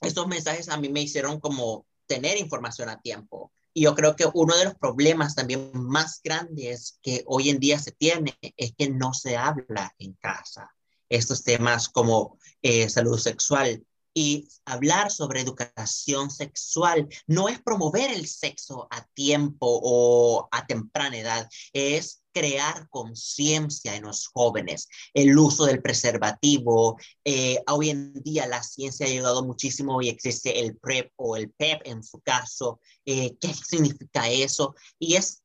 estos 0.02 0.28
mensajes 0.28 0.70
a 0.70 0.78
mí 0.78 0.90
me 0.90 1.02
hicieron 1.02 1.40
como 1.40 1.86
tener 2.06 2.38
información 2.38 2.90
a 2.90 3.02
tiempo. 3.02 3.52
Y 3.74 3.84
yo 3.84 3.96
creo 3.96 4.16
que 4.16 4.28
uno 4.34 4.58
de 4.58 4.66
los 4.66 4.76
problemas 4.76 5.36
también 5.36 5.72
más 5.74 6.22
grandes 6.24 7.00
que 7.04 7.24
hoy 7.28 7.50
en 7.50 7.60
día 7.60 7.78
se 7.78 7.92
tiene 7.92 8.36
es 8.56 8.74
que 8.76 8.90
no 8.90 9.14
se 9.14 9.38
habla 9.38 9.94
en 10.00 10.14
casa. 10.14 10.74
Estos 11.10 11.44
temas 11.44 11.88
como 11.88 12.38
eh, 12.62 12.90
salud 12.90 13.20
sexual 13.20 13.86
y 14.14 14.50
hablar 14.66 15.12
sobre 15.12 15.42
educación 15.42 16.32
sexual 16.32 17.08
no 17.28 17.50
es 17.50 17.62
promover 17.62 18.10
el 18.10 18.28
sexo 18.28 18.88
a 18.90 19.06
tiempo 19.14 19.80
o 19.84 20.48
a 20.52 20.66
temprana 20.66 21.18
edad, 21.18 21.48
es 21.72 22.24
crear 22.38 22.88
conciencia 22.90 23.96
en 23.96 24.04
los 24.04 24.28
jóvenes, 24.28 24.88
el 25.14 25.38
uso 25.38 25.66
del 25.66 25.82
preservativo. 25.82 26.98
Eh, 27.26 27.60
hoy 27.68 27.90
en 27.90 28.14
día 28.22 28.46
la 28.46 28.62
ciencia 28.62 29.08
ha 29.08 29.10
llegado 29.10 29.44
muchísimo 29.44 30.02
y 30.02 30.10
existe 30.10 30.60
el 30.60 30.78
PrEP 30.78 31.12
o 31.16 31.36
el 31.36 31.50
PEP 31.50 31.82
en 31.86 32.04
su 32.04 32.20
caso. 32.20 32.80
Eh, 33.06 33.36
¿Qué 33.40 33.54
significa 33.54 34.30
eso? 34.30 34.76
Y 35.00 35.16
es 35.16 35.42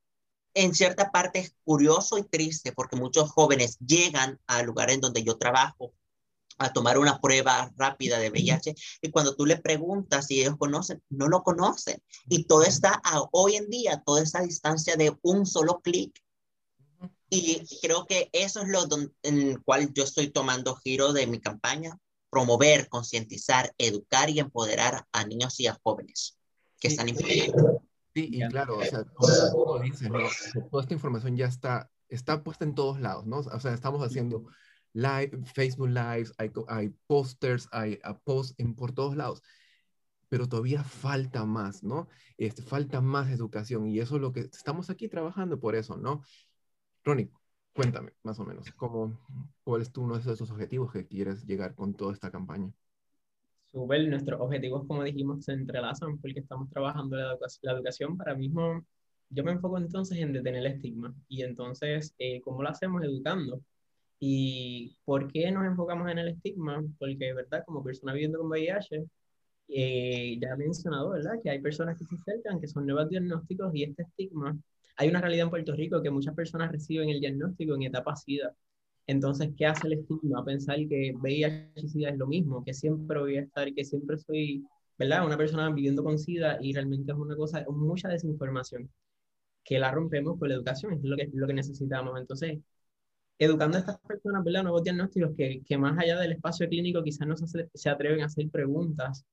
en 0.54 0.74
cierta 0.74 1.10
parte 1.10 1.38
es 1.38 1.54
curioso 1.64 2.18
y 2.18 2.24
triste 2.24 2.72
porque 2.72 2.96
muchos 2.96 3.30
jóvenes 3.30 3.78
llegan 3.78 4.38
al 4.46 4.66
lugar 4.66 4.90
en 4.90 5.00
donde 5.00 5.22
yo 5.22 5.38
trabajo 5.38 5.94
a 6.58 6.74
tomar 6.74 6.98
una 6.98 7.18
prueba 7.22 7.72
rápida 7.76 8.18
de 8.18 8.28
VIH 8.28 8.74
y 9.00 9.10
cuando 9.10 9.34
tú 9.34 9.46
le 9.46 9.56
preguntas 9.56 10.26
si 10.26 10.42
ellos 10.42 10.56
conocen, 10.58 11.02
no 11.08 11.28
lo 11.28 11.42
conocen. 11.42 12.02
Y 12.28 12.44
todo 12.44 12.64
está 12.64 13.00
a, 13.02 13.22
hoy 13.32 13.56
en 13.56 13.70
día, 13.70 14.02
toda 14.04 14.22
esa 14.22 14.42
distancia 14.42 14.96
de 14.96 15.16
un 15.22 15.46
solo 15.46 15.80
clic 15.80 16.22
y 17.34 17.66
creo 17.80 18.04
que 18.04 18.28
eso 18.32 18.60
es 18.60 18.68
lo 18.68 18.84
en 19.22 19.40
el 19.40 19.62
cual 19.62 19.90
yo 19.94 20.04
estoy 20.04 20.28
tomando 20.28 20.74
giro 20.74 21.14
de 21.14 21.26
mi 21.26 21.40
campaña, 21.40 21.98
promover, 22.28 22.90
concientizar, 22.90 23.72
educar 23.78 24.28
y 24.28 24.38
empoderar 24.38 25.06
a 25.12 25.24
niños 25.24 25.58
y 25.58 25.66
a 25.66 25.78
jóvenes 25.82 26.38
que 26.78 26.88
están 26.88 27.08
influyendo. 27.08 27.82
Sí, 28.14 28.28
y 28.30 28.46
claro, 28.48 28.76
o 28.76 28.84
sea, 28.84 29.04
como 29.04 29.78
dices, 29.78 30.10
¿no? 30.10 30.18
toda 30.70 30.82
esta 30.82 30.92
información 30.92 31.34
ya 31.34 31.46
está, 31.46 31.90
está 32.10 32.44
puesta 32.44 32.66
en 32.66 32.74
todos 32.74 33.00
lados, 33.00 33.24
¿no? 33.24 33.38
O 33.38 33.60
sea, 33.60 33.72
estamos 33.72 34.02
haciendo 34.02 34.44
live, 34.92 35.30
Facebook 35.54 35.88
Lives, 35.88 36.34
hay, 36.36 36.52
hay 36.68 36.90
posters, 37.06 37.66
hay 37.72 37.98
posts 38.24 38.54
en, 38.58 38.74
por 38.74 38.92
todos 38.92 39.16
lados, 39.16 39.42
pero 40.28 40.46
todavía 40.50 40.84
falta 40.84 41.46
más, 41.46 41.82
¿no? 41.82 42.08
Este, 42.36 42.60
falta 42.60 43.00
más 43.00 43.30
educación 43.30 43.86
y 43.86 44.00
eso 44.00 44.16
es 44.16 44.20
lo 44.20 44.32
que 44.32 44.40
estamos 44.40 44.90
aquí 44.90 45.08
trabajando 45.08 45.58
por 45.58 45.74
eso, 45.74 45.96
¿no? 45.96 46.20
Ronnie, 47.04 47.30
cuéntame 47.72 48.12
más 48.24 48.38
o 48.40 48.44
menos, 48.44 48.72
¿cómo, 48.72 49.18
¿cuál 49.64 49.82
es 49.82 49.92
uno 49.96 50.14
de 50.18 50.20
esos 50.20 50.50
objetivos 50.50 50.92
que 50.92 51.06
quieres 51.06 51.44
llegar 51.46 51.74
con 51.74 51.94
toda 51.94 52.12
esta 52.12 52.30
campaña? 52.30 52.72
Súper, 53.72 54.06
nuestros 54.08 54.40
objetivos, 54.40 54.86
como 54.86 55.02
dijimos, 55.02 55.44
se 55.44 55.52
entrelazan 55.52 56.18
porque 56.18 56.40
estamos 56.40 56.68
trabajando 56.70 57.16
la, 57.16 57.38
la 57.62 57.72
educación 57.72 58.16
para 58.18 58.34
mismo. 58.34 58.84
Yo 59.30 59.44
me 59.44 59.52
enfoco 59.52 59.78
entonces 59.78 60.18
en 60.18 60.32
detener 60.32 60.60
el 60.66 60.72
estigma 60.74 61.14
y 61.28 61.42
entonces, 61.42 62.14
eh, 62.18 62.40
¿cómo 62.42 62.62
lo 62.62 62.68
hacemos? 62.68 63.02
Educando. 63.02 63.62
¿Y 64.20 64.96
por 65.04 65.32
qué 65.32 65.50
nos 65.52 65.64
enfocamos 65.66 66.10
en 66.10 66.18
el 66.18 66.28
estigma? 66.28 66.82
Porque, 66.98 67.32
¿verdad? 67.34 67.64
Como 67.66 67.82
persona 67.84 68.12
viviendo 68.12 68.38
con 68.38 68.48
VIH, 68.48 69.06
eh, 69.68 70.38
ya 70.40 70.50
he 70.50 70.56
mencionado, 70.56 71.10
¿verdad? 71.10 71.40
Que 71.42 71.50
hay 71.50 71.60
personas 71.60 71.98
que 71.98 72.04
se 72.04 72.14
acercan, 72.16 72.60
que 72.60 72.68
son 72.68 72.86
nuevos 72.86 73.08
diagnósticos 73.10 73.74
y 73.74 73.84
este 73.84 74.02
estigma 74.04 74.58
hay 74.96 75.08
una 75.08 75.20
realidad 75.20 75.44
en 75.44 75.50
Puerto 75.50 75.74
Rico 75.74 76.02
que 76.02 76.10
muchas 76.10 76.34
personas 76.34 76.70
reciben 76.72 77.08
el 77.10 77.20
diagnóstico 77.20 77.74
en 77.74 77.82
etapa 77.82 78.16
SIDA. 78.16 78.54
Entonces, 79.06 79.50
¿qué 79.56 79.66
hace 79.66 79.86
el 79.88 79.94
estigma? 79.94 80.44
Pensar 80.44 80.76
que 80.88 81.12
VIH 81.16 81.72
y 81.76 81.88
SIDA 81.88 82.10
es 82.10 82.18
lo 82.18 82.26
mismo, 82.26 82.64
que 82.64 82.74
siempre 82.74 83.18
voy 83.18 83.36
a 83.38 83.42
estar, 83.42 83.72
que 83.74 83.84
siempre 83.84 84.18
soy, 84.18 84.64
¿verdad? 84.98 85.26
Una 85.26 85.36
persona 85.36 85.70
viviendo 85.70 86.04
con 86.04 86.18
SIDA 86.18 86.58
y 86.60 86.72
realmente 86.72 87.12
es 87.12 87.18
una 87.18 87.36
cosa, 87.36 87.64
mucha 87.68 88.08
desinformación, 88.08 88.90
que 89.64 89.78
la 89.78 89.90
rompemos 89.92 90.38
con 90.38 90.48
la 90.48 90.56
educación, 90.56 90.94
es 90.94 91.04
lo 91.04 91.16
que, 91.16 91.30
lo 91.32 91.46
que 91.46 91.54
necesitamos. 91.54 92.18
Entonces, 92.20 92.58
educando 93.38 93.76
a 93.78 93.80
estas 93.80 93.98
personas, 94.00 94.44
¿verdad? 94.44 94.62
Nuevos 94.64 94.84
diagnósticos 94.84 95.32
que, 95.36 95.62
que 95.66 95.78
más 95.78 95.98
allá 95.98 96.18
del 96.20 96.32
espacio 96.32 96.68
clínico 96.68 97.02
quizás 97.02 97.26
no 97.28 97.36
se, 97.36 97.68
se 97.74 97.90
atreven 97.90 98.22
a 98.22 98.26
hacer 98.26 98.50
preguntas 98.50 99.24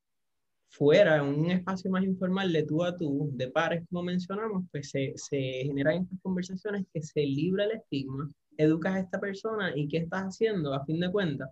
fuera, 0.69 1.17
en 1.17 1.23
un 1.23 1.51
espacio 1.51 1.91
más 1.91 2.03
informal 2.03 2.53
de 2.53 2.63
tú 2.63 2.83
a 2.83 2.95
tú, 2.95 3.29
de 3.33 3.49
pares, 3.49 3.83
como 3.89 4.03
mencionamos, 4.03 4.65
pues 4.71 4.89
se, 4.89 5.13
se 5.15 5.37
generan 5.65 6.03
estas 6.03 6.19
conversaciones 6.21 6.85
que 6.93 7.01
se 7.01 7.21
libra 7.21 7.65
el 7.65 7.71
estigma 7.71 8.31
educas 8.59 8.95
a 8.95 8.99
esta 8.99 9.19
persona 9.19 9.71
y 9.75 9.87
qué 9.87 9.97
estás 9.97 10.23
haciendo 10.23 10.73
a 10.73 10.85
fin 10.85 10.99
de 10.99 11.11
cuentas, 11.11 11.49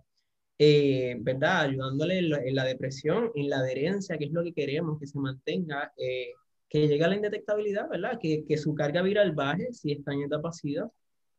eh, 0.58 1.16
¿verdad? 1.20 1.62
Ayudándole 1.62 2.18
en 2.18 2.54
la, 2.54 2.64
depresión, 2.64 3.30
en 3.34 3.48
la 3.48 3.58
adherencia, 3.58 4.18
que 4.18 4.26
es 4.26 4.32
lo 4.32 4.44
que 4.44 4.52
queremos, 4.52 5.00
que 5.00 5.06
se 5.06 5.18
mantenga, 5.18 5.92
eh, 5.96 6.32
que 6.68 6.86
llegue 6.86 7.04
a 7.04 7.08
la 7.08 7.16
indetectabilidad, 7.16 7.88
¿verdad? 7.88 8.18
Que, 8.20 8.44
que, 8.46 8.58
su 8.58 8.74
carga 8.74 9.00
viral 9.00 9.32
baje 9.32 9.72
si 9.72 9.92
está 9.92 10.12
en 10.12 10.22
etapa 10.24 10.52
SIDA 10.52 10.90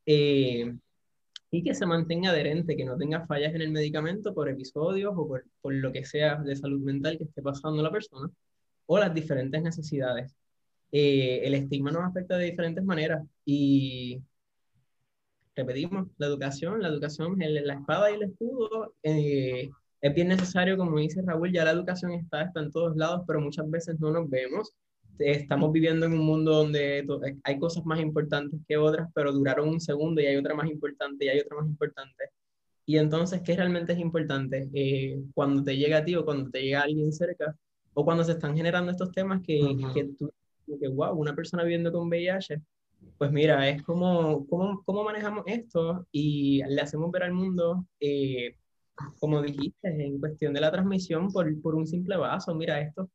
eh, 0.08 0.74
y 1.52 1.64
que 1.64 1.74
se 1.74 1.86
mantenga 1.86 2.30
adherente, 2.32 2.78
que 2.78 2.86
no 2.86 2.98
tenga 2.98 3.26
fallas 3.26 3.54
en 3.56 3.62
el 3.62 3.72
medicamento 3.72 4.34
por 4.34 4.50
episodios 4.50 5.14
o 5.16 5.28
por, 5.28 5.46
por 5.62 5.74
lo 5.74 5.92
que 5.92 6.06
sea 6.06 6.36
de 6.38 6.56
salud 6.56 6.82
mental 6.82 7.18
que 7.18 7.24
esté 7.26 7.42
pasando 7.42 7.82
la 7.82 7.92
persona 7.92 8.30
o 8.86 9.00
las 9.00 9.14
diferentes 9.14 9.62
necesidades. 9.62 10.36
el 10.92 11.54
estigma 11.56 11.92
nos 11.92 12.04
afecta 12.06 12.38
de 12.38 12.46
diferentes 12.46 12.84
maneras 12.84 13.24
y 13.46 14.22
repetimos, 15.56 16.08
la 16.18 16.28
educación, 16.28 16.82
la 16.82 16.88
educación 16.90 17.42
es 17.42 17.64
la 17.64 17.74
espada 17.76 18.12
y 18.12 18.16
el 18.16 18.24
escudo. 18.24 18.96
Eh, 19.04 19.70
es 20.02 20.16
bien 20.16 20.30
necesario, 20.30 20.78
como 20.78 20.98
dice 21.00 21.22
Raúl, 21.22 21.52
ya 21.52 21.66
la 21.66 21.72
educación 21.72 22.12
está, 22.14 22.44
está 22.44 22.62
en 22.62 22.72
todos 22.72 22.96
lados, 22.96 23.24
pero 23.28 23.42
muchas 23.42 23.70
veces 23.70 24.00
no 24.00 24.12
nos 24.12 24.30
vemos. 24.30 24.74
Estamos 25.20 25.72
viviendo 25.72 26.06
en 26.06 26.14
un 26.14 26.26
mundo 26.26 26.52
donde 26.54 27.06
hay 27.44 27.60
cosas 27.60 27.86
más 27.86 28.00
importantes 28.00 28.60
que 28.68 28.78
otras, 28.78 29.10
pero 29.14 29.32
duraron 29.32 29.70
un 29.70 29.80
segundo 29.80 30.22
y 30.22 30.26
hay 30.26 30.38
otra 30.38 30.56
más 30.56 30.70
importante 30.70 31.26
y 31.26 31.30
hay 31.30 31.40
otra 31.40 31.58
más 31.58 31.68
importante. 31.68 32.26
Y 32.86 32.98
entonces, 32.98 33.42
¿qué 33.42 33.56
realmente 33.56 33.94
es 33.94 34.00
importante? 34.00 34.70
Eh, 34.74 35.22
cuando 35.34 35.64
te 35.64 35.78
llega 35.78 36.00
a 36.00 36.06
ti 36.06 36.16
o 36.16 36.26
cuando 36.26 36.50
te 36.50 36.62
llega 36.62 36.82
alguien 36.82 37.14
cerca, 37.14 37.56
o 37.94 38.06
cuando 38.06 38.24
se 38.24 38.32
están 38.32 38.56
generando 38.56 38.92
estos 38.92 39.12
temas 39.12 39.42
que, 39.44 39.60
que 39.94 40.06
tú, 40.18 40.32
que 40.80 40.88
wow, 40.88 41.14
una 41.14 41.36
persona 41.36 41.64
viviendo 41.64 41.92
con 41.92 42.08
VIH, 42.08 42.62
pues 43.18 43.32
mira, 43.32 43.68
es 43.70 43.84
como, 43.84 44.48
¿cómo, 44.48 44.82
cómo 44.86 45.04
manejamos 45.04 45.44
esto? 45.48 46.08
Y 46.12 46.64
le 46.64 46.82
hacemos 46.82 47.12
ver 47.12 47.24
al 47.24 47.34
mundo, 47.34 47.86
eh, 48.00 48.56
como 49.20 49.42
dijiste, 49.42 49.90
en 49.90 50.20
cuestión 50.20 50.54
de 50.54 50.62
la 50.62 50.72
transmisión 50.72 51.32
por, 51.32 51.62
por 51.62 51.76
un 51.76 51.86
simple 51.86 52.18
vaso. 52.18 52.56
Mira, 52.56 52.80
estos, 52.82 53.08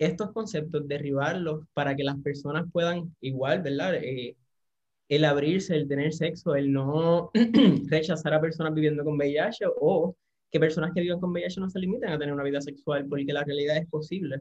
estos 0.00 0.32
conceptos, 0.32 0.88
derribarlos 0.88 1.66
para 1.74 1.94
que 1.94 2.04
las 2.04 2.18
personas 2.20 2.66
puedan 2.72 3.14
igual, 3.20 3.62
¿verdad? 3.62 3.94
Eh, 3.96 4.36
el 5.08 5.24
abrirse, 5.24 5.76
el 5.76 5.88
tener 5.88 6.12
sexo, 6.14 6.54
el 6.54 6.72
no 6.72 7.30
rechazar 7.88 8.34
a 8.34 8.40
personas 8.40 8.74
viviendo 8.74 9.04
con 9.04 9.16
VIH 9.16 9.66
o 9.80 10.16
que 10.50 10.60
personas 10.60 10.92
que 10.94 11.02
viven 11.02 11.20
con 11.20 11.32
VIH 11.32 11.60
no 11.60 11.70
se 11.70 11.80
limiten 11.80 12.10
a 12.10 12.18
tener 12.18 12.34
una 12.34 12.44
vida 12.44 12.60
sexual 12.60 13.06
porque 13.08 13.32
la 13.32 13.44
realidad 13.44 13.76
es 13.76 13.88
posible. 13.88 14.40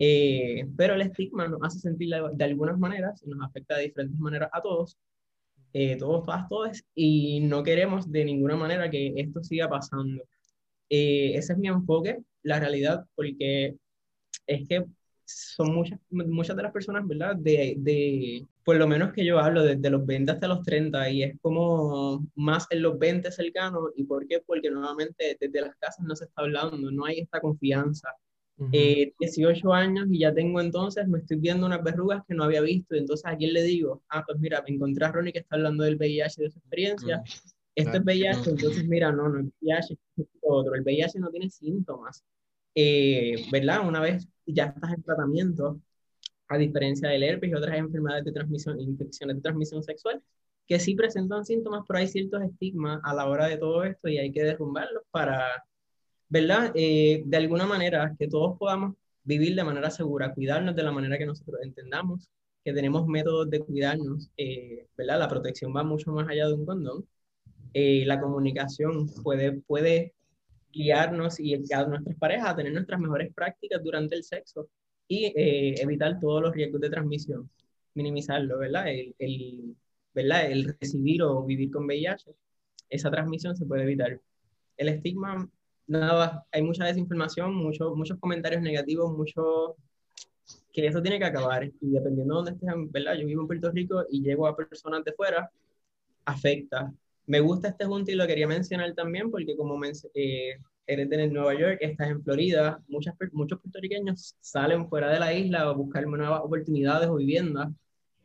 Eh, 0.00 0.66
pero 0.76 0.94
el 0.94 1.02
estigma 1.02 1.48
nos 1.48 1.60
hace 1.62 1.78
sentir 1.78 2.10
de 2.32 2.44
algunas 2.44 2.78
maneras, 2.78 3.24
nos 3.26 3.40
afecta 3.46 3.76
de 3.76 3.84
diferentes 3.84 4.18
maneras 4.18 4.50
a 4.52 4.60
todos, 4.60 4.98
eh, 5.72 5.96
todos, 5.96 6.24
todas, 6.24 6.48
todas, 6.48 6.84
y 6.94 7.40
no 7.40 7.62
queremos 7.62 8.10
de 8.10 8.24
ninguna 8.24 8.56
manera 8.56 8.90
que 8.90 9.14
esto 9.16 9.42
siga 9.44 9.68
pasando. 9.68 10.22
Eh, 10.90 11.32
ese 11.36 11.52
es 11.52 11.58
mi 11.58 11.68
enfoque, 11.68 12.18
la 12.42 12.60
realidad, 12.60 13.04
porque 13.14 13.76
es 14.48 14.66
que 14.68 14.84
son 15.24 15.74
muchas, 15.74 16.00
muchas 16.10 16.56
de 16.56 16.62
las 16.62 16.72
personas, 16.72 17.06
¿verdad? 17.06 17.36
De, 17.36 17.74
de, 17.78 18.46
por 18.64 18.76
lo 18.76 18.88
menos 18.88 19.12
que 19.12 19.24
yo 19.24 19.38
hablo, 19.38 19.62
desde 19.62 19.90
los 19.90 20.04
20 20.06 20.32
hasta 20.32 20.48
los 20.48 20.62
30, 20.62 21.10
y 21.10 21.22
es 21.22 21.36
como 21.40 22.26
más 22.34 22.66
en 22.70 22.82
los 22.82 22.98
20 22.98 23.30
cercanos, 23.30 23.90
¿y 23.94 24.04
por 24.04 24.26
qué? 24.26 24.40
Porque 24.44 24.70
nuevamente 24.70 25.36
desde 25.38 25.60
las 25.60 25.76
casas 25.76 26.04
no 26.04 26.16
se 26.16 26.24
está 26.24 26.42
hablando, 26.42 26.90
no 26.90 27.04
hay 27.04 27.20
esta 27.20 27.40
confianza, 27.40 28.08
18 28.58 29.68
eh, 29.68 29.76
años 29.76 30.06
y 30.10 30.20
ya 30.20 30.34
tengo 30.34 30.60
entonces, 30.60 31.06
me 31.06 31.18
estoy 31.18 31.36
viendo 31.36 31.66
unas 31.66 31.82
verrugas 31.82 32.22
que 32.26 32.34
no 32.34 32.44
había 32.44 32.60
visto. 32.60 32.96
Y 32.96 32.98
entonces 32.98 33.24
a 33.26 33.36
quién 33.36 33.52
le 33.52 33.62
digo, 33.62 34.02
ah, 34.08 34.24
pues 34.26 34.38
mira, 34.40 34.62
me 34.66 34.74
encontré 34.74 35.04
a 35.04 35.12
Ronnie 35.12 35.32
que 35.32 35.40
está 35.40 35.56
hablando 35.56 35.84
del 35.84 35.96
VIH 35.96 36.42
de 36.42 36.50
su 36.50 36.58
experiencia. 36.58 37.22
Este 37.74 37.98
es 37.98 38.02
VIH, 38.02 38.50
entonces 38.50 38.88
mira, 38.88 39.12
no, 39.12 39.28
no 39.28 39.40
es 39.40 39.46
VIH, 39.60 39.96
es 40.16 40.26
otro. 40.42 40.74
El 40.74 40.82
VIH 40.82 41.20
no 41.20 41.30
tiene 41.30 41.48
síntomas. 41.48 42.24
Eh, 42.74 43.46
¿Verdad? 43.50 43.86
Una 43.86 44.00
vez 44.00 44.28
ya 44.46 44.66
estás 44.66 44.92
en 44.94 45.02
tratamiento, 45.02 45.80
a 46.48 46.58
diferencia 46.58 47.08
del 47.10 47.22
herpes 47.24 47.50
y 47.50 47.54
otras 47.54 47.76
enfermedades 47.76 48.24
de 48.24 48.32
transmisión, 48.32 48.80
infecciones 48.80 49.36
de 49.36 49.42
transmisión 49.42 49.82
sexual, 49.82 50.22
que 50.66 50.80
sí 50.80 50.94
presentan 50.94 51.44
síntomas, 51.46 51.84
pero 51.86 51.98
hay 52.00 52.08
ciertos 52.08 52.42
estigmas 52.42 53.00
a 53.04 53.14
la 53.14 53.26
hora 53.26 53.46
de 53.48 53.58
todo 53.58 53.84
esto 53.84 54.08
y 54.08 54.18
hay 54.18 54.32
que 54.32 54.42
derrumbarlos 54.44 55.02
para 55.10 55.64
¿verdad? 56.28 56.72
Eh, 56.74 57.22
de 57.26 57.36
alguna 57.36 57.66
manera, 57.66 58.14
que 58.18 58.28
todos 58.28 58.58
podamos 58.58 58.94
vivir 59.24 59.54
de 59.54 59.64
manera 59.64 59.90
segura, 59.90 60.34
cuidarnos 60.34 60.76
de 60.76 60.82
la 60.82 60.92
manera 60.92 61.18
que 61.18 61.26
nosotros 61.26 61.60
entendamos, 61.62 62.28
que 62.64 62.72
tenemos 62.72 63.06
métodos 63.06 63.50
de 63.50 63.60
cuidarnos, 63.60 64.30
eh, 64.36 64.86
¿verdad? 64.96 65.18
La 65.20 65.28
protección 65.28 65.74
va 65.74 65.82
mucho 65.84 66.12
más 66.12 66.28
allá 66.28 66.48
de 66.48 66.54
un 66.54 66.66
condón. 66.66 67.06
Eh, 67.74 68.04
la 68.06 68.20
comunicación 68.20 69.08
puede, 69.22 69.52
puede 69.62 70.14
guiarnos 70.72 71.40
y 71.40 71.54
a 71.54 71.86
nuestras 71.86 72.16
parejas 72.16 72.50
a 72.50 72.56
tener 72.56 72.72
nuestras 72.72 73.00
mejores 73.00 73.32
prácticas 73.34 73.82
durante 73.82 74.14
el 74.14 74.24
sexo 74.24 74.68
y 75.06 75.32
evitar 75.80 76.20
todos 76.20 76.42
los 76.42 76.54
riesgos 76.54 76.80
de 76.80 76.90
transmisión, 76.90 77.50
minimizarlo, 77.94 78.58
¿verdad? 78.58 78.88
El, 78.88 79.14
el, 79.18 79.76
¿verdad? 80.14 80.50
el 80.50 80.76
recibir 80.78 81.22
o 81.22 81.42
vivir 81.44 81.70
con 81.70 81.86
VIH, 81.86 82.34
esa 82.90 83.10
transmisión 83.10 83.56
se 83.56 83.66
puede 83.66 83.82
evitar. 83.84 84.20
El 84.76 84.88
estigma 84.88 85.48
nada, 85.88 86.46
hay 86.52 86.62
mucha 86.62 86.84
desinformación, 86.84 87.54
mucho, 87.54 87.94
muchos 87.96 88.18
comentarios 88.18 88.62
negativos, 88.62 89.12
mucho 89.16 89.76
que 90.72 90.86
eso 90.86 91.02
tiene 91.02 91.18
que 91.18 91.24
acabar. 91.24 91.64
Y 91.64 91.90
dependiendo 91.90 92.34
de 92.34 92.50
dónde 92.50 92.50
estés, 92.52 92.92
¿verdad? 92.92 93.14
Yo 93.14 93.26
vivo 93.26 93.42
en 93.42 93.46
Puerto 93.48 93.70
Rico 93.72 94.04
y 94.10 94.22
llego 94.22 94.46
a 94.46 94.56
personas 94.56 95.04
de 95.04 95.12
fuera, 95.12 95.50
afecta. 96.24 96.92
Me 97.28 97.40
gusta 97.40 97.68
este 97.68 97.84
junto 97.84 98.10
y 98.10 98.14
lo 98.14 98.26
quería 98.26 98.48
mencionar 98.48 98.92
también 98.94 99.30
porque 99.30 99.56
como 99.56 99.78
eh, 99.84 100.58
eres 100.86 101.10
de 101.10 101.28
Nueva 101.28 101.54
York, 101.54 101.78
estás 101.80 102.08
en 102.08 102.22
Florida, 102.22 102.82
muchas, 102.88 103.14
muchos 103.32 103.60
puertorriqueños 103.60 104.34
salen 104.40 104.88
fuera 104.88 105.10
de 105.10 105.20
la 105.20 105.32
isla 105.32 105.60
a 105.60 105.72
buscar 105.72 106.06
nuevas 106.06 106.40
oportunidades 106.42 107.08
o 107.08 107.16
viviendas. 107.16 107.68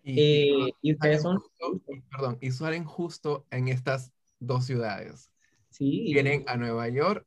Y, 0.04 0.20
eh, 0.20 0.74
y 0.82 0.94
ustedes 0.94 1.22
son... 1.22 1.42
perdón, 2.12 2.38
y 2.42 2.52
salen 2.52 2.86
justo 2.86 3.46
en 3.52 3.68
estas 3.68 4.12
dos 4.40 4.66
ciudades. 4.66 5.30
Sí. 5.70 6.12
Vienen 6.14 6.44
a 6.48 6.58
Nueva 6.58 6.88
York 6.90 7.26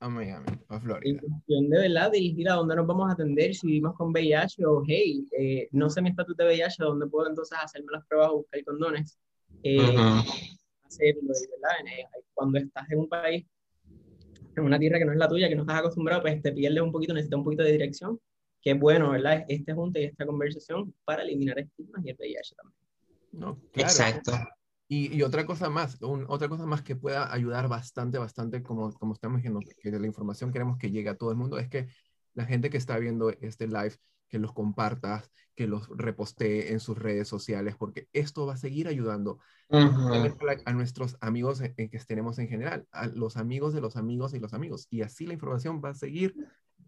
a 0.00 0.08
Miami, 0.08 0.46
a 0.68 0.80
Florida. 0.80 1.20
cuestión 1.20 1.68
de 1.68 1.78
verdad 1.80 2.10
dirigir 2.10 2.48
a 2.48 2.54
dónde 2.54 2.76
nos 2.76 2.86
vamos 2.86 3.10
a 3.10 3.12
atender 3.12 3.54
si 3.54 3.66
vivimos 3.66 3.96
con 3.96 4.12
VIH 4.12 4.64
o, 4.64 4.82
hey, 4.86 5.26
eh, 5.38 5.68
no 5.72 5.90
sé 5.90 6.00
mi 6.00 6.10
estatus 6.10 6.36
de 6.36 6.44
VIH, 6.44 6.76
¿dónde 6.78 7.06
puedo 7.06 7.28
entonces 7.28 7.58
hacerme 7.60 7.92
las 7.92 8.06
pruebas 8.06 8.30
o 8.30 8.36
buscar 8.38 8.64
condones? 8.64 9.18
Eh, 9.62 9.78
hacerlo, 10.88 11.22
¿verdad? 11.22 11.86
Eh, 11.86 12.04
cuando 12.34 12.58
estás 12.58 12.90
en 12.90 12.98
un 12.98 13.08
país, 13.08 13.46
en 14.56 14.64
una 14.64 14.78
tierra 14.78 14.98
que 14.98 15.04
no 15.04 15.12
es 15.12 15.18
la 15.18 15.28
tuya, 15.28 15.48
que 15.48 15.54
no 15.54 15.62
estás 15.62 15.78
acostumbrado, 15.78 16.22
pues 16.22 16.42
te 16.42 16.52
pierdes 16.52 16.82
un 16.82 16.92
poquito, 16.92 17.14
necesitas 17.14 17.38
un 17.38 17.44
poquito 17.44 17.62
de 17.62 17.72
dirección. 17.72 18.20
Qué 18.60 18.74
bueno, 18.74 19.10
¿verdad? 19.10 19.44
Este 19.48 19.72
junte 19.72 20.00
y 20.00 20.04
esta 20.04 20.26
conversación 20.26 20.94
para 21.04 21.22
eliminar 21.22 21.58
estigmas 21.58 22.04
y 22.04 22.10
el 22.10 22.16
VIH 22.18 22.54
también. 22.56 22.76
No, 23.32 23.60
claro. 23.72 23.88
Exacto. 23.88 24.32
Y, 24.90 25.22
otra 25.22 25.44
cosa 25.44 25.68
más, 25.68 25.98
otra 26.00 26.48
cosa 26.48 26.64
más 26.64 26.80
que 26.80 26.96
pueda 26.96 27.30
ayudar 27.32 27.68
bastante, 27.68 28.16
bastante, 28.16 28.62
como, 28.62 28.90
como 28.94 29.12
estamos 29.12 29.36
diciendo, 29.36 29.60
que 29.82 29.90
la 29.90 30.06
información 30.06 30.50
queremos 30.50 30.78
que 30.78 30.90
llegue 30.90 31.10
a 31.10 31.16
todo 31.16 31.30
el 31.30 31.36
mundo, 31.36 31.58
es 31.58 31.68
que 31.68 31.88
la 32.32 32.46
gente 32.46 32.70
que 32.70 32.78
está 32.78 32.98
viendo 32.98 33.28
este 33.28 33.66
live, 33.66 33.94
que 34.28 34.38
los 34.38 34.52
compartas, 34.52 35.30
que 35.54 35.66
los 35.66 35.88
repostee 35.88 36.72
en 36.72 36.80
sus 36.80 36.96
redes 36.96 37.28
sociales, 37.28 37.76
porque 37.76 38.08
esto 38.12 38.46
va 38.46 38.54
a 38.54 38.58
seguir 38.58 38.88
ayudando 38.88 39.38
a, 39.70 40.72
nuestros 40.72 41.16
amigos 41.20 41.60
en, 41.60 41.74
que 41.90 41.98
tenemos 42.06 42.38
en 42.38 42.48
general, 42.48 42.86
a 42.92 43.06
los 43.06 43.36
amigos 43.36 43.74
de 43.74 43.80
los 43.80 43.96
amigos 43.96 44.34
y 44.34 44.38
los 44.38 44.54
amigos. 44.54 44.86
Y 44.90 45.02
así 45.02 45.26
la 45.26 45.34
información 45.34 45.80
va 45.84 45.90
a 45.90 45.94
seguir 45.94 46.34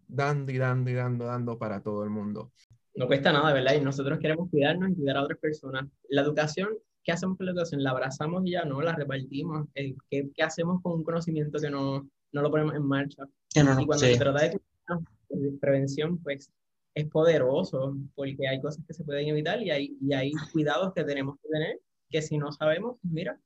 dando 0.07 0.51
y 0.51 0.57
dando 0.57 0.89
y 0.89 0.93
dando, 0.93 1.25
dando 1.25 1.57
para 1.57 1.81
todo 1.81 2.03
el 2.03 2.09
mundo. 2.09 2.51
No 2.95 3.07
cuesta 3.07 3.31
nada, 3.31 3.53
¿verdad? 3.53 3.75
Y 3.75 3.81
nosotros 3.81 4.19
queremos 4.19 4.49
cuidarnos 4.49 4.91
y 4.91 4.95
cuidar 4.95 5.17
a 5.17 5.23
otras 5.23 5.39
personas. 5.39 5.87
La 6.09 6.21
educación 6.21 6.69
¿qué 7.03 7.11
hacemos 7.11 7.37
con 7.37 7.45
la 7.45 7.51
educación? 7.51 7.83
¿La 7.83 7.91
abrazamos 7.91 8.43
y 8.45 8.51
ya 8.51 8.65
no? 8.65 8.81
¿La 8.81 8.93
repartimos? 8.93 9.67
Eh, 9.75 9.95
¿Qué, 10.09 10.29
¿Qué, 10.33 10.43
hacemos 10.43 10.81
con 10.81 10.93
un 10.93 11.03
conocimiento 11.03 11.59
que 11.59 11.69
no, 11.69 12.07
no 12.31 12.41
lo 12.41 12.51
ponemos 12.51 12.75
en 12.75 12.83
marcha? 12.83 13.23
y 13.53 13.85
cuando 13.85 13.97
se 13.97 14.17
trata 14.17 14.41
de 14.43 15.51
prevención, 15.59 16.17
pues 16.19 16.51
es 16.93 17.07
poderoso, 17.09 17.95
porque 18.15 18.47
hay 18.47 18.61
cosas 18.61 18.83
que 18.85 18.93
se 18.93 19.03
pueden 19.03 19.27
evitar 19.27 19.61
y 19.61 19.71
hay, 19.71 19.97
y 20.01 20.13
hay 20.13 20.31
cuidados 20.51 20.93
que 20.93 21.03
tenemos 21.03 21.37
que 21.41 21.49
tener, 21.49 21.79
que 22.09 22.21
si 22.21 22.37
no 22.37 22.51
sabemos, 22.51 22.97
mira, 23.03 23.39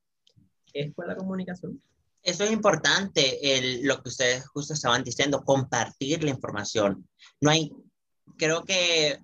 es 0.74 0.94
con 0.94 1.08
la 1.08 1.16
comunicación. 1.16 1.82
Eso 2.24 2.44
es 2.44 2.52
importante, 2.52 3.58
el, 3.58 3.84
lo 3.84 4.02
que 4.02 4.10
ustedes 4.10 4.48
justo 4.48 4.74
estaban 4.74 5.04
diciendo, 5.04 5.44
compartir 5.44 6.24
la 6.24 6.32
información. 6.32 7.08
No 7.40 7.52
hay, 7.52 7.72
creo 8.36 8.64
que, 8.66 9.20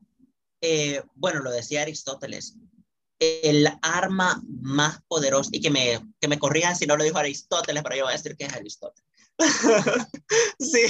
eh, 0.62 1.02
bueno, 1.16 1.42
lo 1.42 1.52
decía 1.52 1.82
Aristóteles, 1.82 2.58
el 3.20 3.68
arma 3.82 4.42
más 4.62 5.02
poderosa, 5.08 5.50
y 5.52 5.62
que 5.62 5.72
me, 5.72 6.00
que 6.20 6.28
me 6.28 6.38
corrijan 6.38 6.76
si 6.76 6.86
no 6.86 6.96
lo 6.96 7.04
dijo 7.04 7.18
Aristóteles, 7.18 7.82
pero 7.82 7.96
yo 7.96 8.04
voy 8.04 8.14
a 8.14 8.18
decir 8.18 8.38
que 8.38 8.46
es 8.46 8.54
Aristóteles. 8.54 9.12
sí. 10.60 10.86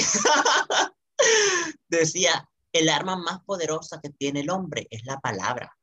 Decía, 1.88 2.50
el 2.74 2.90
arma 2.90 3.16
más 3.16 3.44
poderosa 3.44 4.00
que 4.02 4.10
tiene 4.10 4.42
el 4.42 4.50
hombre 4.50 4.88
es 4.90 5.06
la 5.06 5.20
palabra. 5.20 5.78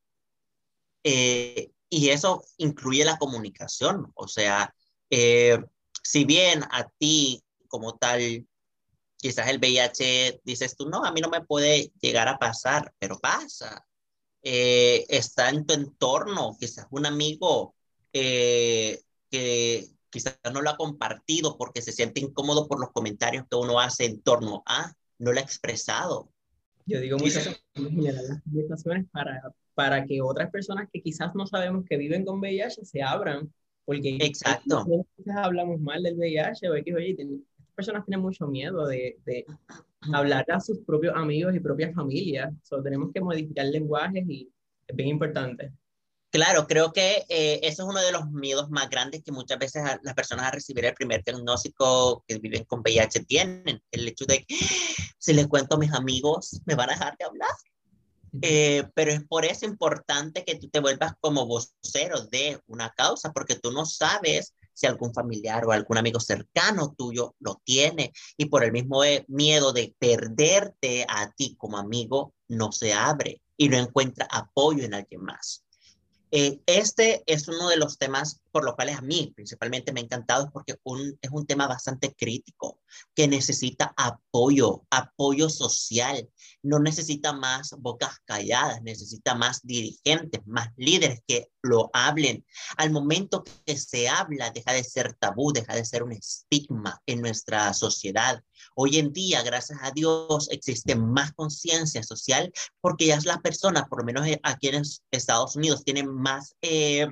Eh, 1.05 1.71
y 1.91 2.11
eso 2.11 2.45
incluye 2.59 3.05
la 3.05 3.19
comunicación. 3.19 4.11
O 4.15 4.29
sea, 4.29 4.75
eh, 5.11 5.59
si 6.03 6.25
bien 6.25 6.63
a 6.71 6.89
ti 6.99 7.43
como 7.69 7.97
tal, 7.97 8.47
quizás 9.17 9.49
el 9.49 9.59
VIH 9.59 10.41
dices 10.45 10.77
tú, 10.77 10.89
no, 10.89 11.05
a 11.05 11.13
mí 11.13 11.21
no 11.21 11.29
me 11.29 11.45
puede 11.45 11.93
llegar 12.01 12.29
a 12.29 12.39
pasar, 12.39 12.93
pero 12.99 13.19
pasa. 13.19 13.85
Eh, 14.43 15.05
está 15.09 15.51
en 15.51 15.67
tu 15.67 15.75
entorno, 15.75 16.57
quizás 16.59 16.87
un 16.91 17.07
amigo 17.07 17.75
eh, 18.13 19.03
que 19.31 19.89
quizás 20.11 20.39
no 20.53 20.63
lo 20.63 20.71
ha 20.71 20.77
compartido 20.77 21.59
porque 21.59 21.83
se 21.83 21.93
siente 21.93 22.21
incómodo 22.21 22.67
por 22.67 22.81
los 22.81 22.93
comentarios 22.93 23.45
que 23.51 23.57
uno 23.57 23.81
hace 23.81 24.07
en 24.07 24.23
torno 24.23 24.63
a, 24.67 24.93
no 25.19 25.33
lo 25.33 25.41
ha 25.41 25.43
expresado. 25.43 26.31
Yo 26.89 27.01
digo 27.01 27.19
muchas 27.19 27.55
veces 27.75 29.07
para, 29.13 29.43
para 29.75 30.05
que 30.07 30.23
otras 30.23 30.51
personas 30.51 30.89
que 30.91 31.03
quizás 31.03 31.35
no 31.35 31.47
sabemos 31.47 31.85
que 31.85 31.99
viven 31.99 32.25
con 32.25 32.41
VIH 32.41 32.85
se 32.85 33.03
abran, 33.03 33.53
porque 33.85 34.17
Exacto. 34.21 34.87
veces 34.87 35.35
hablamos 35.37 35.81
mal 35.81 36.03
del 36.03 36.17
VIH 36.17 36.71
o 36.71 36.83
que, 36.83 36.95
oye, 36.95 37.11
estas 37.11 37.29
personas 37.75 38.07
tienen 38.07 38.23
mucho 38.23 38.47
miedo 38.47 38.87
de, 38.87 39.19
de 39.27 39.45
hablar 40.13 40.47
a 40.51 40.61
sus 40.61 40.79
propios 40.79 41.15
amigos 41.15 41.55
y 41.55 41.61
propias 41.61 41.95
familias, 41.95 42.55
so, 42.63 42.83
tenemos 42.83 43.13
que 43.13 43.21
modificar 43.21 43.67
lenguajes 43.67 44.25
y 44.27 44.51
es 44.87 44.97
bien 44.97 45.11
importante. 45.11 45.71
Claro, 46.31 46.67
creo 46.67 46.93
que 46.93 47.25
eh, 47.31 47.61
eso 47.63 47.83
es 47.83 47.89
uno 47.89 48.01
de 48.01 48.13
los 48.13 48.31
miedos 48.31 48.69
más 48.69 48.91
grandes 48.91 49.23
que 49.23 49.33
muchas 49.33 49.59
veces 49.59 49.83
las 50.03 50.15
personas 50.15 50.47
a 50.47 50.51
recibir 50.51 50.85
el 50.85 50.93
primer 50.95 51.25
diagnóstico 51.25 52.23
que 52.27 52.39
viven 52.39 52.65
con 52.65 52.81
VIH 52.81 53.25
tienen. 53.25 53.83
El 53.91 54.07
hecho 54.07 54.27
de 54.27 54.45
que 54.45 54.57
si 55.19 55.33
les 55.33 55.47
cuento 55.47 55.77
a 55.77 55.79
mis 55.79 55.93
amigos, 55.93 56.61
me 56.67 56.75
van 56.75 56.91
a 56.91 56.93
dejar 56.93 57.17
de 57.17 57.25
hablar. 57.25 57.49
Eh, 58.43 58.85
pero 58.95 59.11
es 59.11 59.25
por 59.25 59.47
eso 59.47 59.65
importante 59.65 60.45
que 60.45 60.57
tú 60.57 60.69
te 60.69 60.81
vuelvas 60.81 61.15
como 61.21 61.47
vocero 61.47 62.27
de 62.27 62.61
una 62.67 62.91
causa, 62.91 63.33
porque 63.33 63.57
tú 63.57 63.73
no 63.73 63.87
sabes 63.87 64.55
si 64.75 64.87
algún 64.87 65.15
familiar 65.15 65.65
o 65.65 65.73
algún 65.73 65.97
amigo 65.97 66.21
cercano 66.21 66.95
tuyo 66.97 67.35
lo 67.41 67.61
tiene 67.65 68.13
y 68.37 68.45
por 68.45 68.63
el 68.63 68.71
mismo 68.71 69.03
eh, 69.03 69.25
miedo 69.29 69.73
de 69.73 69.95
perderte 69.99 71.07
a 71.09 71.33
ti 71.33 71.57
como 71.57 71.79
amigo, 71.79 72.35
no 72.49 72.71
se 72.71 72.93
abre 72.93 73.41
y 73.57 73.71
no 73.71 73.79
encuentra 73.79 74.29
apoyo 74.31 74.85
en 74.85 74.95
alguien 74.95 75.23
más. 75.23 75.65
Eh, 76.31 76.61
este 76.67 77.23
es 77.27 77.49
uno 77.49 77.69
de 77.69 77.77
los 77.77 77.99
temas 77.99 78.41
por 78.51 78.65
los 78.65 78.75
cuales 78.75 78.97
a 78.97 79.03
mí 79.03 79.33
principalmente 79.35 79.93
me 79.93 80.01
ha 80.01 80.05
encantado 80.05 80.51
porque 80.53 80.73
es 81.21 81.31
un 81.31 81.47
tema 81.47 81.67
bastante 81.67 82.15
crítico 82.15 82.81
que 83.15 83.29
necesita 83.29 83.93
apoyo, 83.97 84.85
apoyo 84.91 85.49
social. 85.49 86.29
No 86.63 86.79
necesita 86.79 87.33
más 87.33 87.75
bocas 87.79 88.19
calladas, 88.25 88.83
necesita 88.83 89.35
más 89.35 89.61
dirigentes, 89.65 90.47
más 90.47 90.69
líderes 90.77 91.21
que 91.27 91.51
lo 91.63 91.91
hablen. 91.93 92.45
Al 92.77 92.91
momento 92.91 93.45
que 93.65 93.77
se 93.77 94.09
habla, 94.09 94.51
deja 94.51 94.73
de 94.73 94.85
ser 94.85 95.15
tabú, 95.15 95.53
deja 95.53 95.75
de 95.75 95.85
ser 95.85 96.03
un 96.03 96.13
estigma 96.13 97.01
en 97.07 97.21
nuestra 97.21 97.73
sociedad. 97.75 98.43
Hoy 98.75 98.99
en 98.99 99.13
día, 99.13 99.43
gracias 99.43 99.79
a 99.83 99.91
Dios, 99.91 100.49
existe 100.51 100.95
más 100.95 101.33
conciencia 101.33 102.03
social 102.03 102.53
porque 102.81 103.07
ya 103.07 103.19
las 103.25 103.39
personas, 103.39 103.89
por 103.89 104.01
lo 104.01 104.05
menos 104.05 104.27
aquí 104.43 104.69
en 104.69 104.83
Estados 105.11 105.57
Unidos, 105.57 105.85
tienen 105.85 106.09
más 106.13 106.55
eh, 106.63 107.09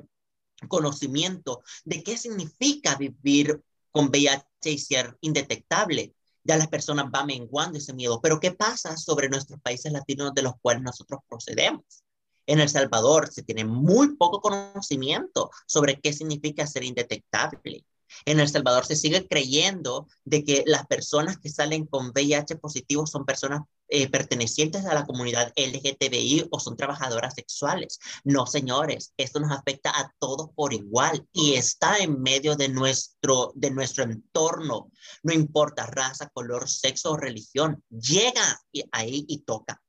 conocimiento 0.67 1.63
de 1.85 2.03
qué 2.03 2.17
significa 2.17 2.97
vivir 2.97 3.63
con 3.91 4.09
VIH 4.09 4.45
y 4.71 4.79
ser 4.79 5.17
indetectable. 5.21 6.15
Ya 6.45 6.57
las 6.57 6.69
personas 6.69 7.11
van 7.11 7.27
menguando 7.27 7.79
ese 7.79 7.93
miedo. 7.93 8.21
Pero 8.21 8.39
¿qué 8.39 8.53
pasa 8.53 8.97
sobre 8.97 9.29
nuestros 9.29 9.61
países 9.61 9.93
latinos 9.93 10.33
de 10.35 10.43
los 10.43 10.55
cuales 10.61 10.83
nosotros 10.83 11.21
procedemos? 11.29 12.05
En 12.47 12.61
El 12.61 12.69
Salvador 12.69 13.33
se 13.33 13.43
tiene 13.43 13.65
muy 13.65 14.17
poco 14.17 14.41
conocimiento 14.41 15.51
sobre 15.67 16.01
qué 16.01 16.13
significa 16.13 16.67
ser 16.67 16.85
indetectable. 16.85 17.85
En 18.25 18.41
El 18.41 18.49
Salvador 18.49 18.87
se 18.87 18.97
sigue 18.97 19.27
creyendo 19.27 20.09
de 20.25 20.45
que 20.45 20.65
las 20.67 20.87
personas 20.87 21.39
que 21.39 21.51
salen 21.51 21.87
con 21.87 22.11
VIH 22.11 22.57
positivo 22.57 23.07
son 23.07 23.25
personas 23.25 23.63
eh, 23.89 24.11
pertenecientes 24.11 24.85
a 24.85 24.95
la 24.95 25.07
comunidad 25.07 25.53
LGTBI 25.55 26.49
o 26.51 26.59
son 26.59 26.77
trabajadoras 26.77 27.35
sexuales. 27.35 28.01
No, 28.25 28.47
señores, 28.47 29.13
esto 29.17 29.39
nos 29.39 29.53
afecta 29.53 29.91
a 29.91 30.13
todos 30.19 30.51
por 30.57 30.73
igual 30.73 31.25
y 31.33 31.55
está 31.55 31.99
en 31.99 32.21
medio 32.21 32.57
de 32.57 32.69
nuestro, 32.69 33.53
de 33.55 33.71
nuestro 33.71 34.03
entorno. 34.03 34.91
No 35.23 35.33
importa 35.33 35.87
raza, 35.87 36.29
color, 36.31 36.69
sexo 36.69 37.13
o 37.13 37.17
religión, 37.17 37.83
llega 37.91 38.61
ahí 38.91 39.25
y 39.29 39.43
toca. 39.43 39.81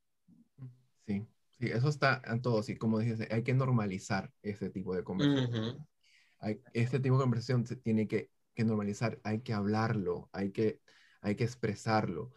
Sí, 1.07 1.25
sí, 1.57 1.67
eso 1.67 1.89
está 1.89 2.21
en 2.25 2.43
todo. 2.43 2.61
Sí, 2.61 2.75
como 2.75 2.99
dices, 2.99 3.27
hay 3.31 3.43
que 3.43 3.55
normalizar 3.55 4.31
ese 4.43 4.69
tipo 4.69 4.93
de 4.95 5.03
conversación 6.39 6.59
este 6.73 6.99
tipo 6.99 7.15
de 7.15 7.21
conversación 7.21 7.65
se 7.65 7.75
tiene 7.75 8.07
que, 8.07 8.31
normalizar, 8.57 9.19
hay 9.23 9.41
que 9.41 9.53
hablarlo, 9.53 10.29
hay 10.31 10.51
que, 10.51 10.81
hay 11.21 11.35
que 11.35 11.43
expresarlo 11.43 12.31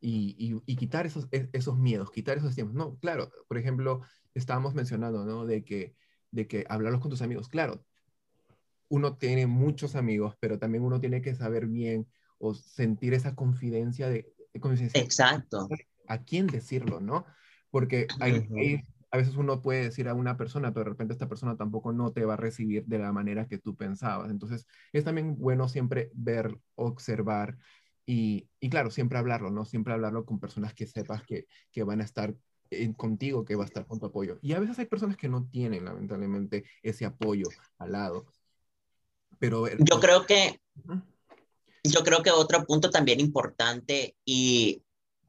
y, 0.00 0.60
quitar 0.76 1.06
esos, 1.06 1.28
e, 1.30 1.48
esos 1.52 1.78
miedos, 1.78 2.10
quitar 2.10 2.38
esos 2.38 2.54
tiempos. 2.54 2.74
No, 2.74 2.98
claro, 2.98 3.30
por 3.48 3.58
ejemplo, 3.58 4.02
estábamos 4.34 4.74
mencionando, 4.74 5.24
¿no? 5.24 5.44
De 5.44 5.64
que, 5.64 5.94
de 6.30 6.46
que 6.46 6.64
hablarlos 6.68 7.00
con 7.00 7.10
tus 7.10 7.22
amigos, 7.22 7.48
claro, 7.48 7.84
uno 8.88 9.16
tiene 9.16 9.46
muchos 9.46 9.94
amigos, 9.96 10.36
pero 10.40 10.58
también 10.58 10.84
uno 10.84 11.00
tiene 11.00 11.20
que 11.20 11.34
saber 11.34 11.66
bien 11.66 12.06
o 12.38 12.54
sentir 12.54 13.14
esa 13.14 13.34
confidencia 13.34 14.08
de... 14.08 14.32
Exacto. 14.94 15.68
A 16.06 16.24
quién 16.24 16.46
decirlo, 16.46 17.00
¿no? 17.00 17.26
Porque 17.70 18.06
hay, 18.18 18.82
a 19.10 19.16
veces 19.16 19.36
uno 19.36 19.62
puede 19.62 19.84
decir 19.84 20.08
a 20.08 20.14
una 20.14 20.36
persona, 20.36 20.72
pero 20.72 20.84
de 20.84 20.90
repente 20.90 21.14
esta 21.14 21.28
persona 21.28 21.56
tampoco 21.56 21.92
no 21.92 22.12
te 22.12 22.24
va 22.24 22.34
a 22.34 22.36
recibir 22.36 22.84
de 22.86 22.98
la 22.98 23.12
manera 23.12 23.46
que 23.46 23.58
tú 23.58 23.76
pensabas. 23.76 24.30
Entonces, 24.30 24.66
es 24.92 25.04
también 25.04 25.36
bueno 25.38 25.68
siempre 25.68 26.10
ver, 26.14 26.58
observar 26.74 27.56
y, 28.06 28.48
y 28.60 28.70
claro, 28.70 28.90
siempre 28.90 29.18
hablarlo, 29.18 29.50
¿no? 29.50 29.64
Siempre 29.64 29.94
hablarlo 29.94 30.24
con 30.24 30.40
personas 30.40 30.74
que 30.74 30.86
sepas 30.86 31.22
que, 31.24 31.46
que 31.72 31.82
van 31.82 32.00
a 32.00 32.04
estar 32.04 32.34
contigo, 32.96 33.44
que 33.44 33.56
va 33.56 33.64
a 33.64 33.66
estar 33.66 33.86
con 33.86 33.98
tu 33.98 34.06
apoyo. 34.06 34.38
Y 34.42 34.52
a 34.52 34.60
veces 34.60 34.78
hay 34.78 34.86
personas 34.86 35.16
que 35.16 35.28
no 35.28 35.46
tienen, 35.50 35.84
lamentablemente, 35.84 36.64
ese 36.82 37.04
apoyo 37.04 37.48
al 37.78 37.92
lado. 37.92 38.26
Pero 39.38 39.68
yo 39.68 40.00
creo 40.00 40.26
que 40.26 40.60
yo 41.84 42.02
creo 42.02 42.22
que 42.22 42.30
otro 42.30 42.64
punto 42.66 42.90
también 42.90 43.20
importante 43.20 44.16
y 44.24 44.82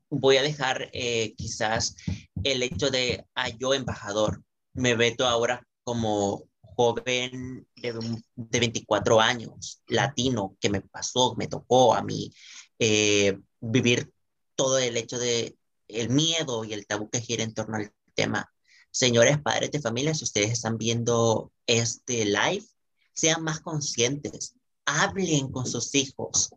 voy 0.10 0.38
a 0.38 0.44
dejar 0.44 0.90
eh, 0.94 1.34
quizás 1.36 1.96
el 2.44 2.64
hecho 2.64 2.90
de, 2.90 3.26
ah, 3.36 3.50
yo 3.50 3.74
embajador, 3.74 4.44
me 4.74 4.96
veto 4.96 5.28
ahora 5.28 5.66
como 5.84 6.44
joven 6.76 7.68
de, 7.76 8.22
de 8.36 8.60
24 8.60 9.20
años, 9.20 9.82
latino, 9.88 10.56
que 10.60 10.70
me 10.70 10.82
pasó, 10.82 11.36
me 11.36 11.48
tocó 11.48 11.94
a 11.94 12.02
mí 12.02 12.32
eh, 12.80 13.38
vivir 13.60 14.12
todo 14.56 14.78
el 14.78 14.96
hecho 14.98 15.20
de 15.20 15.58
el 15.90 16.10
miedo 16.10 16.64
y 16.64 16.74
el 16.74 16.86
tabú 16.86 17.10
que 17.10 17.20
gira 17.20 17.44
en 17.44 17.54
torno 17.54 17.78
al 17.78 17.92
tema. 18.14 18.52
Señores 18.92 19.40
padres 19.40 19.72
de 19.72 19.82
familia, 19.82 20.14
si 20.14 20.24
ustedes 20.24 20.52
están 20.52 20.78
viendo 20.78 21.52
este 21.68 22.26
live, 22.26 22.66
sean 23.14 23.44
más 23.44 23.60
conscientes, 23.60 24.56
hablen 24.86 25.52
con 25.52 25.66
sus 25.66 25.94
hijos, 25.96 26.50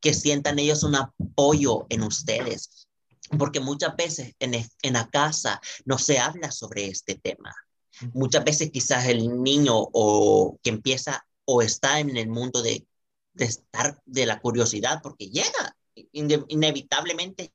que 0.00 0.14
sientan 0.14 0.58
ellos 0.58 0.82
un 0.84 0.94
apoyo 0.94 1.86
en 1.88 2.02
ustedes, 2.02 2.86
porque 3.38 3.60
muchas 3.60 3.96
veces 3.96 4.34
en, 4.38 4.54
en 4.54 4.92
la 4.92 5.08
casa 5.08 5.60
no 5.84 5.98
se 5.98 6.18
habla 6.18 6.50
sobre 6.50 6.86
este 6.86 7.14
tema. 7.16 7.54
Muchas 8.12 8.44
veces 8.44 8.70
quizás 8.70 9.06
el 9.06 9.42
niño 9.42 9.74
o 9.76 10.58
que 10.62 10.70
empieza 10.70 11.26
o 11.44 11.62
está 11.62 12.00
en 12.00 12.16
el 12.16 12.28
mundo 12.28 12.62
de, 12.62 12.86
de 13.34 13.44
estar 13.44 14.00
de 14.04 14.26
la 14.26 14.40
curiosidad, 14.40 15.00
porque 15.02 15.28
llega 15.28 15.76
inevitablemente 16.12 17.52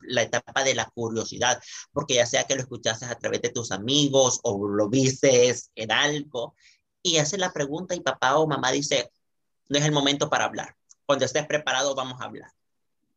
la 0.00 0.22
etapa 0.22 0.64
de 0.64 0.74
la 0.74 0.86
curiosidad, 0.86 1.60
porque 1.92 2.14
ya 2.14 2.26
sea 2.26 2.44
que 2.44 2.54
lo 2.54 2.62
escuchases 2.62 3.08
a 3.08 3.18
través 3.18 3.42
de 3.42 3.50
tus 3.50 3.70
amigos 3.72 4.40
o 4.42 4.66
lo 4.66 4.88
vistes 4.88 5.70
en 5.74 5.92
algo 5.92 6.54
y 7.02 7.18
hace 7.18 7.38
la 7.38 7.52
pregunta 7.52 7.94
y 7.94 8.00
papá 8.00 8.36
o 8.38 8.46
mamá 8.46 8.70
dice, 8.72 9.10
no 9.68 9.78
es 9.78 9.84
el 9.84 9.92
momento 9.92 10.28
para 10.30 10.44
hablar. 10.44 10.76
Cuando 11.06 11.24
estés 11.24 11.46
preparado 11.46 11.94
vamos 11.94 12.20
a 12.20 12.24
hablar. 12.24 12.50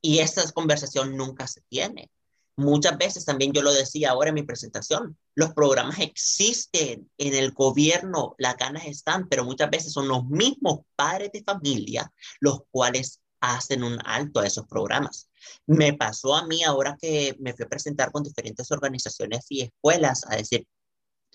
Y 0.04 0.20
esa 0.20 0.52
conversación 0.52 1.16
nunca 1.16 1.48
se 1.48 1.62
tiene. 1.70 2.12
Muchas 2.56 2.98
veces 2.98 3.26
también 3.26 3.54
yo 3.54 3.64
lo 3.64 3.74
decía 3.74 4.12
ahora 4.12 4.30
en 4.30 4.36
mi 4.36 4.44
presentación, 4.44 5.18
los 5.34 5.54
programas 5.54 6.00
existen 6.00 7.10
en 7.18 7.34
el 7.34 7.52
gobierno, 7.52 8.36
las 8.38 8.58
ganas 8.58 8.86
están, 8.86 9.28
pero 9.28 9.44
muchas 9.44 9.72
veces 9.72 9.92
son 9.92 10.08
los 10.08 10.26
mismos 10.26 10.82
padres 10.96 11.32
de 11.32 11.44
familia 11.44 12.12
los 12.40 12.60
cuales 12.70 13.22
hacen 13.40 13.84
un 13.84 13.98
alto 14.06 14.40
a 14.40 14.46
esos 14.46 14.68
programas. 14.68 15.30
Me 15.66 15.94
pasó 15.94 16.36
a 16.36 16.46
mí 16.46 16.64
ahora 16.64 16.96
que 17.02 17.36
me 17.40 17.54
fui 17.54 17.66
a 17.66 17.70
presentar 17.70 18.12
con 18.12 18.24
diferentes 18.24 18.72
organizaciones 18.72 19.46
y 19.50 19.62
escuelas 19.62 20.24
a 20.30 20.36
decir, 20.36 20.68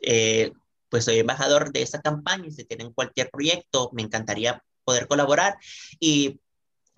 eh, 0.02 0.52
pues 0.88 1.04
soy 1.04 1.18
embajador 1.18 1.72
de 1.72 1.82
esa 1.82 2.00
campaña 2.00 2.46
y 2.46 2.52
si 2.52 2.64
tienen 2.64 2.92
cualquier 2.92 3.30
proyecto, 3.30 3.90
me 3.92 4.02
encantaría 4.02 4.62
poder 4.84 5.08
colaborar. 5.08 5.58
Y 6.00 6.40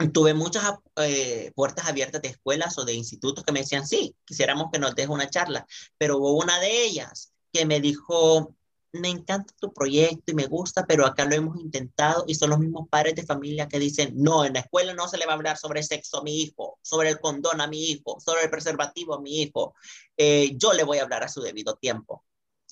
tuve 0.09 0.35
muchas 0.35 0.65
eh, 0.97 1.53
puertas 1.55 1.87
abiertas 1.87 2.23
de 2.23 2.29
escuelas 2.29 2.79
o 2.79 2.85
de 2.85 2.95
institutos 2.95 3.45
que 3.45 3.53
me 3.53 3.61
decían, 3.61 3.87
sí, 3.87 4.17
quisiéramos 4.25 4.69
que 4.73 4.79
nos 4.79 4.95
deje 4.95 5.09
una 5.09 5.29
charla, 5.29 5.67
pero 5.99 6.19
hubo 6.19 6.33
una 6.33 6.59
de 6.61 6.85
ellas 6.85 7.33
que 7.53 7.67
me 7.67 7.81
dijo, 7.81 8.55
me 8.93 9.09
encanta 9.09 9.55
tu 9.61 9.73
proyecto 9.73 10.33
y 10.33 10.35
me 10.35 10.47
gusta, 10.47 10.87
pero 10.87 11.07
acá 11.07 11.25
lo 11.25 11.35
hemos 11.35 11.61
intentado 11.61 12.25
y 12.27 12.35
son 12.35 12.51
los 12.51 12.59
mismos 12.59 12.89
padres 12.89 13.15
de 13.15 13.27
familia 13.27 13.69
que 13.69 13.79
dicen, 13.79 14.15
no, 14.17 14.45
en 14.45 14.55
la 14.55 14.61
escuela 14.61 14.95
no 14.95 15.09
se 15.09 15.19
le 15.19 15.27
va 15.27 15.33
a 15.33 15.37
hablar 15.37 15.57
sobre 15.57 15.83
sexo 15.83 16.19
a 16.19 16.23
mi 16.23 16.41
hijo, 16.41 16.79
sobre 16.83 17.11
el 17.11 17.21
condón 17.21 17.61
a 17.61 17.67
mi 17.67 17.91
hijo, 17.91 18.19
sobre 18.21 18.45
el 18.45 18.51
preservativo 18.51 19.15
a 19.15 19.21
mi 19.21 19.43
hijo. 19.43 19.75
Eh, 20.17 20.53
yo 20.57 20.73
le 20.73 20.85
voy 20.85 20.99
a 20.99 21.03
hablar 21.03 21.23
a 21.23 21.29
su 21.29 21.41
debido 21.41 21.75
tiempo. 21.77 22.25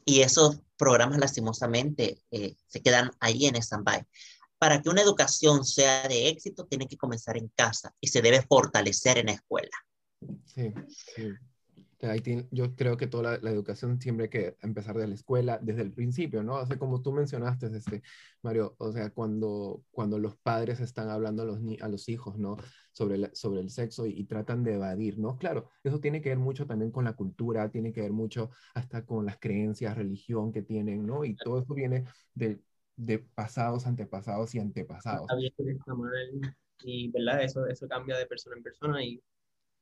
Y 0.05 0.23
esos 0.23 0.61
programas 0.77 1.19
lastimosamente 1.19 2.23
eh, 2.31 2.57
se 2.67 2.81
quedan 2.81 3.11
ahí 3.21 3.47
en 3.47 3.57
stand-by. 3.57 4.07
Para 4.59 4.83
que 4.83 4.89
una 4.89 5.03
educación 5.03 5.65
sea 5.65 6.09
de 6.09 6.29
éxito, 6.29 6.67
tiene 6.67 6.87
que 6.87 6.97
comenzar 6.97 7.37
en 7.37 7.49
casa 7.49 7.95
y 8.01 8.09
se 8.09 8.23
debe 8.23 8.43
fortalecer 8.43 9.19
en 9.19 9.27
la 9.27 9.33
escuela. 9.33 9.71
Sí, 10.45 10.73
sí 11.15 11.29
yo 12.51 12.77
creo 12.77 12.97
que 12.97 13.09
toda 13.09 13.39
la, 13.39 13.51
educación 13.51 14.01
siempre 14.01 14.25
hay 14.25 14.31
que 14.31 14.57
empezar 14.63 14.97
de 14.97 15.09
la 15.09 15.15
escuela, 15.15 15.59
desde 15.61 15.83
el 15.83 15.93
principio, 15.93 16.43
¿no? 16.43 16.55
O 16.55 16.67
sea, 16.67 16.79
como 16.79 17.03
tú 17.03 17.13
mencionaste, 17.13 17.67
este, 17.77 18.03
Mario, 18.43 18.77
o 18.79 18.93
sea, 18.93 19.11
cuando, 19.11 19.83
cuando 19.91 20.19
los 20.19 20.37
padres 20.37 20.81
están 20.81 21.11
hablando 21.11 21.43
a 21.43 21.47
los, 21.47 21.59
a 21.81 21.89
los 21.89 22.09
hijos, 22.09 22.39
¿no? 22.39 22.57
Sobre, 22.93 23.35
sobre 23.35 23.61
el 23.61 23.71
sexo 23.71 24.07
y, 24.07 24.25
tratan 24.25 24.63
de 24.63 24.75
evadir, 24.75 25.19
¿no? 25.19 25.39
Claro, 25.39 25.71
eso 25.83 25.99
tiene 26.01 26.21
que 26.21 26.29
ver 26.29 26.39
mucho 26.39 26.67
también 26.67 26.93
con 26.93 27.05
la 27.05 27.15
cultura, 27.15 27.71
tiene 27.71 27.93
que 27.93 28.03
ver 28.03 28.13
mucho 28.13 28.51
hasta 28.75 29.05
con 29.05 29.27
las 29.27 29.39
creencias, 29.39 29.97
religión 29.97 30.53
que 30.53 30.63
tienen, 30.63 31.05
¿no? 31.07 31.25
Y 31.25 31.35
todo 31.35 31.61
eso 31.61 31.75
viene 31.75 32.05
de, 32.35 32.61
de 32.99 33.21
pasados, 33.21 33.87
antepasados 33.87 34.55
y 34.55 34.59
antepasados. 34.59 35.27
Y, 36.81 37.09
¿verdad? 37.11 37.43
Eso, 37.43 37.67
eso 37.67 37.89
cambia 37.89 38.17
de 38.19 38.27
persona 38.27 38.57
en 38.57 38.63
persona 38.63 39.03
y 39.03 39.23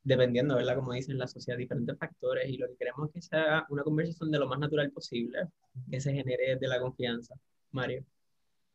dependiendo, 0.03 0.55
¿verdad? 0.55 0.75
Como 0.75 0.93
dicen 0.93 1.17
la 1.17 1.27
sociedad, 1.27 1.57
diferentes 1.57 1.97
factores 1.97 2.47
y 2.49 2.57
lo 2.57 2.67
que 2.67 2.77
queremos 2.77 3.09
es 3.09 3.13
que 3.13 3.21
sea 3.21 3.65
una 3.69 3.83
conversación 3.83 4.31
de 4.31 4.39
lo 4.39 4.47
más 4.47 4.59
natural 4.59 4.91
posible, 4.91 5.47
que 5.89 5.99
se 5.99 6.13
genere 6.13 6.55
de 6.55 6.67
la 6.67 6.79
confianza. 6.79 7.35
Mario. 7.71 8.05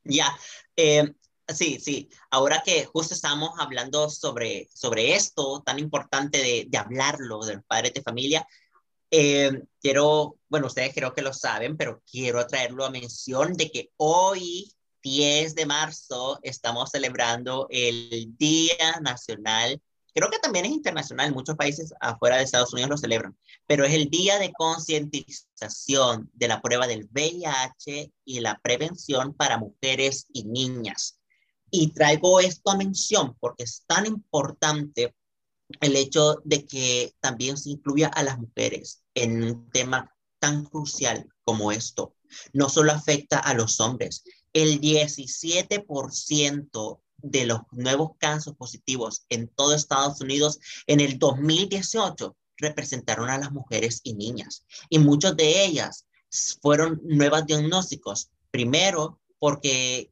Ya, 0.05 0.26
eh, 0.76 1.14
sí, 1.49 1.78
sí. 1.78 2.09
Ahora 2.30 2.62
que 2.64 2.84
justo 2.84 3.14
estamos 3.14 3.51
hablando 3.59 4.11
sobre, 4.11 4.68
sobre 4.74 5.14
esto 5.14 5.62
tan 5.64 5.78
importante 5.78 6.38
de, 6.38 6.66
de 6.68 6.78
hablarlo 6.78 7.40
de 7.45 7.55
los 7.55 7.64
padres 7.64 7.95
de 7.95 8.03
familia, 8.03 8.47
eh, 9.12 9.62
quiero, 9.80 10.38
bueno, 10.48 10.66
ustedes 10.66 10.92
creo 10.92 11.14
que 11.14 11.22
lo 11.22 11.32
saben, 11.32 11.76
pero 11.76 12.02
quiero 12.10 12.44
traerlo 12.48 12.84
a 12.84 12.90
mención 12.90 13.52
de 13.52 13.70
que 13.70 13.90
hoy 13.96 14.72
10 15.04 15.54
de 15.54 15.66
marzo 15.66 16.40
estamos 16.42 16.90
celebrando 16.90 17.68
el 17.70 18.36
Día 18.36 19.00
Nacional 19.00 19.80
Creo 20.14 20.28
que 20.28 20.38
también 20.38 20.66
es 20.66 20.72
internacional, 20.72 21.32
muchos 21.32 21.56
países 21.56 21.94
afuera 21.98 22.36
de 22.36 22.42
Estados 22.42 22.72
Unidos 22.74 22.90
lo 22.90 22.98
celebran, 22.98 23.36
pero 23.66 23.84
es 23.84 23.94
el 23.94 24.10
día 24.10 24.38
de 24.38 24.52
concientización 24.52 26.30
de 26.34 26.48
la 26.48 26.60
prueba 26.60 26.86
del 26.86 27.08
VIH 27.10 28.12
y 28.26 28.40
la 28.40 28.58
prevención 28.62 29.32
para 29.32 29.56
mujeres 29.56 30.26
y 30.30 30.44
niñas. 30.44 31.18
Y 31.70 31.92
traigo 31.92 32.40
esto 32.40 32.70
a 32.70 32.76
mención 32.76 33.34
porque 33.40 33.64
es 33.64 33.84
tan 33.86 34.04
importante 34.04 35.14
el 35.80 35.96
hecho 35.96 36.42
de 36.44 36.66
que 36.66 37.14
también 37.20 37.56
se 37.56 37.70
incluya 37.70 38.08
a 38.08 38.22
las 38.22 38.38
mujeres 38.38 39.02
en 39.14 39.42
un 39.42 39.70
tema 39.70 40.14
tan 40.38 40.64
crucial 40.64 41.26
como 41.44 41.72
esto. 41.72 42.14
No 42.52 42.68
solo 42.68 42.92
afecta 42.92 43.38
a 43.38 43.54
los 43.54 43.80
hombres, 43.80 44.22
el 44.52 44.80
17% 44.80 47.00
de 47.18 47.46
los 47.46 47.60
nuevos 47.70 48.10
casos 48.18 48.56
positivos 48.56 49.24
en 49.28 49.48
todo 49.48 49.74
Estados 49.74 50.20
Unidos 50.20 50.58
en 50.86 51.00
el 51.00 51.18
2018 51.18 52.36
representaron 52.56 53.30
a 53.30 53.38
las 53.38 53.52
mujeres 53.52 54.00
y 54.02 54.14
niñas. 54.14 54.64
Y 54.88 54.98
muchas 54.98 55.36
de 55.36 55.64
ellas 55.64 56.06
fueron 56.60 57.00
nuevos 57.04 57.46
diagnósticos. 57.46 58.30
Primero, 58.50 59.20
porque 59.38 60.10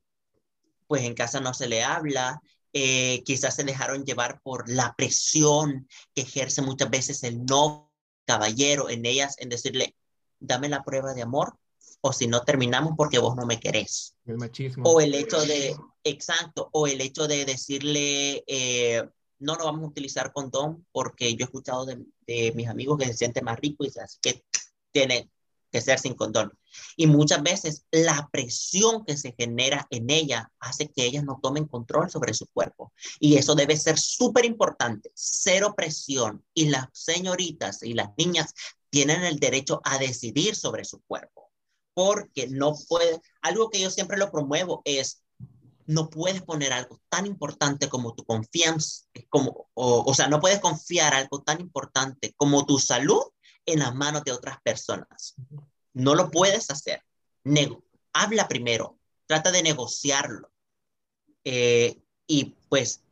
pues 0.87 1.03
en 1.03 1.15
casa 1.15 1.41
no 1.41 1.55
se 1.55 1.69
le 1.69 1.83
habla, 1.83 2.41
eh, 2.73 3.23
quizás 3.25 3.55
se 3.55 3.65
dejaron 3.65 4.05
llevar 4.05 4.41
por 4.43 4.69
la 4.69 4.95
presión 4.97 5.89
que 6.15 6.23
ejerce 6.23 6.63
muchas 6.63 6.91
veces 6.91 7.23
el 7.25 7.45
no 7.45 7.93
caballero 8.25 8.89
en 8.91 9.07
ellas, 9.07 9.37
en 9.39 9.49
decirle, 9.49 9.97
dame 10.39 10.69
la 10.69 10.85
prueba 10.85 11.15
de 11.15 11.23
amor, 11.23 11.59
o 12.01 12.13
si 12.13 12.27
no 12.27 12.43
terminamos 12.43 12.95
porque 12.97 13.19
vos 13.19 13.37
no 13.37 13.47
me 13.47 13.61
querés. 13.61 14.15
El 14.27 14.39
machismo. 14.39 14.89
O 14.89 15.01
el 15.01 15.15
hecho 15.15 15.41
de, 15.43 15.77
exacto, 16.05 16.69
o 16.73 16.87
el 16.87 17.01
hecho 17.01 17.27
de 17.27 17.45
decirle, 17.45 18.45
eh, 18.47 19.03
no, 19.41 19.57
no 19.57 19.65
vamos 19.65 19.85
a 19.85 19.89
utilizar 19.89 20.33
condón 20.33 20.87
porque 20.93 21.35
yo 21.35 21.45
he 21.45 21.47
escuchado 21.47 21.87
de, 21.87 22.53
mis 22.55 22.69
amigos 22.69 22.99
que 22.99 23.07
se 23.07 23.15
sienten 23.15 23.45
más 23.45 23.59
ricos 23.59 23.89
y 23.89 23.99
así 23.99 24.19
que 24.23 24.45
tiene 24.93 25.29
que 25.71 25.81
ser 25.81 25.99
sin 25.99 26.15
condón. 26.15 26.53
Y 26.97 27.07
muchas 27.07 27.43
veces 27.43 27.85
la 27.91 28.29
presión 28.33 29.05
que 29.05 29.17
se 29.17 29.35
genera 29.39 29.87
en 29.91 30.11
ella 30.11 30.51
hace 30.59 30.89
que 30.89 31.05
ellas 31.05 31.25
no 31.25 31.39
tomen 31.43 31.67
control 31.67 32.11
sobre 32.11 32.35
su 32.35 32.47
cuerpo. 32.47 32.93
Y 33.19 33.37
eso 33.37 33.55
debe 33.55 33.77
ser 33.77 33.99
súper 33.99 34.45
importante, 34.45 35.11
cero 35.15 35.75
presión. 35.77 36.45
Y 36.55 36.69
las 36.69 36.87
señoritas 36.93 37.83
y 37.83 37.95
las 37.95 38.11
niñas 38.17 38.55
tienen 38.91 39.25
el 39.25 39.39
derecho 39.39 39.81
a 39.85 39.99
decidir 39.99 40.57
sobre 40.57 40.85
su 40.85 41.01
cuerpo 41.03 41.51
porque 41.95 42.49
no 42.49 42.75
puede, 42.89 43.21
algo 43.43 43.69
que 43.71 43.81
yo 43.81 43.91
siempre 43.91 44.17
lo 44.17 44.31
promuevo 44.31 44.83
es, 44.85 45.23
no 45.87 46.09
puedes 46.09 46.43
poner 46.43 46.73
algo 46.73 47.01
tan 47.09 47.27
importante 47.27 47.89
como 47.89 48.15
tu 48.15 48.25
confianza, 48.25 49.05
como, 49.29 49.69
o, 49.75 50.15
sea, 50.15 50.29
no 50.29 50.41
puedes 50.41 50.61
confiar 50.61 51.15
algo 51.15 51.43
tan 51.43 51.61
importante 51.61 52.33
como 52.37 52.65
tu 52.65 52.79
salud 52.79 53.21
en 53.67 53.81
las 53.81 53.95
manos 53.95 54.25
de 54.25 54.33
otras 54.33 54.59
personas. 54.63 55.35
No 55.93 56.15
lo 56.15 56.31
puedes 56.31 56.71
hacer. 56.71 57.03
Nego, 57.45 57.85
habla 58.13 58.49
primero, 58.49 58.99
trata 59.27 59.51
de 59.51 59.63
negociarlo. 59.63 60.51
Eh, 61.45 62.01
y 62.27 62.57
pues, 62.69 63.03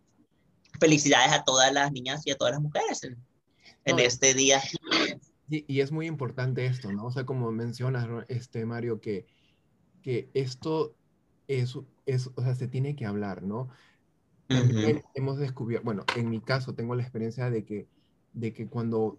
felicidades 0.78 1.32
a 1.32 1.44
todas 1.44 1.72
las 1.72 1.92
niñas 1.92 2.26
y 2.26 2.30
a 2.30 2.36
todas 2.36 2.52
las 2.52 2.62
mujeres 2.62 3.02
en, 3.04 3.16
en 3.84 3.98
este 3.98 4.34
día. 4.34 4.62
Y, 5.48 5.80
es 5.80 5.92
muy 5.92 6.06
importante 6.06 6.66
esto, 6.66 6.92
¿no? 6.92 7.06
O 7.06 7.10
sea, 7.10 7.24
como 7.24 7.50
mencionas, 7.52 8.06
este, 8.28 8.66
Mario, 8.66 9.00
que, 9.00 9.26
que 10.02 10.28
esto 10.34 10.94
es, 11.48 11.74
es, 12.04 12.30
o 12.34 12.42
sea, 12.42 12.54
se 12.54 12.68
tiene 12.68 12.94
que 12.94 13.06
hablar, 13.06 13.42
¿no? 13.42 13.68
hemos 15.14 15.36
descubierto, 15.36 15.84
bueno, 15.84 16.04
en 16.16 16.30
mi 16.30 16.40
caso 16.40 16.74
tengo 16.74 16.94
la 16.94 17.02
experiencia 17.02 17.50
de 17.50 17.66
que, 17.66 17.86
de 18.32 18.54
que 18.54 18.66
cuando, 18.66 19.18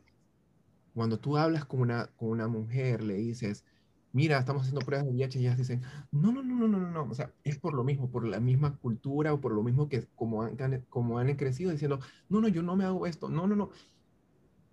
cuando 0.93 1.19
tú 1.19 1.37
hablas 1.37 1.65
con 1.65 1.81
una, 1.81 2.07
con 2.15 2.29
una 2.29 2.47
mujer, 2.47 3.03
le 3.03 3.15
dices, 3.15 3.65
mira, 4.11 4.39
estamos 4.39 4.63
haciendo 4.63 4.85
pruebas 4.85 5.05
de 5.07 5.11
VIH 5.13 5.39
y 5.39 5.41
ellas 5.43 5.57
dicen, 5.57 5.81
no, 6.11 6.31
no, 6.31 6.43
no, 6.43 6.55
no, 6.55 6.67
no, 6.67 6.91
no, 6.91 7.03
o 7.03 7.13
sea, 7.15 7.33
es 7.43 7.59
por 7.59 7.73
lo 7.73 7.83
mismo, 7.83 8.09
por 8.11 8.27
la 8.27 8.39
misma 8.39 8.77
cultura 8.77 9.33
o 9.33 9.41
por 9.41 9.53
lo 9.53 9.63
mismo 9.63 9.87
que 9.89 10.07
como 10.15 10.43
han, 10.43 10.57
como 10.89 11.19
han 11.19 11.35
crecido 11.35 11.71
diciendo, 11.71 11.99
no, 12.29 12.41
no, 12.41 12.47
yo 12.47 12.63
no 12.63 12.75
me 12.75 12.85
hago 12.85 13.05
esto, 13.07 13.29
no, 13.29 13.47
no, 13.47 13.55
no, 13.55 13.69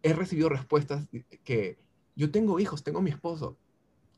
he 0.03 0.13
recibido 0.13 0.49
respuestas 0.49 1.09
que 1.45 1.79
yo 2.15 2.31
tengo 2.31 2.59
hijos, 2.61 2.83
tengo 2.83 3.03
mi 3.03 3.11
esposo. 3.11 3.61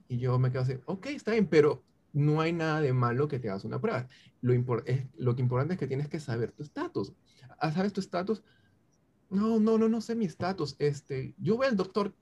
Y 0.09 0.19
yo 0.19 0.39
me 0.39 0.51
quedo 0.53 0.63
así, 0.63 0.75
ok, 0.87 1.07
está 1.09 1.33
bien, 1.33 1.49
pero 1.49 1.87
no 2.13 2.41
hay 2.41 2.53
nada 2.53 2.81
de 2.81 2.93
malo 2.93 3.29
que 3.29 3.39
te 3.39 3.51
hagas 3.51 3.65
una 3.65 3.81
prueba. 3.81 4.09
Lo, 4.41 4.55
es, 4.87 5.07
lo 5.17 5.37
que 5.37 5.43
importante 5.43 5.75
es 5.75 5.81
que 5.81 5.89
tienes 5.89 6.09
que 6.09 6.21
saber 6.21 6.53
tu 6.53 6.63
estatus. 6.63 7.15
Ah, 7.61 7.73
¿Sabes 7.73 7.93
tu 7.93 8.01
estatus? 8.01 8.45
No, 9.31 9.59
no, 9.59 9.79
no, 9.79 9.89
no 9.89 10.01
sé 10.01 10.15
mi 10.15 10.25
estatus. 10.25 10.77
Este, 10.79 11.35
yo 11.39 11.57
voy 11.57 11.67
al 11.67 11.77
doctor 11.77 12.15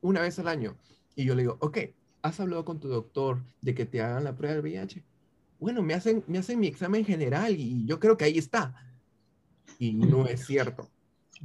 una 0.00 0.20
vez 0.20 0.38
al 0.38 0.48
año 0.48 0.76
y 1.16 1.24
yo 1.24 1.34
le 1.34 1.42
digo, 1.42 1.56
ok, 1.60 1.78
¿has 2.22 2.38
hablado 2.40 2.64
con 2.64 2.78
tu 2.78 2.88
doctor 2.88 3.42
de 3.60 3.74
que 3.74 3.86
te 3.86 4.00
hagan 4.00 4.24
la 4.24 4.36
prueba 4.36 4.54
del 4.54 4.62
VIH? 4.62 5.02
Bueno, 5.58 5.82
me 5.82 5.94
hacen, 5.94 6.22
me 6.28 6.38
hacen 6.38 6.60
mi 6.60 6.68
examen 6.68 7.04
general 7.04 7.56
y 7.58 7.84
yo 7.86 7.98
creo 7.98 8.16
que 8.16 8.24
ahí 8.24 8.38
está. 8.38 8.74
Y 9.78 9.92
no 9.92 10.26
es 10.26 10.46
cierto. 10.46 10.88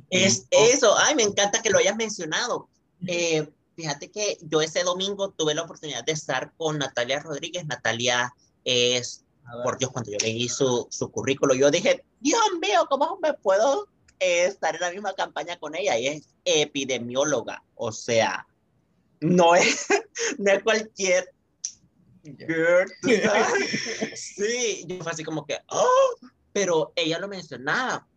Es 0.09 0.47
eso, 0.51 0.95
ay, 0.97 1.15
me 1.15 1.23
encanta 1.23 1.61
que 1.61 1.69
lo 1.69 1.79
hayas 1.79 1.95
mencionado. 1.95 2.69
Eh, 3.07 3.47
fíjate 3.75 4.11
que 4.11 4.37
yo 4.41 4.61
ese 4.61 4.83
domingo 4.83 5.31
tuve 5.31 5.55
la 5.55 5.63
oportunidad 5.63 6.03
de 6.05 6.11
estar 6.11 6.53
con 6.57 6.77
Natalia 6.77 7.19
Rodríguez. 7.19 7.65
Natalia 7.65 8.33
es, 8.63 9.25
por 9.63 9.77
Dios, 9.77 9.91
cuando 9.91 10.11
yo 10.11 10.17
leí 10.21 10.47
su, 10.47 10.87
su 10.89 11.09
currículo, 11.11 11.55
yo 11.55 11.71
dije, 11.71 12.03
Dios 12.19 12.41
mío, 12.61 12.85
¿cómo 12.89 13.19
me 13.21 13.33
puedo 13.33 13.87
eh, 14.19 14.45
estar 14.45 14.75
en 14.75 14.81
la 14.81 14.91
misma 14.91 15.13
campaña 15.13 15.57
con 15.57 15.75
ella? 15.75 15.97
Y 15.97 16.07
es 16.07 16.27
epidemióloga, 16.45 17.63
o 17.75 17.91
sea, 17.91 18.47
no 19.21 19.55
es, 19.55 19.87
no 20.37 20.51
es 20.51 20.63
cualquier 20.63 21.33
girl, 22.23 22.91
Sí, 24.15 24.85
yo 24.87 25.03
fue 25.03 25.11
así 25.11 25.23
como 25.23 25.45
que, 25.45 25.57
oh, 25.67 26.15
pero 26.51 26.93
ella 26.95 27.19
lo 27.19 27.27
mencionaba 27.27 28.07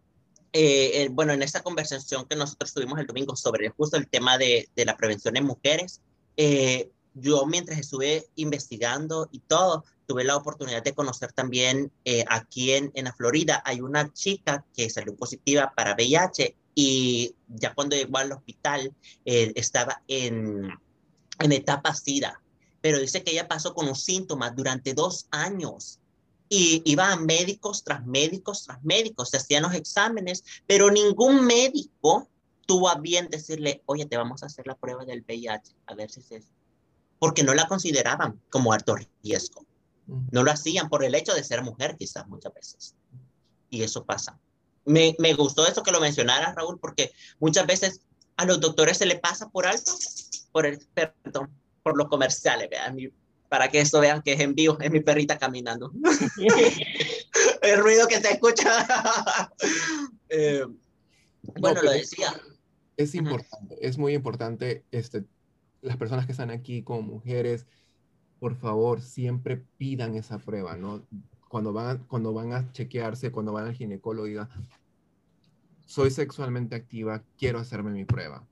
eh, 0.58 1.08
bueno, 1.10 1.34
en 1.34 1.42
esta 1.42 1.62
conversación 1.62 2.24
que 2.24 2.34
nosotros 2.34 2.72
tuvimos 2.72 2.98
el 2.98 3.06
domingo 3.06 3.36
sobre 3.36 3.68
justo 3.68 3.98
el 3.98 4.08
tema 4.08 4.38
de, 4.38 4.70
de 4.74 4.84
la 4.86 4.96
prevención 4.96 5.36
en 5.36 5.44
mujeres, 5.44 6.00
eh, 6.38 6.90
yo 7.16 7.46
mientras 7.46 7.78
estuve 7.78 8.26
investigando 8.36 9.28
y 9.32 9.40
todo, 9.40 9.84
tuve 10.06 10.24
la 10.24 10.36
oportunidad 10.36 10.82
de 10.82 10.94
conocer 10.94 11.32
también 11.32 11.90
eh, 12.04 12.24
aquí 12.28 12.72
en, 12.72 12.92
la 12.94 13.12
Florida, 13.12 13.62
hay 13.64 13.80
una 13.80 14.12
chica 14.12 14.64
que 14.74 14.88
salió 14.88 15.16
positiva 15.16 15.72
para 15.76 15.94
VIH 15.94 16.56
y 16.74 17.34
ya 17.48 17.74
cuando 17.74 17.96
llegó 17.96 18.18
al 18.18 18.32
hospital 18.32 18.94
estaba 19.24 20.02
en, 20.06 20.70
en 21.40 21.52
etapa 21.52 21.94
SIDA 21.94 22.40
pero 22.86 23.00
dice 23.00 23.24
que 23.24 23.32
ella 23.32 23.48
pasó 23.48 23.74
con 23.74 23.86
los 23.86 24.04
síntomas 24.04 24.54
durante 24.54 24.94
dos 24.94 25.26
años 25.32 25.98
y 26.48 26.82
iba 26.84 27.10
a 27.10 27.16
médicos 27.16 27.82
tras 27.82 28.06
médicos 28.06 28.62
tras 28.64 28.80
médicos, 28.84 29.30
se 29.30 29.38
hacían 29.38 29.64
los 29.64 29.74
exámenes, 29.74 30.44
pero 30.68 30.92
ningún 30.92 31.44
médico 31.44 32.28
tuvo 32.64 32.88
a 32.88 33.00
bien 33.00 33.28
decirle, 33.28 33.82
oye, 33.86 34.06
te 34.06 34.16
vamos 34.16 34.44
a 34.44 34.46
hacer 34.46 34.68
la 34.68 34.76
prueba 34.76 35.04
del 35.04 35.22
VIH, 35.22 35.74
a 35.86 35.94
ver 35.96 36.12
si 36.12 36.20
es 36.32 36.52
porque 37.18 37.42
no 37.42 37.54
la 37.54 37.66
consideraban 37.66 38.40
como 38.50 38.72
alto 38.72 38.96
riesgo. 39.22 39.64
No 40.30 40.44
lo 40.44 40.50
hacían 40.50 40.88
por 40.88 41.04
el 41.04 41.14
hecho 41.14 41.34
de 41.34 41.42
ser 41.42 41.62
mujer, 41.62 41.96
quizás 41.98 42.26
muchas 42.28 42.54
veces. 42.54 42.94
Y 43.70 43.82
eso 43.82 44.04
pasa. 44.04 44.38
Me, 44.84 45.16
me 45.18 45.34
gustó 45.34 45.66
eso 45.66 45.82
que 45.82 45.90
lo 45.90 46.00
mencionara, 46.00 46.54
Raúl, 46.54 46.78
porque 46.78 47.12
muchas 47.40 47.66
veces 47.66 48.00
a 48.36 48.44
los 48.44 48.60
doctores 48.60 48.98
se 48.98 49.06
le 49.06 49.18
pasa 49.18 49.48
por 49.48 49.66
alto, 49.66 49.92
por 50.52 50.66
el, 50.66 50.78
perdón, 50.94 51.50
por 51.82 51.96
los 51.96 52.08
comerciales, 52.08 52.68
vean, 52.70 52.96
para 53.48 53.68
que 53.68 53.80
esto 53.80 54.00
vean 54.00 54.22
que 54.22 54.34
es 54.34 54.40
en 54.40 54.54
vivo, 54.54 54.78
es 54.80 54.90
mi 54.90 55.00
perrita 55.00 55.38
caminando. 55.38 55.92
el 57.62 57.78
ruido 57.78 58.06
que 58.06 58.20
se 58.20 58.32
escucha. 58.32 59.50
Eh, 60.28 60.66
bueno, 61.60 61.82
lo 61.82 61.92
decía. 61.92 62.34
Es 62.96 63.14
importante, 63.14 63.78
es 63.80 63.96
muy 63.96 64.12
importante 64.12 64.84
este, 64.90 65.24
las 65.86 65.96
personas 65.96 66.26
que 66.26 66.32
están 66.32 66.50
aquí 66.50 66.82
como 66.82 67.02
mujeres, 67.02 67.66
por 68.38 68.56
favor, 68.56 69.00
siempre 69.00 69.62
pidan 69.78 70.14
esa 70.14 70.38
prueba, 70.38 70.76
¿no? 70.76 71.06
Cuando 71.48 71.72
van, 71.72 72.04
cuando 72.08 72.32
van 72.32 72.52
a 72.52 72.70
chequearse, 72.72 73.30
cuando 73.30 73.52
van 73.52 73.66
al 73.66 73.74
ginecólogo, 73.74 74.26
diga, 74.26 74.48
soy 75.86 76.10
sexualmente 76.10 76.74
activa, 76.74 77.22
quiero 77.38 77.58
hacerme 77.58 77.92
mi 77.92 78.04
prueba. 78.04 78.46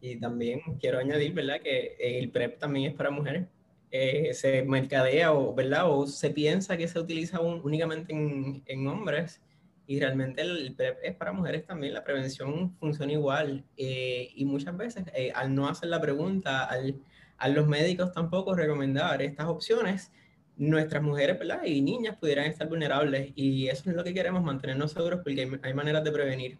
Y 0.00 0.16
también 0.16 0.60
quiero 0.78 0.98
añadir, 0.98 1.32
¿verdad? 1.32 1.60
Que 1.62 1.96
el 1.98 2.30
PrEP 2.30 2.58
también 2.58 2.90
es 2.90 2.96
para 2.96 3.10
mujeres. 3.10 3.46
Eh, 3.90 4.34
se 4.34 4.62
mercadea 4.62 5.32
o, 5.32 5.54
¿verdad? 5.54 5.90
O 5.90 6.06
se 6.06 6.30
piensa 6.30 6.76
que 6.76 6.86
se 6.86 6.98
utiliza 6.98 7.40
únicamente 7.40 8.12
en, 8.12 8.62
en 8.66 8.86
hombres 8.86 9.40
y 9.86 10.00
realmente 10.00 10.40
el 10.40 10.74
PrEP 10.74 10.98
es 11.02 11.14
para 11.14 11.32
mujeres 11.32 11.66
también, 11.66 11.92
la 11.92 12.04
prevención 12.04 12.74
funciona 12.78 13.12
igual. 13.12 13.64
Eh, 13.76 14.30
y 14.34 14.44
muchas 14.44 14.76
veces, 14.76 15.04
eh, 15.14 15.30
al 15.34 15.54
no 15.54 15.68
hacer 15.68 15.90
la 15.90 16.00
pregunta, 16.00 16.64
al, 16.64 17.00
a 17.36 17.48
los 17.48 17.66
médicos 17.66 18.12
tampoco 18.12 18.54
recomendar 18.54 19.20
estas 19.20 19.46
opciones, 19.46 20.10
nuestras 20.56 21.02
mujeres 21.02 21.38
¿verdad? 21.38 21.64
y 21.64 21.82
niñas 21.82 22.16
pudieran 22.16 22.46
estar 22.46 22.68
vulnerables. 22.68 23.32
Y 23.34 23.68
eso 23.68 23.90
es 23.90 23.96
lo 23.96 24.04
que 24.04 24.14
queremos, 24.14 24.42
mantenernos 24.42 24.92
seguros, 24.92 25.20
porque 25.22 25.58
hay, 25.62 25.74
maneras 25.74 26.04
de 26.04 26.12
prevenir. 26.12 26.58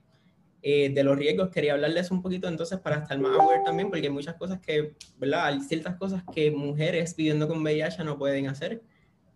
Eh, 0.67 0.91
de 0.91 1.05
los 1.05 1.17
riesgos, 1.17 1.51
quería 1.51 1.75
hablarles 1.75 2.11
un 2.11 2.23
poquito 2.23 2.49
entonces 2.49 2.79
para 2.79 2.97
estar 2.97 3.19
más 3.19 3.39
aware 3.39 3.63
también, 3.65 3.91
porque 3.91 4.07
hay 4.07 4.13
muchas 4.13 4.35
cosas 4.37 4.61
que, 4.61 4.95
¿verdad? 5.19 5.47
Hay 5.47 5.61
ciertas 5.61 5.97
cosas 5.97 6.23
que 6.35 6.51
mujeres 6.51 7.15
viviendo 7.15 7.47
con 7.47 7.63
VIH 7.63 8.03
no 8.05 8.19
pueden 8.19 8.49
hacer. 8.49 8.83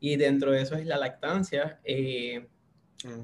Y 0.00 0.16
dentro 0.16 0.52
de 0.52 0.62
eso 0.62 0.74
es 0.76 0.86
la 0.86 0.96
lactancia. 0.96 1.80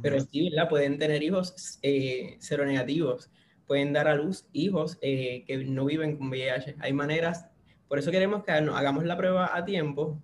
Pero 0.03 0.21
sí, 0.21 0.51
¿verdad? 0.51 0.69
Pueden 0.69 0.99
tener 0.99 1.23
hijos 1.23 1.79
eh, 1.83 2.37
seronegativos, 2.39 3.31
pueden 3.67 3.93
dar 3.93 4.09
a 4.09 4.15
luz 4.15 4.47
hijos 4.53 4.99
eh, 5.01 5.45
que 5.47 5.59
no 5.65 5.85
viven 5.85 6.17
con 6.17 6.29
VIH. 6.29 6.77
Hay 6.79 6.93
maneras, 6.93 7.47
por 7.89 7.99
eso 7.99 8.11
queremos 8.11 8.45
que 8.45 8.53
hagamos 8.53 9.05
la 9.05 9.17
prueba 9.17 9.57
a 9.57 9.65
tiempo. 9.65 10.21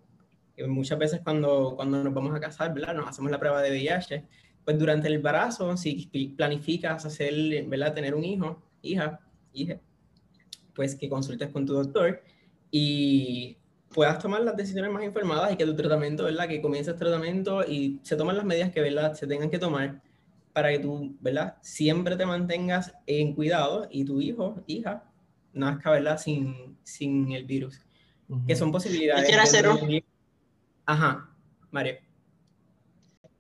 Que 0.57 0.67
muchas 0.67 0.99
veces 0.99 1.21
cuando, 1.25 1.75
cuando 1.75 2.05
nos 2.05 2.15
vamos 2.15 2.35
a 2.35 2.41
casar, 2.41 2.73
¿verdad? 2.75 2.95
Nos 2.95 3.09
hacemos 3.09 3.31
la 3.31 3.41
prueba 3.41 3.61
de 3.63 3.71
VIH. 3.71 4.25
Pues 4.65 4.79
durante 4.79 5.09
el 5.09 5.15
embarazo, 5.15 5.77
si 5.77 6.07
planificas 6.37 7.05
hacer, 7.05 7.65
¿verdad? 7.67 7.95
Tener 7.95 8.15
un 8.15 8.25
hijo, 8.25 8.63
hija, 8.83 9.21
hija, 9.53 9.81
pues 10.75 10.95
que 10.95 11.09
consultes 11.09 11.49
con 11.49 11.67
tu 11.67 11.73
doctor 11.73 12.23
y 12.71 13.57
puedas 13.95 14.18
tomar 14.18 14.43
las 14.43 14.57
decisiones 14.57 14.91
más 14.91 15.03
informadas 15.03 15.53
y 15.53 15.57
que 15.57 15.66
tu 15.66 15.74
tratamiento, 15.74 16.24
¿verdad? 16.24 16.49
Que 16.49 16.62
comiences 16.62 16.97
tratamiento 16.97 17.64
y 17.66 17.99
se 18.03 18.16
toman 18.16 18.36
las 18.36 18.45
medidas 18.45 18.70
que, 18.70 18.80
¿verdad? 18.80 19.14
Se 19.14 19.26
tengan 19.26 19.51
que 19.51 19.59
tomar 19.59 20.01
para 20.53 20.70
que 20.70 20.78
tú, 20.78 21.16
¿verdad? 21.20 21.57
Siempre 21.61 22.16
te 22.16 22.26
mantengas 22.26 22.93
en 23.07 23.34
cuidado 23.34 23.88
y 23.91 24.05
tu 24.05 24.20
hijo, 24.20 24.62
hija, 24.66 25.05
nazca, 25.53 25.91
¿verdad? 25.91 26.18
Sin, 26.18 26.78
sin 26.84 27.32
el 27.32 27.45
virus. 27.45 27.80
Que 28.47 28.55
son 28.55 28.70
posibilidades. 28.70 29.24
Quisiera 29.24 29.43
hacer 29.43 29.66
Ajá, 30.86 31.28
Mario. 31.70 31.97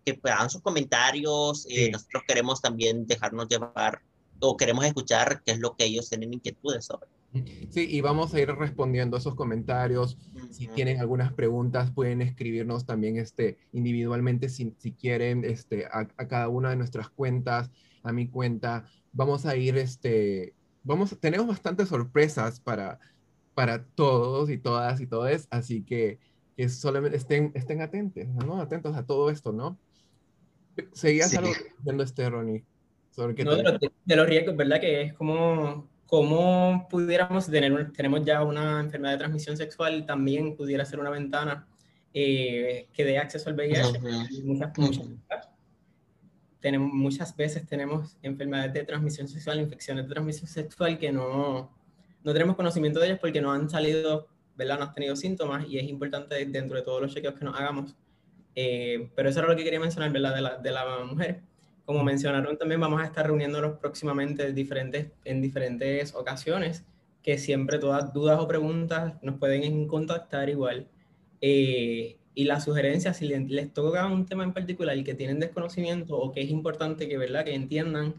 Que 0.04 0.18
hagan 0.24 0.50
sus 0.50 0.62
comentarios. 0.62 1.64
y 1.68 1.84
eh, 1.84 1.90
nosotros 1.92 2.24
queremos 2.26 2.60
también 2.60 3.06
dejarnos 3.06 3.48
llevar 3.48 4.02
o 4.40 4.56
queremos 4.56 4.84
escuchar 4.84 5.42
qué 5.44 5.52
es 5.52 5.60
lo 5.60 5.76
que 5.76 5.84
ellos 5.84 6.08
tienen 6.08 6.34
inquietudes 6.34 6.86
sobre. 6.86 7.08
Sí, 7.32 7.86
y 7.88 8.00
vamos 8.00 8.34
a 8.34 8.40
ir 8.40 8.50
respondiendo 8.50 9.16
esos 9.16 9.36
comentarios. 9.36 10.18
Si 10.50 10.66
tienen 10.66 11.00
algunas 11.00 11.32
preguntas, 11.32 11.92
pueden 11.92 12.22
escribirnos 12.22 12.86
también 12.86 13.18
este, 13.18 13.58
individualmente 13.72 14.48
si, 14.48 14.74
si 14.78 14.92
quieren 14.92 15.44
este, 15.44 15.86
a, 15.86 16.06
cada 16.06 16.48
una 16.48 16.70
de 16.70 16.76
nuestras 16.76 17.08
cuentas, 17.08 17.70
a 18.02 18.12
mi 18.12 18.26
cuenta. 18.28 18.84
Vamos 19.12 19.46
a 19.46 19.56
ir, 19.56 19.78
este, 19.78 20.54
vamos, 20.82 21.16
tenemos 21.20 21.46
bastantes 21.46 21.88
sorpresas 21.88 22.58
para, 22.58 22.98
para 23.54 23.84
todos 23.84 24.50
y 24.50 24.58
todas 24.58 25.00
y 25.00 25.06
todos, 25.06 25.46
así 25.50 25.82
que, 25.82 26.18
que 26.56 26.68
solamente 26.68 27.16
estén, 27.16 27.52
estén 27.54 27.80
atentos, 27.80 28.26
¿no? 28.44 28.60
Atentos 28.60 28.96
a 28.96 29.06
todo 29.06 29.30
esto, 29.30 29.52
¿no? 29.52 29.78
Seguías 30.92 31.32
algo 31.36 31.52
diciendo 31.78 32.02
este, 32.02 32.28
Ronnie. 32.28 32.64
Sobre 33.12 33.44
no, 33.44 33.54
de, 33.54 33.90
de 34.04 34.16
los 34.16 34.26
riesgos, 34.26 34.56
¿verdad? 34.56 34.80
Que 34.80 35.02
es 35.02 35.14
como 35.14 35.88
cómo 36.10 36.88
pudiéramos 36.90 37.48
tener, 37.48 37.92
tenemos 37.92 38.24
ya 38.24 38.42
una 38.42 38.80
enfermedad 38.80 39.12
de 39.12 39.18
transmisión 39.18 39.56
sexual, 39.56 40.04
también 40.04 40.56
pudiera 40.56 40.84
ser 40.84 40.98
una 40.98 41.08
ventana 41.08 41.68
eh, 42.12 42.88
que 42.92 43.04
dé 43.04 43.16
acceso 43.16 43.48
al 43.48 43.54
VIH. 43.54 44.00
muchas, 44.42 44.76
muchas, 44.76 45.06
tenemos, 46.58 46.92
muchas 46.92 47.36
veces 47.36 47.64
tenemos 47.64 48.16
enfermedades 48.22 48.72
de 48.72 48.82
transmisión 48.82 49.28
sexual, 49.28 49.60
infecciones 49.60 50.04
de 50.04 50.10
transmisión 50.10 50.48
sexual 50.48 50.98
que 50.98 51.12
no, 51.12 51.70
no 52.24 52.32
tenemos 52.32 52.56
conocimiento 52.56 52.98
de 52.98 53.06
ellas 53.06 53.18
porque 53.20 53.40
no 53.40 53.52
han 53.52 53.70
salido, 53.70 54.26
¿verdad? 54.56 54.80
No 54.80 54.86
han 54.86 54.92
tenido 54.92 55.14
síntomas 55.14 55.64
y 55.68 55.78
es 55.78 55.84
importante 55.84 56.44
dentro 56.44 56.76
de 56.76 56.82
todos 56.82 57.00
los 57.00 57.14
chequeos 57.14 57.34
que 57.34 57.44
nos 57.44 57.56
hagamos. 57.56 57.94
Eh, 58.56 59.12
pero 59.14 59.28
eso 59.28 59.38
era 59.38 59.48
lo 59.48 59.54
que 59.54 59.62
quería 59.62 59.78
mencionar, 59.78 60.10
¿verdad? 60.10 60.34
De 60.34 60.40
la, 60.40 60.56
de 60.56 60.70
la 60.72 61.04
mujer. 61.04 61.40
Como 61.84 62.04
mencionaron 62.04 62.56
también, 62.56 62.80
vamos 62.80 63.00
a 63.00 63.04
estar 63.04 63.26
reuniéndonos 63.26 63.78
próximamente 63.78 64.52
diferentes, 64.52 65.08
en 65.24 65.40
diferentes 65.40 66.14
ocasiones, 66.14 66.84
que 67.22 67.38
siempre 67.38 67.78
todas 67.78 68.12
dudas 68.12 68.38
o 68.40 68.48
preguntas 68.48 69.14
nos 69.22 69.38
pueden 69.38 69.86
contactar 69.86 70.48
igual. 70.48 70.88
Eh, 71.40 72.16
y 72.34 72.44
las 72.44 72.64
sugerencias, 72.64 73.16
si 73.16 73.26
les, 73.26 73.72
toca 73.72 74.06
un 74.06 74.26
tema 74.26 74.44
en 74.44 74.52
particular 74.52 74.96
y 74.96 75.04
que 75.04 75.14
tienen 75.14 75.40
desconocimiento 75.40 76.16
o 76.16 76.32
que 76.32 76.40
es 76.42 76.50
importante 76.50 77.08
que, 77.08 77.18
¿verdad? 77.18 77.44
que 77.44 77.54
entiendan 77.54 78.14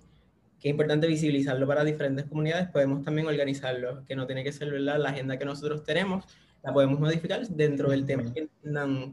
que 0.60 0.70
es 0.70 0.72
importante 0.74 1.08
visibilizarlo 1.08 1.66
para 1.66 1.84
diferentes 1.84 2.26
comunidades, 2.26 2.70
podemos 2.70 3.04
también 3.04 3.28
organizarlo, 3.28 4.06
que 4.06 4.16
no 4.16 4.28
tiene 4.28 4.44
que 4.44 4.52
ser 4.52 4.70
¿verdad? 4.70 5.00
la 5.00 5.10
agenda 5.10 5.38
que 5.38 5.46
nosotros 5.46 5.84
tenemos, 5.84 6.26
la 6.62 6.72
podemos 6.72 7.00
modificar 7.00 7.48
dentro 7.48 7.90
del 7.90 8.06
tema 8.06 8.32
que, 8.32 8.48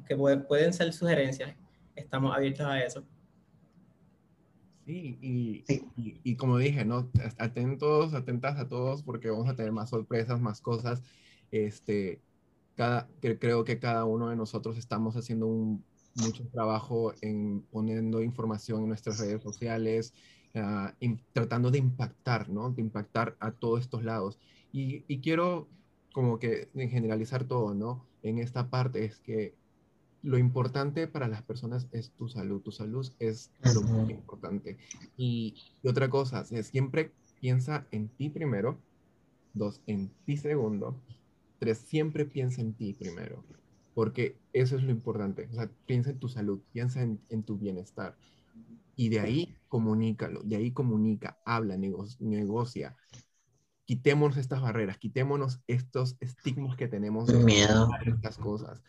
que 0.07 0.16
pueden 0.16 0.72
ser 0.74 0.92
sugerencias. 0.92 1.55
Estamos 1.96 2.36
abiertos 2.36 2.66
a 2.66 2.84
eso. 2.84 3.03
Sí, 4.89 5.18
y, 5.20 5.64
Y, 6.24 6.36
como 6.36 6.57
dije, 6.57 6.82
¿no? 6.86 7.11
Atentos, 7.36 8.14
atentas 8.14 8.57
a 8.59 8.68
todos 8.68 9.03
porque 9.03 9.28
vamos 9.28 9.47
a 9.47 9.55
tener 9.55 9.70
más 9.70 9.91
sorpresas, 9.91 10.41
más 10.41 10.62
cosas. 10.62 11.03
Este, 11.51 12.22
cada, 12.74 13.07
creo 13.20 13.64
que 13.64 13.78
cada 13.78 14.07
uno 14.07 14.30
de 14.30 14.36
nosotros 14.36 14.78
estamos 14.78 15.14
haciendo 15.14 15.47
un, 15.47 15.84
mucho 16.14 16.49
trabajo 16.49 17.12
en 17.20 17.62
poniendo 17.70 18.22
información 18.22 18.80
en 18.84 18.89
nuestras 18.89 19.18
redes 19.18 19.43
sociales, 19.43 20.14
uh, 20.55 20.89
tratando 21.34 21.70
de 21.70 21.78
impactar, 21.78 22.49
¿no? 22.49 22.70
De 22.70 22.80
impactar 22.80 23.36
a 23.41 23.53
todos 23.53 23.82
estos 23.82 24.05
lados. 24.05 24.39
Y, 24.72 25.05
y 25.07 25.20
quiero 25.20 25.68
como 26.14 26.39
que 26.39 26.70
generalizar 26.74 27.45
todo, 27.45 27.74
¿no? 27.74 28.09
En 28.22 28.39
esta 28.39 28.70
parte 28.70 29.05
es 29.05 29.18
que 29.18 29.57
lo 30.22 30.38
importante 30.38 31.06
para 31.06 31.28
las 31.28 31.42
personas 31.42 31.88
es 31.92 32.10
tu 32.10 32.28
salud. 32.28 32.60
Tu 32.60 32.72
salud 32.72 33.10
es 33.18 33.50
lo 33.74 33.82
muy 33.82 34.12
importante. 34.12 34.76
Y, 35.16 35.54
otra 35.84 36.10
cosa, 36.10 36.44
siempre 36.44 37.12
piensa 37.40 37.86
en 37.90 38.08
ti 38.08 38.28
primero. 38.28 38.78
Dos, 39.54 39.80
en 39.86 40.10
ti 40.24 40.36
segundo. 40.36 41.00
Tres, 41.58 41.78
siempre 41.78 42.24
piensa 42.24 42.60
en 42.60 42.72
ti 42.72 42.92
primero. 42.92 43.44
Porque 43.94 44.36
eso 44.52 44.76
es 44.76 44.82
lo 44.82 44.90
importante. 44.90 45.48
O 45.50 45.54
sea, 45.54 45.70
piensa 45.86 46.10
en 46.10 46.18
tu 46.18 46.28
salud, 46.28 46.60
piensa 46.72 47.02
en, 47.02 47.42
tu 47.44 47.56
bienestar. 47.56 48.16
Y 48.96 49.10
de 49.10 49.20
ahí 49.20 49.56
comunícalo, 49.68 50.42
de 50.42 50.56
ahí 50.56 50.72
comunica, 50.72 51.38
habla, 51.44 51.76
negocia. 51.76 52.96
Quitémonos 53.84 54.36
estas 54.36 54.60
barreras, 54.60 54.98
quitémonos 54.98 55.60
estos 55.66 56.16
estigmas 56.20 56.76
que 56.76 56.88
tenemos 56.88 57.28
de 57.28 57.38
miedo 57.38 57.88
estas 58.04 58.36
cosas 58.36 58.82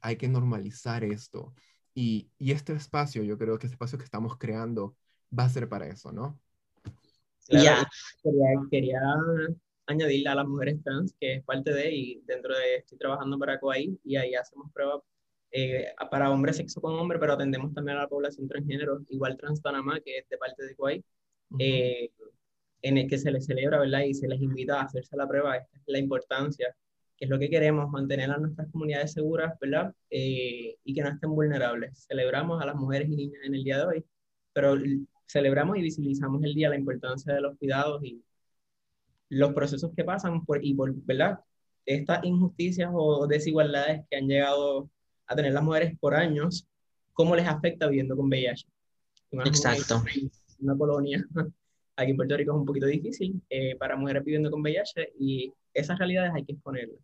hay 0.00 0.16
que 0.16 0.28
normalizar 0.28 1.04
esto. 1.04 1.54
Y, 1.94 2.30
y, 2.38 2.52
este 2.52 2.74
espacio, 2.74 3.22
yo 3.22 3.38
creo 3.38 3.58
que 3.58 3.66
este 3.66 3.74
espacio 3.74 3.98
que 3.98 4.04
estamos 4.04 4.36
creando 4.36 4.96
va 5.36 5.44
a 5.44 5.48
ser 5.48 5.68
para 5.68 5.86
eso, 5.86 6.12
¿no? 6.12 6.38
Claro, 7.48 7.86
quería, 8.70 9.00
añadirle 9.86 10.28
a 10.28 10.34
las 10.34 10.46
mujeres 10.46 10.82
trans, 10.82 11.14
que 11.20 11.34
es 11.34 11.44
parte 11.44 11.72
de, 11.72 11.92
y 11.92 12.22
dentro 12.26 12.56
de, 12.56 12.76
estoy 12.76 12.98
trabajando 12.98 13.38
para 13.38 13.58
COAI, 13.60 13.98
y 14.04 14.16
ahí 14.16 14.34
hacemos 14.34 14.70
pruebas 14.72 15.00
eh, 15.52 15.94
para 16.10 16.30
hombres 16.30 16.56
sexo 16.56 16.80
con 16.80 16.94
hombre, 16.94 17.18
pero 17.18 17.34
atendemos 17.34 17.72
también 17.72 17.96
a 17.98 18.02
la 18.02 18.08
población 18.08 18.48
transgénero, 18.48 19.00
igual 19.08 19.36
Trans 19.36 19.60
Panamá, 19.60 20.00
que 20.00 20.18
es 20.18 20.28
de 20.28 20.38
parte 20.38 20.64
de 20.64 20.74
COAI, 20.74 21.04
eh, 21.60 22.10
en 22.82 22.98
el 22.98 23.08
que 23.08 23.18
se 23.18 23.30
les 23.30 23.46
celebra, 23.46 23.78
¿verdad? 23.78 24.00
Y 24.00 24.14
se 24.14 24.28
les 24.28 24.40
invita 24.40 24.80
a 24.80 24.84
hacerse 24.84 25.16
la 25.16 25.28
prueba, 25.28 25.56
esta 25.56 25.78
es 25.78 25.84
la 25.86 25.98
importancia, 25.98 26.76
que 27.16 27.24
es 27.24 27.30
lo 27.30 27.38
que 27.38 27.48
queremos, 27.48 27.90
mantener 27.90 28.30
a 28.30 28.38
nuestras 28.38 28.70
comunidades 28.70 29.12
seguras, 29.12 29.58
¿verdad? 29.60 29.94
Eh, 30.10 30.76
y 30.84 30.94
que 30.94 31.02
no 31.02 31.08
estén 31.08 31.30
vulnerables. 31.30 32.06
Celebramos 32.08 32.60
a 32.62 32.66
las 32.66 32.76
mujeres 32.76 33.08
y 33.08 33.16
niñas 33.16 33.40
en 33.44 33.54
el 33.54 33.64
día 33.64 33.78
de 33.78 33.84
hoy, 33.84 34.04
pero 34.52 34.74
celebramos 35.26 35.78
y 35.78 35.82
visibilizamos 35.82 36.42
el 36.44 36.54
día, 36.54 36.68
la 36.68 36.76
importancia 36.76 37.32
de 37.32 37.40
los 37.40 37.56
cuidados 37.58 38.04
y 38.04 38.22
los 39.28 39.52
procesos 39.54 39.92
que 39.96 40.04
pasan 40.04 40.44
por, 40.44 40.64
y 40.64 40.74
por, 40.74 40.94
¿verdad? 41.04 41.40
Estas 41.84 42.24
injusticias 42.24 42.90
o 42.92 43.26
desigualdades 43.26 44.04
que 44.10 44.16
han 44.16 44.28
llegado 44.28 44.90
a 45.26 45.34
tener 45.34 45.52
las 45.52 45.62
mujeres 45.62 45.98
por 45.98 46.14
años, 46.14 46.68
cómo 47.12 47.34
les 47.34 47.46
afecta 47.46 47.88
viviendo 47.88 48.16
con 48.16 48.26
VIH. 48.26 48.66
Exacto. 49.32 50.02
Una 50.60 50.76
colonia 50.76 51.26
aquí 51.96 52.10
en 52.10 52.16
Puerto 52.16 52.36
Rico 52.36 52.52
es 52.52 52.58
un 52.58 52.66
poquito 52.66 52.86
difícil 52.86 53.42
eh, 53.48 53.76
para 53.76 53.96
mujeres 53.96 54.24
viviendo 54.24 54.50
con 54.50 54.60
VIH 54.60 55.14
y 55.18 55.52
esas 55.72 55.98
realidades 55.98 56.32
hay 56.34 56.44
que 56.44 56.52
exponerlas. 56.52 56.98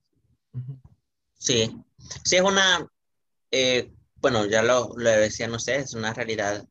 Sí, 1.34 1.74
sí 2.24 2.36
es 2.36 2.42
una, 2.42 2.86
eh, 3.50 3.90
bueno, 4.16 4.46
ya 4.46 4.62
lo, 4.62 4.92
lo 4.96 5.10
decían 5.10 5.52
ustedes, 5.54 5.86
es 5.86 5.94
una 5.94 6.12
realidad 6.12 6.66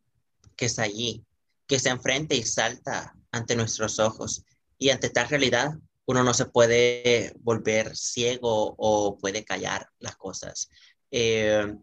que 0.55 0.65
está 0.65 0.83
allí, 0.83 1.23
que 1.67 1.79
se 1.79 1.89
enfrenta 1.89 2.35
y 2.35 2.43
salta 2.43 3.15
ante 3.31 3.55
nuestros 3.55 3.99
ojos. 3.99 4.45
Y 4.77 4.89
ante 4.89 5.09
tal 5.09 5.29
realidad, 5.29 5.71
uno 6.05 6.23
no 6.23 6.33
se 6.33 6.45
puede 6.45 7.33
volver 7.39 7.95
ciego 7.95 8.75
o 8.77 9.17
puede 9.17 9.43
callar 9.43 9.87
las 9.99 10.15
cosas. 10.15 10.69
Eh, 11.11 11.73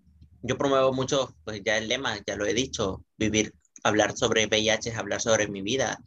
yo 0.43 0.57
promuevo 0.57 0.93
mucho, 0.93 1.35
pues 1.45 1.63
ya 1.65 1.79
el 1.79 1.89
lema, 1.89 2.19
ya 2.27 2.37
lo 2.37 2.47
he 2.47 2.55
dicho, 2.55 3.05
vivir, 3.17 3.55
hablar 3.83 4.17
sobre 4.17 4.47
VIH 4.47 4.91
es 4.91 4.97
hablar 4.97 5.21
sobre 5.21 5.49
mi 5.49 5.63
vida, 5.63 5.99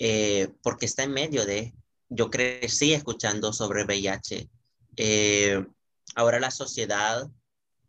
eh, 0.00 0.48
porque 0.62 0.86
está 0.86 1.04
en 1.04 1.12
medio 1.12 1.46
de, 1.46 1.72
yo 2.08 2.28
crecí 2.28 2.92
escuchando 2.92 3.52
sobre 3.52 3.84
VIH. 3.84 4.50
Eh, 4.96 5.64
ahora 6.16 6.40
la 6.40 6.50
sociedad 6.50 7.30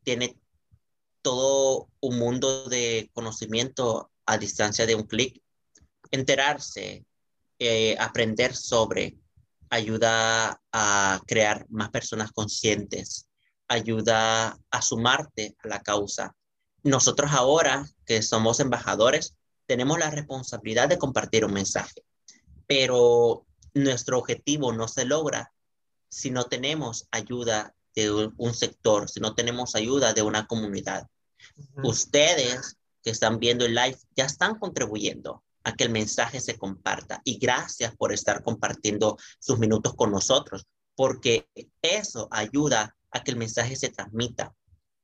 tiene 0.04 0.38
todo 1.24 1.90
un 2.00 2.20
mundo 2.20 2.70
de 2.70 3.10
conocimiento 3.14 4.12
a 4.28 4.38
distancia 4.38 4.86
de 4.86 4.94
un 4.94 5.08
clic. 5.08 5.42
Enterarse, 6.12 7.06
aprender 7.98 8.56
sobre, 8.56 9.16
ayuda 9.70 10.62
a 10.72 11.22
crear 11.26 11.66
más 11.70 11.90
personas 11.90 12.32
conscientes 12.32 13.28
ayuda 13.72 14.58
a 14.70 14.82
sumarte 14.82 15.56
a 15.64 15.68
la 15.70 15.82
causa. 15.82 16.36
Nosotros 16.84 17.32
ahora, 17.32 17.86
que 18.06 18.22
somos 18.22 18.60
embajadores, 18.60 19.38
tenemos 19.72 19.98
la 19.98 20.10
responsabilidad 20.10 20.90
de 20.90 20.98
compartir 20.98 21.46
un 21.46 21.54
mensaje, 21.54 22.04
pero 22.68 23.46
nuestro 23.74 24.20
objetivo 24.20 24.74
no 24.74 24.90
se 24.90 25.06
logra 25.06 25.54
si 26.10 26.30
no 26.30 26.44
tenemos 26.44 27.08
ayuda 27.10 27.74
de 27.96 28.30
un 28.36 28.54
sector, 28.54 29.10
si 29.10 29.22
no 29.22 29.34
tenemos 29.34 29.76
ayuda 29.76 30.12
de 30.12 30.24
una 30.24 30.46
comunidad. 30.46 31.08
Ustedes 31.86 32.76
que 33.02 33.12
están 33.12 33.40
viendo 33.40 33.66
el 33.66 33.74
live 33.74 33.98
ya 34.14 34.26
están 34.26 34.60
contribuyendo 34.60 35.42
a 35.64 35.74
que 35.74 35.86
el 35.86 35.90
mensaje 35.90 36.42
se 36.42 36.58
comparta 36.58 37.22
y 37.24 37.38
gracias 37.38 37.96
por 37.96 38.12
estar 38.12 38.44
compartiendo 38.44 39.18
sus 39.40 39.58
minutos 39.58 39.94
con 39.96 40.12
nosotros, 40.12 40.66
porque 40.96 41.48
eso 41.82 42.28
ayuda 42.30 42.94
a 43.10 43.24
que 43.24 43.32
el 43.32 43.38
mensaje 43.38 43.78
se 43.78 43.88
transmita. 43.88 44.54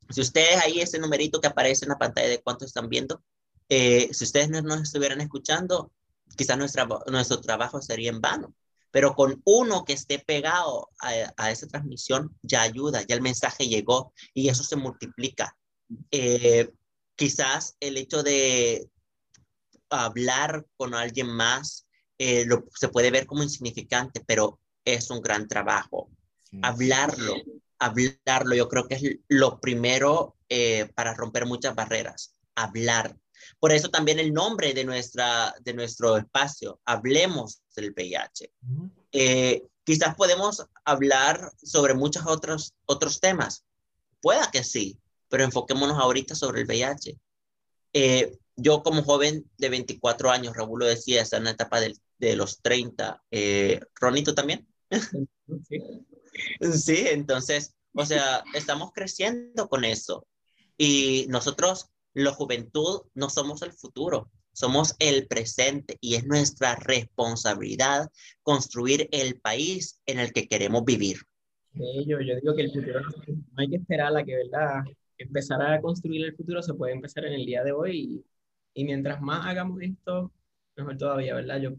Si 0.09 0.19
ustedes 0.19 0.57
ahí 0.61 0.81
ese 0.81 0.99
numerito 0.99 1.39
que 1.39 1.47
aparece 1.47 1.85
en 1.85 1.89
la 1.89 1.97
pantalla 1.97 2.27
de 2.27 2.41
cuánto 2.41 2.65
están 2.65 2.89
viendo, 2.89 3.23
eh, 3.69 4.09
si 4.13 4.23
ustedes 4.23 4.49
no 4.49 4.61
nos 4.61 4.81
estuvieran 4.81 5.21
escuchando, 5.21 5.91
quizás 6.35 6.57
nuestro 6.57 7.41
trabajo 7.41 7.81
sería 7.81 8.09
en 8.09 8.21
vano. 8.21 8.53
Pero 8.91 9.15
con 9.15 9.41
uno 9.45 9.83
que 9.83 9.93
esté 9.93 10.19
pegado 10.19 10.89
a, 10.99 11.51
esa 11.51 11.67
transmisión 11.67 12.35
ya 12.41 12.61
ayuda, 12.61 13.03
ya 13.05 13.15
el 13.15 13.21
mensaje 13.21 13.67
llegó 13.67 14.13
y 14.33 14.49
eso 14.49 14.63
se 14.63 14.75
multiplica. 14.75 15.57
Eh, 16.11 16.71
quizás 17.15 17.75
el 17.79 17.97
hecho 17.97 18.23
de 18.23 18.89
hablar 19.89 20.65
con 20.77 20.93
alguien 20.93 21.27
más 21.27 21.87
eh, 22.17 22.47
se 22.75 22.89
puede 22.89 23.11
ver 23.11 23.25
como 23.25 23.43
insignificante, 23.43 24.23
pero 24.25 24.59
es 24.85 25.09
un 25.09 25.21
gran 25.21 25.47
trabajo. 25.47 26.09
Hablarlo, 26.61 27.35
hablarlo, 27.77 28.55
yo 28.55 28.69
creo 28.69 28.87
que 28.87 28.95
es 28.95 29.03
lo 29.27 29.59
primero 29.59 30.37
eh, 30.49 30.89
para 30.95 31.13
romper 31.13 31.45
muchas 31.45 31.75
barreras, 31.75 32.35
hablar. 32.55 33.17
Por 33.59 33.71
eso 33.71 33.89
también 33.89 34.19
el 34.19 34.33
nombre 34.33 34.73
de, 34.73 34.85
nuestra, 34.85 35.53
de 35.61 35.73
nuestro 35.73 36.17
espacio, 36.17 36.79
Hablemos 36.85 37.61
del 37.75 37.91
VIH. 37.91 38.51
Eh, 39.11 39.63
quizás 39.83 40.15
podemos 40.15 40.65
hablar 40.85 41.51
sobre 41.61 41.93
muchos 41.93 42.25
otros, 42.27 42.73
otros 42.85 43.19
temas. 43.19 43.63
Pueda 44.21 44.51
que 44.51 44.63
sí, 44.63 44.99
pero 45.29 45.43
enfoquémonos 45.43 45.97
ahorita 45.97 46.35
sobre 46.35 46.61
el 46.61 46.67
VIH. 46.67 47.17
Eh, 47.93 48.37
yo 48.55 48.83
como 48.83 49.03
joven 49.03 49.49
de 49.57 49.69
24 49.69 50.29
años, 50.31 50.55
Raúl 50.55 50.79
lo 50.79 50.85
decía, 50.85 51.21
está 51.21 51.37
en 51.37 51.45
la 51.45 51.51
etapa 51.51 51.79
de, 51.79 51.95
de 52.19 52.35
los 52.35 52.61
30. 52.61 53.23
Ronito 53.99 54.35
también. 54.35 54.67
Sí. 55.69 55.79
Sí, 56.73 57.05
entonces, 57.07 57.75
o 57.93 58.05
sea, 58.05 58.43
estamos 58.53 58.91
creciendo 58.93 59.67
con 59.69 59.83
eso. 59.85 60.27
Y 60.77 61.25
nosotros, 61.29 61.89
la 62.23 62.31
juventud, 62.31 63.01
no 63.13 63.29
somos 63.29 63.61
el 63.61 63.71
futuro, 63.73 64.31
somos 64.51 64.95
el 64.97 65.27
presente 65.27 65.97
y 66.01 66.15
es 66.15 66.25
nuestra 66.25 66.75
responsabilidad 66.75 68.09
construir 68.41 69.07
el 69.11 69.39
país 69.39 70.01
en 70.07 70.19
el 70.19 70.33
que 70.33 70.47
queremos 70.47 70.83
vivir. 70.83 71.17
yo, 71.73 72.19
yo 72.21 72.35
digo 72.41 72.55
que 72.55 72.63
el 72.63 72.71
futuro 72.71 73.01
no, 73.01 73.09
hay 73.57 73.69
que 73.69 73.75
esperar 73.75 74.17
a 74.17 74.23
que, 74.23 74.35
¿verdad? 74.35 74.83
Empezar 75.19 75.61
a 75.61 75.79
construir 75.79 76.25
el 76.25 76.35
futuro 76.35 76.63
se 76.63 76.73
puede 76.73 76.93
empezar 76.93 77.25
en 77.25 77.33
el 77.33 77.45
día 77.45 77.63
de 77.63 77.71
hoy 77.71 78.25
y, 78.73 78.81
y 78.81 78.83
mientras 78.83 79.21
más 79.21 79.45
hagamos 79.45 79.79
esto, 79.81 80.31
mejor 80.75 80.97
todavía, 80.97 81.35
¿verdad? 81.35 81.59
Yo 81.61 81.71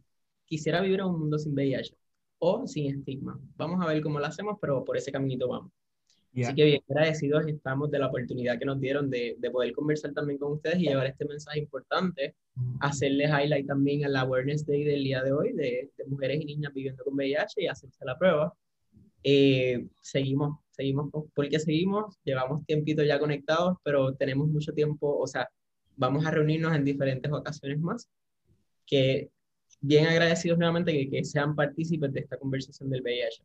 quisiera 0.44 0.80
vivir 0.80 1.00
en 1.00 1.06
un 1.06 1.18
mundo 1.18 1.38
sin 1.38 1.52
VIH 1.54 1.96
o 2.38 2.64
sin 2.68 2.94
estigma. 2.94 3.40
Vamos 3.56 3.84
a 3.84 3.88
ver 3.88 4.00
cómo 4.02 4.20
lo 4.20 4.26
hacemos, 4.26 4.56
pero 4.60 4.84
por 4.84 4.96
ese 4.96 5.10
caminito 5.10 5.48
vamos. 5.48 5.72
Así 6.42 6.54
que 6.54 6.64
bien 6.64 6.82
agradecidos 6.88 7.46
estamos 7.46 7.90
de 7.90 7.98
la 7.98 8.08
oportunidad 8.08 8.58
que 8.58 8.64
nos 8.64 8.80
dieron 8.80 9.10
de, 9.10 9.36
de, 9.38 9.50
poder 9.50 9.72
conversar 9.72 10.12
también 10.12 10.38
con 10.38 10.52
ustedes 10.52 10.78
y 10.78 10.88
llevar 10.88 11.06
este 11.06 11.24
mensaje 11.24 11.58
importante, 11.58 12.34
hacerles 12.80 13.30
highlight 13.30 13.66
también 13.66 14.04
al 14.04 14.16
Awareness 14.16 14.66
Day 14.66 14.84
del 14.84 15.04
día 15.04 15.22
de 15.22 15.32
hoy 15.32 15.52
de, 15.52 15.90
de 15.96 16.04
mujeres 16.06 16.40
y 16.40 16.44
niñas 16.44 16.72
viviendo 16.74 17.02
con 17.04 17.14
VIH 17.14 17.62
y 17.62 17.66
hacerse 17.66 18.04
la 18.04 18.18
prueba. 18.18 18.54
Eh, 19.24 19.86
seguimos, 20.00 20.58
seguimos, 20.70 21.10
porque 21.34 21.58
seguimos, 21.58 22.16
llevamos 22.24 22.64
tiempito 22.66 23.02
ya 23.02 23.18
conectados, 23.18 23.76
pero 23.82 24.14
tenemos 24.14 24.48
mucho 24.48 24.72
tiempo, 24.72 25.18
o 25.18 25.26
sea, 25.26 25.48
vamos 25.96 26.24
a 26.24 26.30
reunirnos 26.30 26.74
en 26.74 26.84
diferentes 26.84 27.30
ocasiones 27.32 27.80
más, 27.80 28.08
que 28.86 29.30
bien 29.80 30.06
agradecidos 30.06 30.58
nuevamente 30.58 30.92
que, 30.92 31.10
que 31.10 31.24
sean 31.24 31.54
partícipes 31.54 32.12
de 32.12 32.20
esta 32.20 32.38
conversación 32.38 32.90
del 32.90 33.02
VIH. 33.02 33.42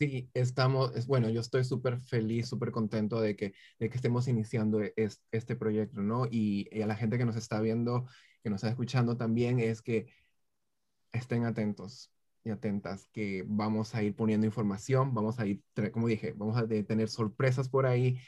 Sí, 0.00 0.30
estamos, 0.32 0.96
es, 0.96 1.06
bueno, 1.06 1.28
yo 1.28 1.42
estoy 1.42 1.62
súper 1.62 2.00
feliz, 2.00 2.48
súper 2.48 2.70
contento 2.70 3.20
de 3.20 3.36
que, 3.36 3.52
de 3.78 3.90
que 3.90 3.96
estemos 3.96 4.28
iniciando 4.28 4.80
es, 4.96 5.22
este 5.30 5.56
proyecto, 5.56 6.00
¿no? 6.00 6.26
Y, 6.30 6.68
a 6.82 6.86
la 6.86 6.96
gente 6.96 7.18
que 7.18 7.26
nos 7.26 7.36
está 7.36 7.60
viendo, 7.60 8.06
que 8.42 8.48
nos 8.48 8.60
está 8.60 8.70
escuchando 8.70 9.18
también, 9.18 9.60
es 9.60 9.82
que 9.82 10.06
estén 11.12 11.44
atentos 11.44 12.10
y 12.44 12.50
atentas, 12.50 13.08
que 13.12 13.44
vamos 13.46 13.94
a 13.94 14.02
ir 14.02 14.14
poniendo 14.14 14.46
información, 14.46 15.12
vamos 15.14 15.38
a 15.38 15.46
ir, 15.46 15.62
como 15.92 16.08
dije, 16.08 16.32
vamos 16.34 16.56
a 16.56 16.66
tener 16.66 17.08
sorpresas 17.10 17.68
por 17.68 17.84
ahí, 17.86 18.18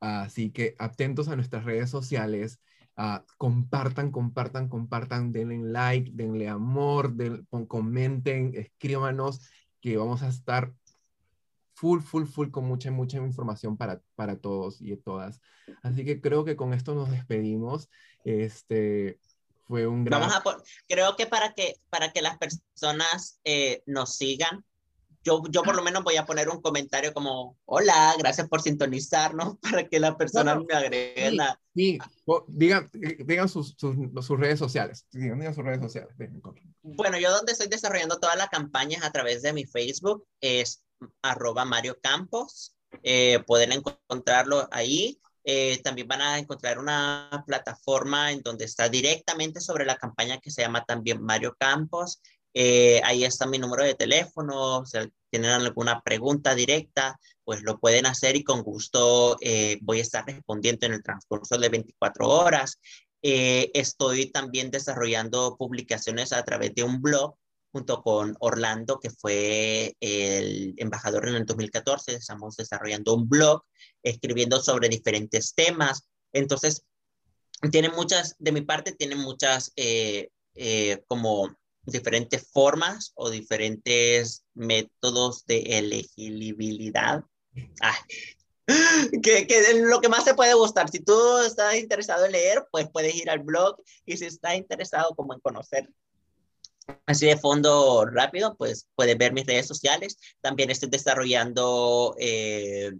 así 0.00 0.50
que 0.50 0.74
atentos 0.78 1.28
a 1.28 1.36
nuestras 1.36 1.64
redes 1.64 1.90
sociales, 1.90 2.60
Uh, 2.98 3.20
compartan, 3.36 4.10
compartan, 4.10 4.70
compartan, 4.70 5.30
denle 5.30 5.58
like, 5.58 6.10
denle 6.14 6.48
amor, 6.48 7.12
den, 7.14 7.46
comenten, 7.68 8.54
escríbanos, 8.54 9.42
que 9.82 9.98
vamos 9.98 10.22
a 10.22 10.28
estar 10.28 10.72
full, 11.76 12.00
full, 12.00 12.24
full 12.24 12.50
con 12.50 12.64
mucha, 12.64 12.90
mucha 12.90 13.18
información 13.18 13.76
para, 13.76 14.00
para 14.14 14.38
todos 14.38 14.80
y 14.80 14.96
todas. 14.96 15.40
Así 15.82 16.04
que 16.04 16.22
creo 16.22 16.44
que 16.44 16.56
con 16.56 16.72
esto 16.72 16.94
nos 16.94 17.10
despedimos. 17.10 17.90
Este 18.24 19.20
fue 19.66 19.86
un 19.86 20.04
gran... 20.04 20.20
Vamos 20.20 20.34
a 20.34 20.42
creo 20.88 21.16
que 21.16 21.26
para 21.26 21.52
que, 21.52 21.74
para 21.90 22.12
que 22.12 22.22
las 22.22 22.38
personas 22.38 23.40
eh, 23.44 23.82
nos 23.84 24.16
sigan, 24.16 24.64
yo, 25.22 25.42
yo 25.50 25.62
por 25.62 25.76
lo 25.76 25.82
menos 25.82 26.02
voy 26.02 26.16
a 26.16 26.24
poner 26.24 26.48
un 26.48 26.62
comentario 26.62 27.12
como, 27.12 27.58
hola, 27.66 28.14
gracias 28.18 28.48
por 28.48 28.62
sintonizarnos, 28.62 29.58
para 29.60 29.86
que 29.86 30.00
las 30.00 30.14
personas 30.14 30.58
me 30.66 30.74
agreguen 30.74 31.40
a, 31.42 31.60
Sí, 31.74 31.98
digan, 32.48 32.90
digan 32.94 33.50
sus, 33.50 33.74
sus, 33.76 33.94
sus, 34.24 34.40
redes 34.40 34.58
sociales. 34.58 35.06
Digan, 35.12 35.38
digan, 35.38 35.54
sus 35.54 35.62
redes 35.62 35.82
sociales. 35.82 36.14
Bueno, 36.80 37.18
yo 37.18 37.30
donde 37.30 37.52
estoy 37.52 37.68
desarrollando 37.68 38.18
todas 38.18 38.38
las 38.38 38.48
campañas 38.48 39.04
a 39.04 39.12
través 39.12 39.42
de 39.42 39.52
mi 39.52 39.66
Facebook 39.66 40.26
es 40.40 40.85
arroba 41.22 41.64
Mario 41.64 41.98
Campos. 42.00 42.76
Eh, 43.02 43.40
pueden 43.46 43.72
encontrarlo 43.72 44.68
ahí. 44.70 45.20
Eh, 45.44 45.80
también 45.82 46.08
van 46.08 46.22
a 46.22 46.38
encontrar 46.38 46.78
una 46.78 47.44
plataforma 47.46 48.32
en 48.32 48.42
donde 48.42 48.64
está 48.64 48.88
directamente 48.88 49.60
sobre 49.60 49.84
la 49.84 49.96
campaña 49.96 50.38
que 50.38 50.50
se 50.50 50.62
llama 50.62 50.84
también 50.84 51.22
Mario 51.22 51.56
Campos. 51.58 52.20
Eh, 52.52 53.00
ahí 53.04 53.24
está 53.24 53.46
mi 53.46 53.58
número 53.58 53.84
de 53.84 53.94
teléfono. 53.94 54.84
Si 54.86 54.98
tienen 55.30 55.50
alguna 55.50 56.00
pregunta 56.00 56.54
directa, 56.54 57.18
pues 57.44 57.62
lo 57.62 57.78
pueden 57.78 58.06
hacer 58.06 58.34
y 58.34 58.44
con 58.44 58.62
gusto 58.62 59.36
voy 59.82 59.98
a 59.98 60.02
estar 60.02 60.26
respondiendo 60.26 60.86
en 60.86 60.94
el 60.94 61.02
transcurso 61.02 61.58
de 61.58 61.68
24 61.68 62.28
horas. 62.28 62.78
estoy 63.22 64.30
también 64.30 64.70
desarrollando 64.70 65.56
publicaciones 65.56 66.32
a 66.32 66.44
través 66.44 66.74
de 66.74 66.84
un 66.84 67.02
blog 67.02 67.36
junto 67.76 68.02
con 68.02 68.34
Orlando, 68.40 68.98
que 68.98 69.10
fue 69.10 69.94
el 70.00 70.72
embajador 70.78 71.28
en 71.28 71.34
el 71.34 71.44
2014. 71.44 72.14
Estamos 72.14 72.56
desarrollando 72.56 73.12
un 73.12 73.28
blog, 73.28 73.64
escribiendo 74.02 74.62
sobre 74.62 74.88
diferentes 74.88 75.54
temas. 75.54 76.08
Entonces, 76.32 76.86
tiene 77.70 77.90
muchas, 77.90 78.34
de 78.38 78.52
mi 78.52 78.62
parte, 78.62 78.92
tiene 78.92 79.14
muchas 79.14 79.72
eh, 79.76 80.30
eh, 80.54 81.02
como 81.06 81.54
diferentes 81.82 82.48
formas 82.50 83.12
o 83.14 83.28
diferentes 83.28 84.46
métodos 84.54 85.44
de 85.44 85.58
elegibilidad. 85.78 87.24
que, 89.22 89.46
que 89.46 89.74
lo 89.82 90.00
que 90.00 90.08
más 90.08 90.24
te 90.24 90.34
puede 90.34 90.54
gustar. 90.54 90.88
Si 90.88 91.00
tú 91.00 91.14
estás 91.46 91.74
interesado 91.76 92.24
en 92.24 92.32
leer, 92.32 92.66
pues 92.70 92.88
puedes 92.90 93.14
ir 93.14 93.28
al 93.28 93.40
blog 93.40 93.76
y 94.06 94.16
si 94.16 94.24
estás 94.24 94.54
interesado 94.54 95.14
como 95.14 95.34
en 95.34 95.40
conocer 95.40 95.90
Así 97.06 97.26
de 97.26 97.36
fondo 97.36 98.04
rápido, 98.06 98.56
pues 98.56 98.88
puedes 98.94 99.18
ver 99.18 99.32
mis 99.32 99.46
redes 99.46 99.66
sociales. 99.66 100.18
También 100.40 100.70
estoy 100.70 100.88
desarrollando 100.88 102.14
eh, 102.18 102.92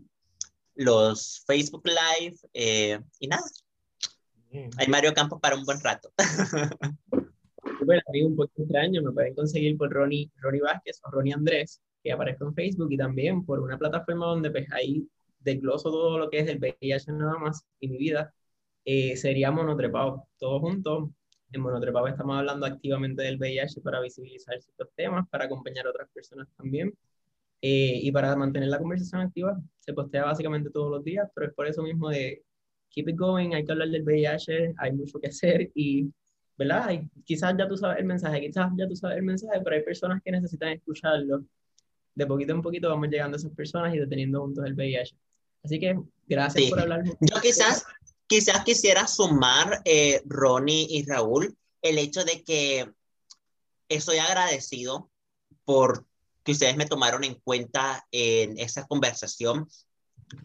los 0.74 1.42
Facebook 1.46 1.84
Live 1.86 2.36
eh, 2.52 3.00
y 3.20 3.28
nada. 3.28 3.44
Hay 4.78 4.86
Mario 4.88 5.12
Campos 5.12 5.40
para 5.40 5.56
un 5.56 5.64
buen 5.64 5.80
rato. 5.80 6.10
Bueno, 7.84 8.00
a 8.06 8.12
mí 8.12 8.22
un 8.22 8.36
poco 8.36 8.50
extraño, 8.56 9.02
me 9.02 9.12
pueden 9.12 9.34
conseguir 9.34 9.76
por 9.76 9.92
Ronnie, 9.92 10.30
Ronnie 10.36 10.60
Vázquez 10.60 11.00
o 11.04 11.10
Ronnie 11.10 11.34
Andrés, 11.34 11.80
que 12.02 12.12
aparezco 12.12 12.46
en 12.46 12.54
Facebook 12.54 12.90
y 12.90 12.96
también 12.96 13.44
por 13.44 13.60
una 13.60 13.78
plataforma 13.78 14.26
donde 14.26 14.50
pues 14.50 14.70
ahí 14.72 15.06
desgloso 15.40 15.90
todo 15.90 16.18
lo 16.18 16.30
que 16.30 16.40
es 16.40 16.48
el 16.48 16.58
VIH 16.58 17.12
nada 17.12 17.38
más 17.38 17.64
y 17.80 17.88
mi 17.88 17.98
vida. 17.98 18.32
Eh, 18.84 19.16
sería 19.16 19.50
monotrepado, 19.50 20.26
todos 20.38 20.60
juntos, 20.60 21.10
en 21.56 21.62
Monotrepado 21.62 22.06
estamos 22.06 22.38
hablando 22.38 22.66
activamente 22.66 23.22
del 23.22 23.38
VIH 23.38 23.80
para 23.80 24.00
visibilizar 24.00 24.60
ciertos 24.60 24.88
temas, 24.94 25.28
para 25.28 25.46
acompañar 25.46 25.86
a 25.86 25.90
otras 25.90 26.08
personas 26.10 26.48
también 26.56 26.94
eh, 27.60 27.98
y 28.02 28.12
para 28.12 28.36
mantener 28.36 28.68
la 28.68 28.78
conversación 28.78 29.22
activa. 29.22 29.58
Se 29.80 29.92
postea 29.92 30.24
básicamente 30.24 30.70
todos 30.70 30.90
los 30.90 31.04
días, 31.04 31.28
pero 31.34 31.48
es 31.48 31.54
por 31.54 31.66
eso 31.66 31.82
mismo 31.82 32.08
de 32.08 32.42
keep 32.90 33.08
it 33.08 33.16
going, 33.16 33.52
hay 33.54 33.64
que 33.64 33.72
hablar 33.72 33.88
del 33.88 34.02
VIH, 34.02 34.74
hay 34.78 34.92
mucho 34.92 35.18
que 35.18 35.28
hacer 35.28 35.70
y, 35.74 36.10
¿verdad? 36.56 37.00
quizás 37.24 37.54
ya 37.58 37.66
tú 37.66 37.76
sabes 37.76 37.98
el 37.98 38.04
mensaje, 38.04 38.40
quizás 38.40 38.70
ya 38.76 38.86
tú 38.86 38.94
sabes 38.94 39.18
el 39.18 39.24
mensaje, 39.24 39.60
pero 39.64 39.76
hay 39.76 39.82
personas 39.82 40.22
que 40.22 40.30
necesitan 40.30 40.70
escucharlo. 40.70 41.44
De 42.14 42.26
poquito 42.26 42.52
en 42.52 42.62
poquito 42.62 42.88
vamos 42.88 43.08
llegando 43.08 43.36
a 43.36 43.38
esas 43.38 43.52
personas 43.52 43.94
y 43.94 43.98
deteniendo 43.98 44.40
juntos 44.40 44.64
el 44.64 44.74
VIH. 44.74 45.16
Así 45.64 45.80
que 45.80 45.98
gracias 46.26 46.70
por 46.70 46.80
hablar. 46.80 47.04
Yo 47.04 47.40
quizás 47.42 47.84
Quizás 48.26 48.64
quisiera 48.64 49.06
sumar, 49.06 49.82
eh, 49.84 50.22
Ronnie 50.24 50.86
y 50.90 51.04
Raúl, 51.04 51.56
el 51.82 51.98
hecho 51.98 52.24
de 52.24 52.42
que 52.42 52.90
estoy 53.88 54.18
agradecido 54.18 55.10
por 55.64 56.06
que 56.42 56.52
ustedes 56.52 56.76
me 56.76 56.86
tomaron 56.86 57.24
en 57.24 57.34
cuenta 57.36 58.06
en 58.12 58.58
esa 58.58 58.86
conversación, 58.86 59.68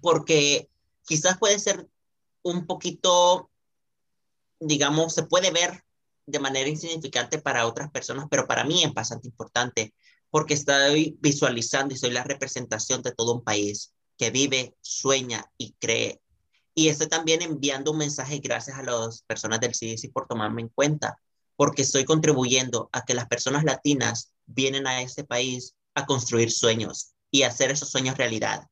porque 0.01 0.69
quizás 1.05 1.38
puede 1.38 1.59
ser 1.59 1.88
un 2.41 2.65
poquito, 2.65 3.51
digamos, 4.59 5.13
se 5.13 5.23
puede 5.23 5.51
ver 5.51 5.84
de 6.25 6.39
manera 6.39 6.69
insignificante 6.69 7.39
para 7.39 7.67
otras 7.67 7.91
personas, 7.91 8.25
pero 8.29 8.47
para 8.47 8.63
mí 8.63 8.84
es 8.84 8.93
bastante 8.93 9.27
importante, 9.27 9.93
porque 10.32 10.55
estoy 10.55 11.17
visualizando 11.19 11.93
y 11.93 11.97
soy 11.97 12.11
la 12.11 12.23
representación 12.23 13.01
de 13.03 13.13
todo 13.13 13.36
un 13.36 13.43
país 13.43 13.93
que 14.17 14.32
vive, 14.32 14.75
sueña 14.82 15.51
y 15.57 15.73
cree 15.73 16.21
y 16.74 16.88
estoy 16.88 17.07
también 17.07 17.41
enviando 17.41 17.91
un 17.91 17.97
mensaje 17.97 18.39
gracias 18.39 18.78
a 18.78 18.84
las 18.84 19.24
personas 19.24 19.59
del 19.59 19.74
CDC 19.74 20.11
por 20.11 20.28
tomarme 20.28 20.61
en 20.61 20.69
cuenta, 20.69 21.17
porque 21.55 21.82
estoy 21.82 22.05
contribuyendo 22.05 22.89
a 22.91 23.03
que 23.03 23.13
las 23.13 23.28
personas 23.28 23.63
latinas 23.63 24.34
vienen 24.45 24.88
a 24.88 25.01
este 25.01 25.24
país 25.24 25.76
a 25.95 26.05
construir 26.05 26.51
sueños 26.51 27.13
y 27.30 27.43
hacer 27.43 27.72
esos 27.72 27.89
sueños 27.89 28.17
realidad. 28.17 28.67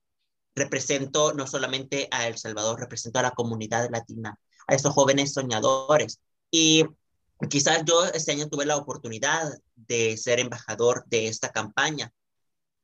Represento 0.56 1.34
no 1.34 1.47
solamente 1.47 2.08
a 2.12 2.28
El 2.28 2.38
Salvador, 2.38 2.80
represento 2.80 3.20
a 3.20 3.24
la 3.24 3.32
comunidad 3.32 3.89
latina, 3.91 4.39
a 4.68 4.76
esos 4.76 4.93
jóvenes 4.93 5.34
soñadores. 5.34 6.20
Y 6.52 6.86
quizás 7.50 7.84
yo 7.86 8.06
este 8.06 8.32
año 8.32 8.47
tuve 8.50 8.66
la 8.66 8.78
oportunidad 8.78 9.54
de 9.76 10.18
ser 10.18 10.39
embajador 10.39 11.04
de 11.08 11.28
esta 11.28 11.52
campaña. 11.52 12.12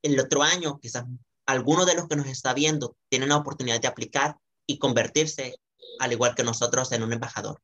El 0.02 0.20
otro 0.20 0.44
año, 0.44 0.80
quizás 0.80 1.06
alguno 1.46 1.86
de 1.86 1.96
los 1.96 2.08
que 2.08 2.16
nos 2.16 2.28
está 2.28 2.54
viendo 2.54 2.96
tienen 3.10 3.30
la 3.30 3.38
oportunidad 3.38 3.82
de 3.82 3.88
aplicar 3.88 4.38
y 4.68 4.80
convertirse, 4.80 5.56
al 6.00 6.12
igual 6.12 6.36
que 6.36 6.44
nosotros, 6.44 6.92
en 6.92 7.04
un 7.04 7.14
embajador. 7.14 7.60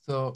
So, 0.00 0.32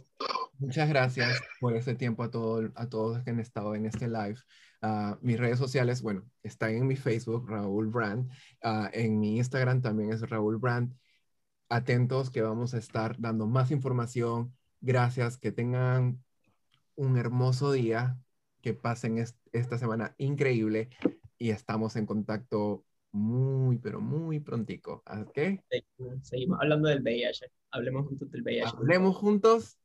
muchas 0.59 0.89
gracias 0.89 1.41
por 1.61 1.77
ese 1.77 1.95
tiempo 1.95 2.25
a, 2.25 2.31
todo, 2.31 2.71
a 2.75 2.89
todos 2.89 3.23
que 3.23 3.31
han 3.31 3.39
estado 3.39 3.75
en 3.75 3.87
este 3.87 4.09
live. 4.09 4.37
Uh, 4.83 5.15
mis 5.21 5.39
redes 5.39 5.59
sociales, 5.59 6.03
bueno, 6.03 6.25
están 6.43 6.71
en 6.71 6.87
mi 6.87 6.97
Facebook, 6.97 7.49
Raúl 7.49 7.87
Brand. 7.89 8.29
Uh, 8.65 8.89
en 8.93 9.21
mi 9.21 9.37
Instagram 9.37 9.81
también 9.81 10.13
es 10.13 10.29
Raúl 10.29 10.59
Brand. 10.59 10.93
Atentos 11.69 12.31
que 12.31 12.43
vamos 12.43 12.75
a 12.75 12.79
estar 12.79 13.15
dando 13.21 13.47
más 13.47 13.71
información. 13.71 14.57
Gracias, 14.81 15.39
que 15.39 15.53
tengan 15.53 16.21
un 16.97 17.17
hermoso 17.17 17.71
día, 17.71 18.19
que 18.63 18.75
pasen 18.75 19.25
esta 19.53 19.79
semana 19.79 20.15
increíble 20.19 20.91
y 21.39 21.51
estamos 21.51 21.97
en 21.97 22.07
contacto 22.07 22.85
muy, 23.13 23.79
pero 23.79 24.01
muy 24.01 24.41
prontico. 24.41 25.03
¿Ok? 25.07 25.61
Seguimos 26.23 26.59
hablando 26.61 26.89
del 26.89 27.03
VIH. 27.03 27.47
Hablemos 27.71 28.07
juntos 28.07 28.31
del 28.31 28.43
VIH. 28.43 28.77
Hablemos 28.77 29.17
juntos. 29.17 29.79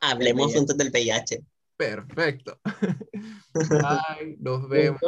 Hablemos 0.00 0.54
juntos 0.54 0.76
del 0.76 0.90
VIH. 0.90 1.44
Perfecto. 1.76 2.60
Bye, 3.54 4.36
nos 4.38 4.68
vemos. 4.68 5.00